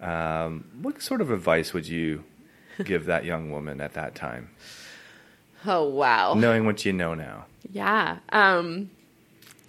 um, 0.00 0.64
what 0.80 1.00
sort 1.02 1.20
of 1.20 1.30
advice 1.30 1.72
would 1.74 1.86
you 1.88 2.24
give 2.84 3.04
that 3.06 3.24
young 3.24 3.50
woman 3.50 3.80
at 3.80 3.92
that 3.94 4.14
time, 4.14 4.50
Oh, 5.66 5.84
wow. 5.88 6.34
knowing 6.34 6.64
what 6.64 6.84
you 6.84 6.92
know 6.92 7.14
now? 7.14 7.46
Yeah. 7.70 8.18
Um, 8.30 8.90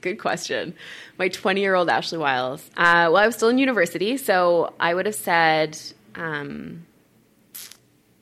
good 0.01 0.19
question. 0.19 0.73
My 1.17 1.29
20 1.29 1.61
year 1.61 1.75
old 1.75 1.89
Ashley 1.89 2.17
Wiles. 2.17 2.67
Uh, 2.75 3.09
well, 3.11 3.17
I 3.17 3.25
was 3.25 3.35
still 3.35 3.49
in 3.49 3.57
university, 3.57 4.17
so 4.17 4.73
I 4.79 4.93
would 4.93 5.05
have 5.05 5.15
said, 5.15 5.77
um, 6.15 6.85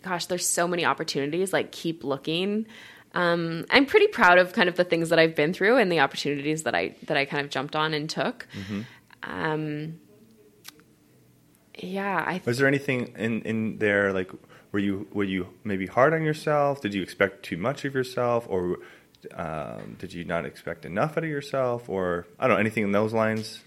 gosh, 0.04 0.28
there's 0.28 0.46
so 0.46 0.68
many 0.68 0.86
opportunities. 0.86 1.52
Like, 1.54 1.72
keep 1.72 2.04
looking. 2.04 2.68
Um, 3.16 3.66
I'm 3.72 3.86
pretty 3.86 4.08
proud 4.08 4.38
of 4.38 4.54
kind 4.54 4.70
of 4.70 4.76
the 4.76 4.84
things 4.84 5.10
that 5.10 5.18
I've 5.18 5.36
been 5.36 5.54
through 5.54 5.78
and 5.78 5.92
the 5.92 6.00
opportunities 6.00 6.64
that 6.64 6.76
I 6.76 6.96
that 7.08 7.18
I 7.18 7.26
kind 7.26 7.44
of 7.44 7.50
jumped 7.50 7.76
on 7.76 7.94
and 7.94 8.10
took. 8.10 8.48
Um, 9.24 10.00
yeah, 11.78 12.24
I 12.26 12.42
Was 12.46 12.58
there 12.58 12.68
anything 12.68 13.14
in, 13.18 13.42
in 13.42 13.78
there 13.80 14.14
like 14.14 14.32
were 14.72 14.80
you 14.80 15.08
were 15.12 15.24
you 15.24 15.48
maybe 15.64 15.88
hard 15.88 16.14
on 16.14 16.24
yourself? 16.24 16.82
Did 16.82 16.94
you 16.94 17.02
expect 17.02 17.44
too 17.44 17.58
much 17.58 17.86
of 17.86 17.96
yourself, 17.96 18.46
or 18.48 18.78
um, 19.34 19.96
did 20.00 20.14
you 20.14 20.26
not 20.26 20.46
expect 20.46 20.86
enough 20.86 21.18
out 21.18 21.24
of 21.24 21.30
yourself, 21.30 21.90
or 21.90 22.26
I 22.40 22.48
don't 22.48 22.56
know 22.56 22.60
anything 22.60 22.84
in 22.84 22.92
those 22.92 23.14
lines 23.14 23.62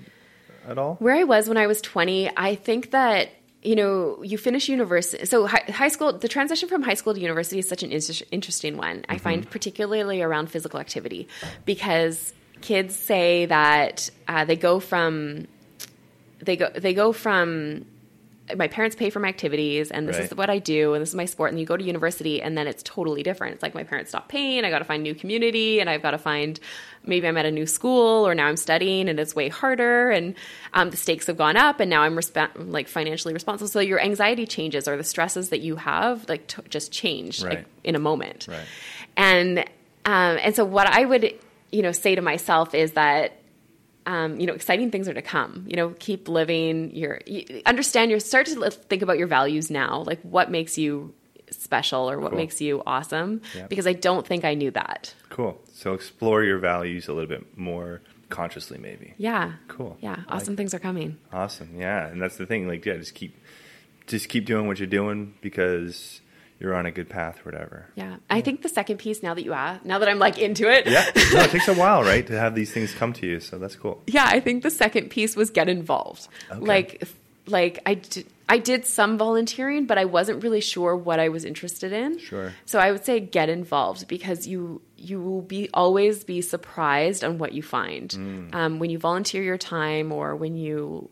at 0.67 0.79
all? 0.79 0.97
where 0.97 1.15
I 1.15 1.25
was 1.25 1.49
when 1.49 1.59
I 1.59 1.67
was 1.67 1.81
20, 1.81 2.31
I 2.37 2.55
think 2.55 2.91
that 2.93 3.31
you 3.63 3.77
know 3.77 4.23
you 4.23 4.39
finish 4.39 4.69
university. 4.69 5.25
So 5.27 5.47
high, 5.47 5.65
high 5.69 5.89
school, 5.89 6.13
the 6.13 6.29
transition 6.29 6.69
from 6.69 6.83
high 6.83 6.95
school 6.95 7.15
to 7.15 7.21
university 7.21 7.59
is 7.59 7.69
such 7.69 7.83
an 7.83 7.93
interesting 7.93 8.77
one. 8.77 9.05
I 9.09 9.19
find 9.19 9.49
particularly 9.49 10.23
around 10.23 10.51
physical 10.51 10.81
activity 10.81 11.29
because 11.65 12.33
kids 12.61 12.97
say 12.97 13.47
that 13.47 14.11
uh, 14.29 14.45
they 14.45 14.57
go 14.57 14.81
from 14.81 15.47
they 16.41 16.57
go 16.57 16.71
they 16.71 16.95
go 16.95 17.13
from 17.13 17.85
my 18.57 18.69
parents 18.69 18.97
pay 18.97 19.11
for 19.11 19.21
my 19.21 19.29
activities 19.29 19.91
and 19.91 20.09
this 20.09 20.17
is 20.19 20.35
what 20.35 20.51
I 20.51 20.59
do 20.59 20.95
and 20.95 21.03
this 21.03 21.11
is 21.11 21.15
my 21.15 21.25
sport 21.25 21.51
and 21.51 21.61
you 21.61 21.67
go 21.67 21.77
to 21.77 21.85
university 21.85 22.41
and 22.43 22.57
then 22.57 22.67
it's 22.67 22.83
totally 22.83 23.23
different. 23.23 23.55
It's 23.55 23.63
like 23.63 23.75
my 23.75 23.85
parents 23.85 24.11
stop 24.11 24.29
paying, 24.29 24.65
I 24.65 24.71
got 24.71 24.79
to 24.81 24.85
find 24.85 25.03
new 25.03 25.15
community 25.15 25.81
and 25.81 25.89
I've 25.91 26.03
got 26.03 26.13
to 26.13 26.19
find 26.19 26.59
maybe 27.05 27.27
I'm 27.27 27.37
at 27.37 27.47
a 27.47 27.51
new 27.51 27.67
school 27.67 28.27
or 28.27 28.35
now 28.35 28.47
I'm 28.47 28.57
studying 28.57 29.09
and 29.09 29.19
it's 29.21 29.35
way 29.35 29.49
harder 29.49 30.11
and 30.11 30.35
um, 30.73 30.91
the 30.91 30.97
stakes 30.97 31.27
have 31.27 31.37
gone 31.37 31.57
up 31.57 31.81
and 31.81 31.91
now 31.91 32.03
I'm 32.03 32.15
resp- 32.17 32.51
like 32.57 32.89
financially 32.89 33.35
responsible. 33.35 33.69
So 33.69 33.81
your 33.81 34.01
anxiety 34.01 34.47
changes 34.47 34.87
or 34.89 34.97
the 34.97 35.05
stresses 35.05 35.49
that 35.51 35.61
you 35.61 35.77
have 35.77 36.29
like 36.29 36.47
t- 36.47 36.63
just 36.69 36.93
change 36.93 37.43
Right. 37.43 37.59
like 37.59 37.67
in 37.85 37.95
a 37.95 37.99
moment. 37.99 38.47
Right. 38.49 38.67
And 39.17 39.59
um, 40.05 40.39
and 40.41 40.55
so 40.55 40.65
what 40.65 40.87
I 40.87 41.05
would 41.05 41.35
you 41.71 41.83
know 41.83 41.93
say 41.93 42.15
to 42.15 42.23
myself 42.23 42.75
is 42.75 42.93
that 42.93 43.33
um, 44.07 44.41
you 44.41 44.47
know, 44.47 44.55
exciting 44.55 44.91
things 44.91 45.09
are 45.09 45.15
to 45.15 45.23
come. 45.23 45.65
You 45.69 45.77
know, 45.77 45.91
keep 45.99 46.29
living 46.29 46.95
your, 46.95 47.21
you 47.27 47.63
understand 47.67 48.11
your, 48.11 48.21
start 48.21 48.47
to 48.47 48.71
think 48.71 49.03
about 49.03 49.19
your 49.19 49.27
values 49.29 49.71
now, 49.71 50.03
like 50.07 50.21
what 50.23 50.51
makes 50.51 50.77
you 50.79 51.15
special 51.51 52.11
or 52.11 52.19
what 52.19 52.31
Cool. 52.31 52.39
makes 52.39 52.61
you 52.61 52.83
awesome. 52.87 53.43
Yeah. 53.55 53.67
Because 53.67 53.87
I 53.87 53.93
don't 53.93 54.27
think 54.27 54.45
I 54.45 54.55
knew 54.55 54.71
that. 54.71 55.15
Cool. 55.29 55.61
So 55.75 55.93
explore 55.93 56.43
your 56.43 56.59
values 56.59 57.09
a 57.09 57.13
little 57.13 57.29
bit 57.29 57.59
more 57.59 58.01
consciously, 58.31 58.79
maybe. 58.79 59.13
Yeah. 59.19 59.53
Cool. 59.69 59.99
Yeah. 60.01 60.21
Awesome 60.29 60.57
things 60.57 60.73
are 60.73 60.79
coming. 60.79 61.19
Awesome. 61.33 61.79
Yeah, 61.79 62.07
and 62.07 62.21
that's 62.23 62.39
the 62.39 62.47
thing. 62.47 62.67
Like, 62.67 62.87
yeah, 62.87 62.97
just 62.97 63.15
keep 63.15 63.37
just 64.07 64.31
keep 64.31 64.47
doing 64.47 64.67
what 64.67 64.79
you're 64.79 64.87
doing 64.87 65.35
because 65.43 66.22
you're 66.63 66.75
on 66.77 66.87
a 66.87 66.93
good 66.93 67.09
path 67.09 67.41
or 67.41 67.51
whatever. 67.51 67.87
Yeah. 67.97 68.17
I 68.31 68.41
think 68.41 68.63
the 68.63 68.69
second 68.69 68.99
piece, 68.99 69.21
now 69.23 69.35
that 69.35 69.43
you 69.45 69.53
ask, 69.53 69.85
now 69.85 69.99
that 69.99 70.09
I'm 70.09 70.21
like 70.21 70.39
into 70.39 70.71
it. 70.71 70.87
Yeah. 70.87 71.05
No, 71.35 71.41
it 71.43 71.51
takes 71.51 71.67
a 71.67 71.75
while, 71.75 72.03
right, 72.05 72.25
to 72.29 72.39
have 72.39 72.55
these 72.55 72.71
things 72.73 72.95
come 72.95 73.13
to 73.15 73.27
you. 73.27 73.41
So 73.41 73.59
that's 73.59 73.75
cool. 73.75 74.03
yeah, 74.07 74.27
I 74.29 74.39
think 74.41 74.63
the 74.63 74.71
second 74.71 75.11
piece 75.11 75.35
was 75.35 75.51
get 75.51 75.69
involved. 75.69 76.29
Okay. 76.51 76.61
Like, 76.61 77.09
like 77.47 77.81
I 77.85 77.95
did, 77.95 78.27
I 78.49 78.59
did 78.59 78.87
some 78.87 79.19
volunteering, 79.19 79.87
but 79.87 79.99
I 79.99 80.05
wasn't 80.05 80.43
really 80.45 80.61
sure 80.61 80.95
what 80.97 81.19
I 81.19 81.31
was 81.31 81.45
interested 81.45 81.93
in. 81.93 82.19
Sure. 82.19 82.53
So 82.67 82.79
I 82.79 82.93
would 82.93 83.05
say 83.05 83.19
get 83.19 83.49
involved 83.49 84.07
because 84.09 84.47
you 84.47 84.81
you 84.97 85.21
will 85.21 85.43
be 85.43 85.69
always 85.75 86.23
be 86.23 86.41
surprised 86.43 87.25
on 87.25 87.39
what 87.39 87.53
you 87.53 87.63
find 87.63 88.11
Mm. 88.11 88.55
um, 88.55 88.79
when 88.79 88.91
you 88.91 88.99
volunteer 88.99 89.43
your 89.43 89.59
time 89.59 90.13
or 90.13 90.37
when 90.37 90.55
you 90.57 91.11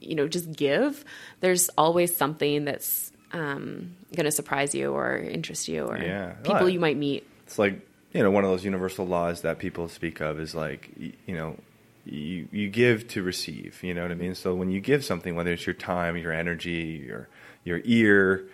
you 0.00 0.14
know 0.14 0.26
just 0.28 0.50
give. 0.52 1.04
There's 1.40 1.68
always 1.76 2.16
something 2.16 2.64
that's 2.64 3.11
um, 3.32 3.96
going 4.14 4.24
to 4.24 4.30
surprise 4.32 4.74
you 4.74 4.92
or 4.92 5.16
interest 5.16 5.68
you 5.68 5.84
or 5.86 5.98
Yeah. 5.98 6.32
people 6.42 6.54
Well, 6.54 6.68
you 6.68 6.80
might 6.80 6.96
meet. 6.96 7.26
It's 7.46 7.58
like 7.58 7.86
you 8.12 8.22
know 8.22 8.30
one 8.30 8.44
of 8.44 8.50
those 8.50 8.64
universal 8.64 9.06
laws 9.06 9.40
that 9.42 9.58
people 9.58 9.88
speak 9.88 10.20
of 10.20 10.38
is 10.38 10.54
like 10.54 10.90
you 11.26 11.34
know 11.34 11.56
you 12.04 12.48
you 12.50 12.68
give 12.68 13.08
to 13.08 13.22
receive. 13.22 13.82
You 13.82 13.94
know 13.94 14.02
what 14.02 14.10
I 14.10 14.14
mean? 14.14 14.34
So 14.34 14.54
when 14.54 14.70
you 14.70 14.80
give 14.80 15.04
something, 15.04 15.34
whether 15.34 15.52
it's 15.52 15.66
your 15.66 15.74
time, 15.74 16.16
your 16.16 16.32
energy, 16.32 17.04
your 17.06 17.28
your 17.64 17.80
ear, 17.84 18.44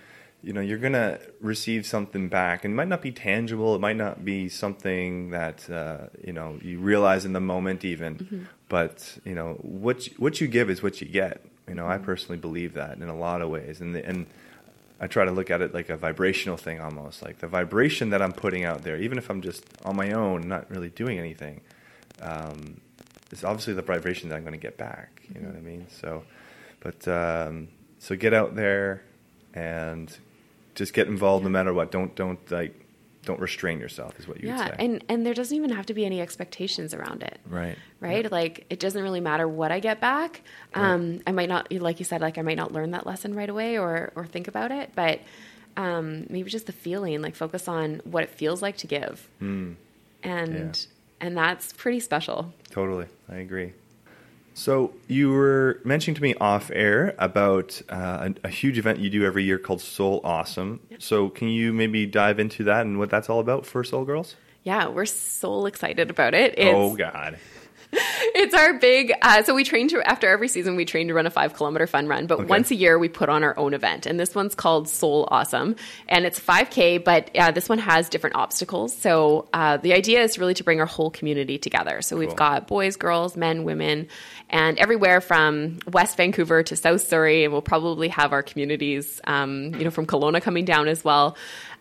you 0.42 0.52
know 0.52 0.60
you're 0.60 0.78
gonna 0.78 1.18
receive 1.40 1.86
something 1.86 2.28
back, 2.28 2.64
and 2.64 2.72
it 2.74 2.76
might 2.76 2.88
not 2.88 3.02
be 3.02 3.10
tangible. 3.12 3.74
It 3.74 3.80
might 3.80 3.96
not 3.96 4.24
be 4.24 4.48
something 4.48 5.30
that 5.30 5.68
uh, 5.70 6.06
you 6.24 6.32
know 6.32 6.58
you 6.62 6.78
realize 6.78 7.24
in 7.24 7.32
the 7.32 7.40
moment, 7.40 7.84
even. 7.84 8.46
But 8.68 9.18
you 9.24 9.34
know 9.34 9.54
what 9.62 10.06
you, 10.06 10.14
what 10.18 10.40
you 10.40 10.46
give 10.46 10.70
is 10.70 10.82
what 10.82 11.00
you 11.00 11.08
get. 11.08 11.44
You 11.66 11.74
know, 11.74 11.86
I 11.86 11.98
personally 11.98 12.38
believe 12.38 12.74
that 12.74 12.96
in 12.96 13.08
a 13.08 13.16
lot 13.16 13.42
of 13.42 13.50
ways, 13.50 13.80
and 13.80 13.94
the, 13.94 14.04
and 14.06 14.26
I 15.00 15.06
try 15.06 15.24
to 15.24 15.30
look 15.30 15.50
at 15.50 15.60
it 15.62 15.72
like 15.72 15.88
a 15.90 15.96
vibrational 15.96 16.56
thing 16.56 16.80
almost. 16.80 17.22
Like 17.22 17.38
the 17.38 17.46
vibration 17.46 18.10
that 18.10 18.20
I'm 18.20 18.32
putting 18.32 18.64
out 18.64 18.82
there, 18.82 18.96
even 18.96 19.18
if 19.18 19.30
I'm 19.30 19.42
just 19.42 19.64
on 19.84 19.96
my 19.96 20.12
own, 20.12 20.48
not 20.48 20.70
really 20.70 20.88
doing 20.88 21.18
anything, 21.18 21.60
um, 22.20 22.80
is 23.30 23.44
obviously 23.44 23.74
the 23.74 23.82
vibration 23.82 24.28
that 24.28 24.36
I'm 24.36 24.42
going 24.42 24.52
to 24.54 24.58
get 24.58 24.76
back. 24.76 25.22
You 25.32 25.40
know 25.40 25.48
what 25.48 25.56
I 25.56 25.60
mean? 25.60 25.86
So, 25.88 26.24
but 26.80 27.06
um, 27.06 27.68
so 27.98 28.16
get 28.16 28.34
out 28.34 28.56
there 28.56 29.02
and 29.54 30.16
just 30.74 30.92
get 30.94 31.06
involved 31.06 31.44
no 31.44 31.50
matter 31.50 31.72
what. 31.72 31.90
Don't 31.90 32.14
don't 32.16 32.50
like 32.50 32.87
don't 33.28 33.40
restrain 33.40 33.78
yourself 33.78 34.18
is 34.18 34.26
what 34.26 34.40
you 34.40 34.48
would 34.48 34.56
Yeah, 34.58 34.68
say. 34.68 34.74
and 34.78 35.04
and 35.10 35.24
there 35.26 35.34
doesn't 35.34 35.54
even 35.54 35.68
have 35.70 35.84
to 35.86 35.94
be 35.94 36.04
any 36.06 36.18
expectations 36.20 36.94
around 36.94 37.22
it. 37.22 37.38
right. 37.46 37.76
right? 38.00 38.30
Like 38.32 38.64
it 38.70 38.80
doesn't 38.80 39.02
really 39.02 39.20
matter 39.20 39.46
what 39.46 39.70
I 39.70 39.80
get 39.80 40.00
back. 40.00 40.40
Um, 40.74 41.20
I 41.26 41.32
might 41.32 41.50
not, 41.50 41.70
like 41.72 41.98
you 41.98 42.06
said, 42.06 42.22
like 42.22 42.38
I 42.38 42.42
might 42.42 42.56
not 42.56 42.72
learn 42.72 42.92
that 42.92 43.06
lesson 43.06 43.34
right 43.34 43.48
away 43.50 43.78
or 43.78 44.12
or 44.16 44.24
think 44.26 44.48
about 44.48 44.72
it, 44.72 44.92
but 44.94 45.20
um, 45.76 46.26
maybe 46.30 46.48
just 46.50 46.64
the 46.66 46.72
feeling. 46.72 47.20
Like 47.20 47.36
focus 47.36 47.68
on 47.68 48.00
what 48.04 48.22
it 48.24 48.30
feels 48.30 48.62
like 48.62 48.78
to 48.78 48.86
give, 48.86 49.28
Mm, 49.42 49.76
and 50.22 50.86
and 51.20 51.36
that's 51.36 51.72
pretty 51.74 52.00
special. 52.00 52.52
totally, 52.70 53.06
I 53.28 53.36
agree. 53.36 53.72
So 54.58 54.92
you 55.06 55.30
were 55.30 55.80
mentioning 55.84 56.16
to 56.16 56.22
me 56.22 56.34
off 56.34 56.72
air 56.74 57.14
about 57.18 57.80
uh, 57.88 58.30
a, 58.42 58.48
a, 58.48 58.50
huge 58.50 58.76
event 58.76 58.98
you 58.98 59.08
do 59.08 59.24
every 59.24 59.44
year 59.44 59.56
called 59.56 59.80
Sole 59.80 60.20
Awesome. 60.24 60.80
Yep. 60.90 61.00
So 61.00 61.28
can 61.28 61.46
you 61.46 61.72
maybe 61.72 62.06
dive 62.06 62.40
into 62.40 62.64
that 62.64 62.84
and 62.84 62.98
what 62.98 63.08
that's 63.08 63.30
all 63.30 63.38
about 63.38 63.66
for 63.66 63.84
Sole 63.84 64.04
Girls? 64.04 64.34
Yeah, 64.64 64.88
we're 64.88 65.06
so 65.06 65.66
excited 65.66 66.10
about 66.10 66.34
it. 66.34 66.58
It's, 66.58 66.74
oh 66.74 66.96
God. 66.96 67.38
It's 68.40 68.54
our 68.54 68.72
big. 68.74 69.12
Uh, 69.20 69.42
so 69.42 69.52
we 69.52 69.64
train 69.64 69.88
to 69.88 70.00
after 70.08 70.28
every 70.28 70.46
season 70.46 70.76
we 70.76 70.84
train 70.84 71.08
to 71.08 71.14
run 71.14 71.26
a 71.26 71.30
five 71.30 71.54
kilometer 71.54 71.88
fun 71.88 72.06
run, 72.06 72.28
but 72.28 72.38
okay. 72.38 72.48
once 72.48 72.70
a 72.70 72.76
year 72.76 72.96
we 72.96 73.08
put 73.08 73.28
on 73.28 73.42
our 73.42 73.58
own 73.58 73.74
event, 73.74 74.06
and 74.06 74.18
this 74.18 74.32
one's 74.32 74.54
called 74.54 74.88
Sole 74.88 75.26
Awesome, 75.28 75.74
and 76.08 76.24
it's 76.24 76.38
5K, 76.38 77.02
but 77.02 77.36
uh, 77.36 77.50
this 77.50 77.68
one 77.68 77.78
has 77.78 78.08
different 78.08 78.36
obstacles. 78.36 78.96
So 78.96 79.48
uh, 79.52 79.78
the 79.78 79.92
idea 79.92 80.22
is 80.22 80.38
really 80.38 80.54
to 80.54 80.62
bring 80.62 80.78
our 80.78 80.86
whole 80.86 81.10
community 81.10 81.58
together. 81.58 82.00
So 82.00 82.16
we've 82.16 82.36
got 82.36 82.68
boys, 82.68 82.94
girls, 82.94 83.36
men, 83.36 83.64
women, 83.64 84.06
and 84.50 84.78
everywhere 84.78 85.20
from 85.20 85.80
West 85.92 86.16
Vancouver 86.16 86.62
to 86.62 86.76
South 86.76 87.00
Surrey, 87.00 87.42
and 87.42 87.52
we'll 87.52 87.60
probably 87.60 88.06
have 88.06 88.32
our 88.32 88.44
communities, 88.44 89.20
um, 89.24 89.74
you 89.74 89.82
know, 89.82 89.90
from 89.90 90.06
Kelowna 90.06 90.40
coming 90.40 90.64
down 90.64 90.86
as 90.86 91.02
well. 91.02 91.36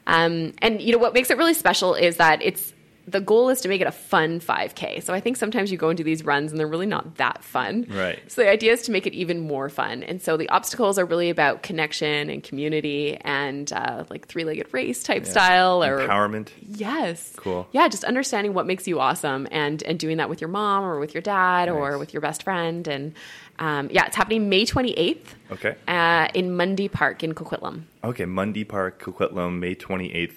Um, 0.08 0.54
and 0.60 0.82
you 0.82 0.94
know 0.94 0.98
what 0.98 1.14
makes 1.14 1.30
it 1.30 1.38
really 1.38 1.54
special 1.54 1.94
is 1.94 2.18
that 2.18 2.42
it's 2.42 2.74
the 3.08 3.22
goal 3.22 3.48
is 3.48 3.62
to 3.62 3.70
make 3.70 3.80
it 3.80 3.88
a 3.88 3.92
fun 3.92 4.42
5K. 4.42 5.02
So 5.02 5.14
I 5.14 5.22
think 5.22 5.38
sometimes 5.38 5.72
you 5.72 5.78
go 5.78 5.90
into 5.90 6.04
these 6.04 6.26
runs 6.26 6.52
and 6.52 6.60
they're 6.60 6.68
really 6.68 6.86
not 6.86 7.16
that 7.16 7.42
fun. 7.42 7.88
Right. 7.90 8.20
So 8.30 8.42
the 8.42 8.50
idea 8.50 8.74
is 8.74 8.82
to 8.84 8.92
make 8.92 9.08
it 9.08 9.14
even 9.14 9.40
more 9.40 9.70
fun. 9.70 10.04
And 10.04 10.22
so 10.22 10.36
the 10.36 10.50
obstacles 10.50 11.00
are 11.00 11.06
really 11.06 11.30
about 11.30 11.64
connection 11.64 12.30
and 12.30 12.44
community 12.44 13.16
and 13.22 13.72
uh, 13.72 14.04
like 14.10 14.28
three 14.28 14.44
legged 14.44 14.68
race 14.74 15.04
type 15.04 15.24
yeah. 15.24 15.32
style 15.32 15.84
or 15.84 16.06
empowerment. 16.06 16.50
Yes. 16.68 17.34
Cool. 17.38 17.66
Yeah, 17.72 17.88
just 17.88 18.04
understanding 18.04 18.54
what 18.54 18.66
makes 18.66 18.88
you 18.88 19.00
awesome 19.00 19.48
and 19.52 19.82
and 19.84 19.98
doing 19.98 20.18
that 20.18 20.30
with 20.30 20.42
your 20.42 20.50
mom 20.50 20.84
or 20.84 21.00
with 21.00 21.14
your 21.14 21.22
dad 21.22 21.70
nice. 21.70 21.76
or 21.76 21.98
with 21.98 22.14
your 22.14 22.22
best 22.22 22.44
friend 22.44 22.88
and. 22.88 23.14
Um, 23.60 23.90
yeah, 23.92 24.06
it's 24.06 24.16
happening 24.16 24.50
May 24.50 24.66
28th. 24.66 25.24
Okay. 25.50 25.76
Uh, 25.88 26.28
in 26.36 26.56
Mundy 26.56 26.88
Park 26.88 27.24
in 27.24 27.34
Coquitlam. 27.34 27.86
Okay, 28.04 28.26
Mundy 28.26 28.64
Park, 28.64 29.02
Coquitlam, 29.02 29.58
May 29.58 29.74
28th. 29.74 30.36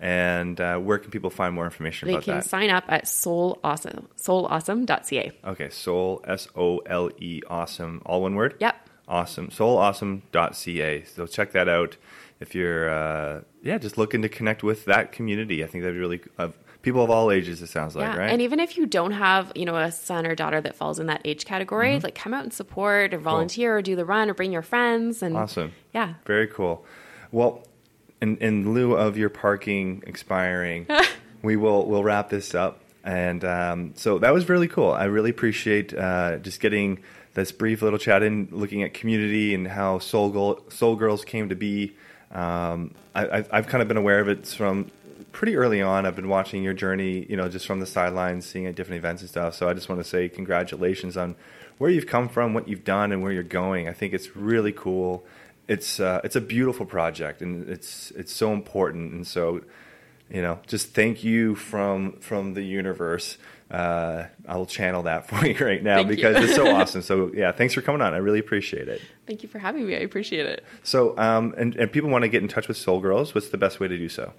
And 0.00 0.58
uh, 0.58 0.78
where 0.78 0.98
can 0.98 1.10
people 1.10 1.28
find 1.28 1.54
more 1.54 1.66
information 1.66 2.06
they 2.06 2.14
about 2.14 2.24
that? 2.24 2.32
They 2.32 2.40
can 2.40 2.48
sign 2.48 2.70
up 2.70 2.84
at 2.88 3.04
soleawesome, 3.04 4.06
soleawesome.ca. 4.16 5.32
Okay, 5.44 5.68
sole, 5.68 6.24
S 6.26 6.48
O 6.56 6.78
L 6.78 7.10
E, 7.18 7.42
awesome, 7.48 8.00
all 8.06 8.22
one 8.22 8.34
word? 8.34 8.56
Yep. 8.60 8.88
Awesome, 9.06 9.48
soleawesome.ca. 9.48 11.04
So 11.04 11.26
check 11.26 11.52
that 11.52 11.68
out 11.68 11.98
if 12.40 12.54
you're, 12.54 12.88
uh, 12.88 13.42
yeah, 13.62 13.76
just 13.76 13.98
looking 13.98 14.22
to 14.22 14.30
connect 14.30 14.62
with 14.62 14.86
that 14.86 15.12
community. 15.12 15.62
I 15.62 15.66
think 15.66 15.84
that'd 15.84 15.94
be 15.94 16.00
really, 16.00 16.20
uh, 16.38 16.48
people 16.80 17.04
of 17.04 17.10
all 17.10 17.30
ages, 17.30 17.60
it 17.60 17.66
sounds 17.66 17.94
like, 17.94 18.14
yeah. 18.14 18.18
right? 18.18 18.30
And 18.30 18.40
even 18.40 18.58
if 18.58 18.78
you 18.78 18.86
don't 18.86 19.12
have, 19.12 19.52
you 19.54 19.66
know, 19.66 19.76
a 19.76 19.92
son 19.92 20.26
or 20.26 20.34
daughter 20.34 20.62
that 20.62 20.76
falls 20.76 20.98
in 20.98 21.06
that 21.08 21.20
age 21.26 21.44
category, 21.44 21.96
mm-hmm. 21.96 22.04
like 22.04 22.14
come 22.14 22.32
out 22.32 22.44
and 22.44 22.54
support 22.54 23.12
or 23.12 23.18
volunteer 23.18 23.72
cool. 23.72 23.78
or 23.78 23.82
do 23.82 23.96
the 23.96 24.06
run 24.06 24.30
or 24.30 24.34
bring 24.34 24.52
your 24.52 24.62
friends. 24.62 25.22
And 25.22 25.36
awesome. 25.36 25.72
Yeah. 25.92 26.14
Very 26.24 26.46
cool. 26.46 26.86
Well, 27.32 27.66
in, 28.20 28.36
in 28.38 28.72
lieu 28.72 28.94
of 28.94 29.16
your 29.16 29.30
parking 29.30 30.02
expiring, 30.06 30.86
we 31.42 31.56
will 31.56 31.86
we'll 31.86 32.04
wrap 32.04 32.28
this 32.28 32.54
up. 32.54 32.80
And 33.02 33.44
um, 33.44 33.92
so 33.96 34.18
that 34.18 34.32
was 34.32 34.48
really 34.48 34.68
cool. 34.68 34.90
I 34.90 35.04
really 35.04 35.30
appreciate 35.30 35.94
uh, 35.94 36.36
just 36.36 36.60
getting 36.60 37.00
this 37.34 37.52
brief 37.52 37.82
little 37.82 37.98
chat 37.98 38.22
in, 38.22 38.48
looking 38.50 38.82
at 38.82 38.92
community 38.92 39.54
and 39.54 39.66
how 39.66 39.98
Sole, 40.00 40.60
Sole 40.68 40.96
Girls 40.96 41.24
came 41.24 41.48
to 41.48 41.54
be. 41.54 41.96
Um, 42.30 42.94
I, 43.14 43.44
have 43.50 43.66
kind 43.66 43.82
of 43.82 43.88
been 43.88 43.96
aware 43.96 44.20
of 44.20 44.28
it 44.28 44.46
from 44.46 44.90
pretty 45.32 45.56
early 45.56 45.80
on. 45.80 46.06
I've 46.06 46.16
been 46.16 46.28
watching 46.28 46.62
your 46.62 46.74
journey, 46.74 47.26
you 47.28 47.36
know, 47.36 47.48
just 47.48 47.66
from 47.66 47.80
the 47.80 47.86
sidelines, 47.86 48.46
seeing 48.46 48.66
at 48.66 48.74
different 48.74 48.98
events 48.98 49.22
and 49.22 49.30
stuff. 49.30 49.54
So 49.54 49.68
I 49.68 49.74
just 49.74 49.88
want 49.88 50.00
to 50.00 50.08
say 50.08 50.28
congratulations 50.28 51.16
on 51.16 51.36
where 51.78 51.90
you've 51.90 52.06
come 52.06 52.28
from, 52.28 52.52
what 52.52 52.68
you've 52.68 52.84
done, 52.84 53.10
and 53.12 53.22
where 53.22 53.32
you're 53.32 53.42
going. 53.42 53.88
I 53.88 53.92
think 53.92 54.12
it's 54.12 54.36
really 54.36 54.72
cool 54.72 55.24
it's 55.70 56.00
uh, 56.00 56.20
it's 56.24 56.36
a 56.36 56.40
beautiful 56.40 56.84
project 56.84 57.40
and 57.42 57.68
it's 57.68 58.10
it's 58.12 58.32
so 58.32 58.52
important 58.52 59.12
and 59.12 59.26
so 59.26 59.62
you 60.28 60.42
know 60.42 60.58
just 60.66 60.94
thank 60.94 61.22
you 61.22 61.54
from 61.54 62.12
from 62.20 62.54
the 62.54 62.62
universe 62.62 63.38
uh, 63.70 64.26
I 64.48 64.56
will 64.56 64.66
channel 64.66 65.04
that 65.04 65.28
for 65.28 65.46
you 65.46 65.64
right 65.64 65.82
now 65.82 65.98
thank 65.98 66.08
because 66.08 66.42
it's 66.42 66.56
so 66.56 66.68
awesome. 66.76 67.02
So 67.02 67.30
yeah, 67.32 67.52
thanks 67.52 67.72
for 67.72 67.82
coming 67.82 68.02
on. 68.02 68.14
I 68.14 68.16
really 68.16 68.40
appreciate 68.40 68.88
it. 68.88 69.00
Thank 69.28 69.44
you 69.44 69.48
for 69.48 69.60
having 69.60 69.86
me. 69.86 69.94
I 69.94 70.00
appreciate 70.00 70.46
it. 70.46 70.64
So 70.82 71.16
um, 71.16 71.54
and, 71.56 71.76
and 71.76 71.92
people 71.92 72.10
want 72.10 72.22
to 72.22 72.28
get 72.28 72.42
in 72.42 72.48
touch 72.48 72.66
with 72.66 72.76
Sole 72.76 73.00
Girls. 73.00 73.32
What's 73.32 73.50
the 73.50 73.58
best 73.58 73.78
way 73.78 73.86
to 73.86 73.96
do 73.96 74.08
so? 74.08 74.32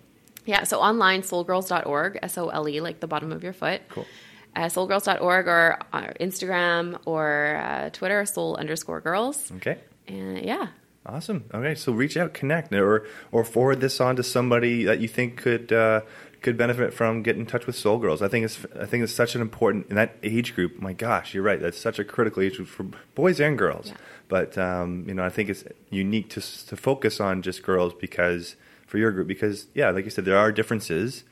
Yeah, 0.46 0.64
so 0.64 0.80
online 0.80 1.22
solegirls.org, 1.22 2.20
S 2.22 2.38
O 2.38 2.50
L 2.50 2.68
E, 2.68 2.82
like 2.82 3.00
the 3.00 3.08
bottom 3.08 3.32
of 3.32 3.42
your 3.42 3.54
foot. 3.54 3.82
Cool. 3.88 4.06
Uh, 4.54 4.66
solegirls.org 4.66 5.48
or 5.48 5.80
uh, 5.94 6.08
Instagram 6.20 7.00
or 7.06 7.56
uh, 7.64 7.90
Twitter, 7.92 8.26
sole 8.26 8.58
underscore 8.58 9.00
girls. 9.00 9.50
Okay. 9.58 9.78
And 10.10 10.44
yeah, 10.44 10.68
Awesome. 11.06 11.46
Okay, 11.54 11.74
so 11.74 11.92
reach 11.92 12.16
out, 12.16 12.34
connect, 12.34 12.72
or 12.74 13.08
or 13.32 13.44
forward 13.44 13.82
this 13.82 14.00
on 14.00 14.16
to 14.18 14.24
somebody 14.24 14.84
that 14.84 15.00
you 15.00 15.08
think 15.08 15.38
could 15.38 15.74
uh, 15.74 16.02
could 16.42 16.58
benefit 16.58 16.94
from 16.94 17.24
getting 17.24 17.42
in 17.42 17.48
touch 17.48 17.66
with 17.66 17.76
Sole 17.76 17.98
Girls. 17.98 18.22
I 18.22 18.28
think 18.28 18.46
it's 18.46 18.60
I 18.80 18.86
think 18.86 19.04
it's 19.04 19.14
such 19.14 19.34
an 19.34 19.42
important 19.42 19.88
in 19.90 19.96
that 19.96 20.16
age 20.22 20.54
group. 20.54 20.80
My 20.80 20.94
gosh, 20.94 21.34
you're 21.34 21.44
right. 21.44 21.60
That's 21.60 21.80
such 21.80 21.98
a 21.98 22.04
critical 22.04 22.44
age 22.44 22.58
group 22.58 22.68
for 22.68 22.84
boys 23.16 23.40
and 23.40 23.58
girls. 23.58 23.88
Yeah. 23.88 23.98
But 24.28 24.58
um, 24.60 25.06
you 25.08 25.16
know, 25.16 25.24
I 25.24 25.30
think 25.30 25.50
it's 25.50 25.64
unique 25.90 26.30
to 26.32 26.42
to 26.68 26.78
focus 26.78 27.20
on 27.20 27.42
just 27.42 27.64
girls 27.64 27.96
because 27.96 28.56
for 28.86 29.00
your 29.00 29.12
group 29.12 29.28
because 29.28 29.68
yeah, 29.74 29.90
like 29.90 30.06
you 30.06 30.12
said, 30.12 30.26
there 30.26 30.38
are 30.38 30.52
differences, 30.52 31.24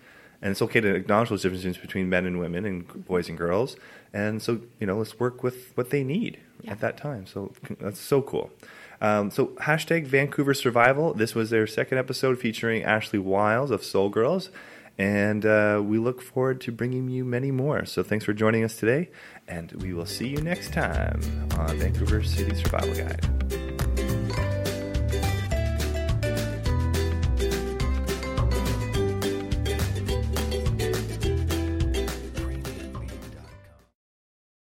and 0.41 0.51
it's 0.51 0.63
okay 0.63 0.82
to 0.82 0.95
acknowledge 0.95 1.30
those 1.30 1.43
differences 1.43 1.78
between 1.78 2.09
men 2.09 2.26
and 2.26 2.39
women 2.39 2.65
and 2.65 3.05
boys 3.05 3.30
and 3.30 3.38
girls. 3.38 3.76
And 4.13 4.41
so 4.41 4.61
you 4.80 4.88
know, 4.88 4.97
let's 4.97 5.20
work 5.20 5.43
with 5.43 5.72
what 5.76 5.91
they 5.91 6.03
need 6.03 6.39
yeah. 6.61 6.72
at 6.72 6.80
that 6.80 6.97
time. 6.97 7.28
So 7.28 7.53
that's 7.80 7.99
so 7.99 8.24
cool. 8.24 8.49
Um, 9.02 9.32
so 9.32 9.47
hashtag 9.62 10.06
Vancouver 10.06 10.54
Survival. 10.54 11.14
This 11.14 11.36
was 11.36 11.50
their 11.50 11.68
second 11.68 11.97
episode 11.97 12.39
featuring 12.39 12.84
Ashley 12.84 13.20
Wiles 13.20 13.72
of 13.72 13.84
Sole 13.84 14.10
Girls. 14.10 14.50
And 14.97 15.45
uh, 15.45 15.82
we 15.84 15.97
look 15.97 16.22
forward 16.22 16.60
to 16.62 16.74
bringing 16.74 17.08
you 17.08 17.24
many 17.24 17.52
more. 17.52 17.86
So 17.86 18.04
thanks 18.04 18.26
for 18.26 18.34
joining 18.34 18.66
us 18.66 18.76
today. 18.76 19.10
And 19.47 19.72
we 19.82 19.93
will 19.93 20.06
see 20.06 20.28
you 20.28 20.41
next 20.41 20.74
time 20.74 21.22
on 21.58 21.78
Vancouver 21.78 22.22
City 22.22 22.54
Survival 22.56 22.93
Guide. 22.93 23.68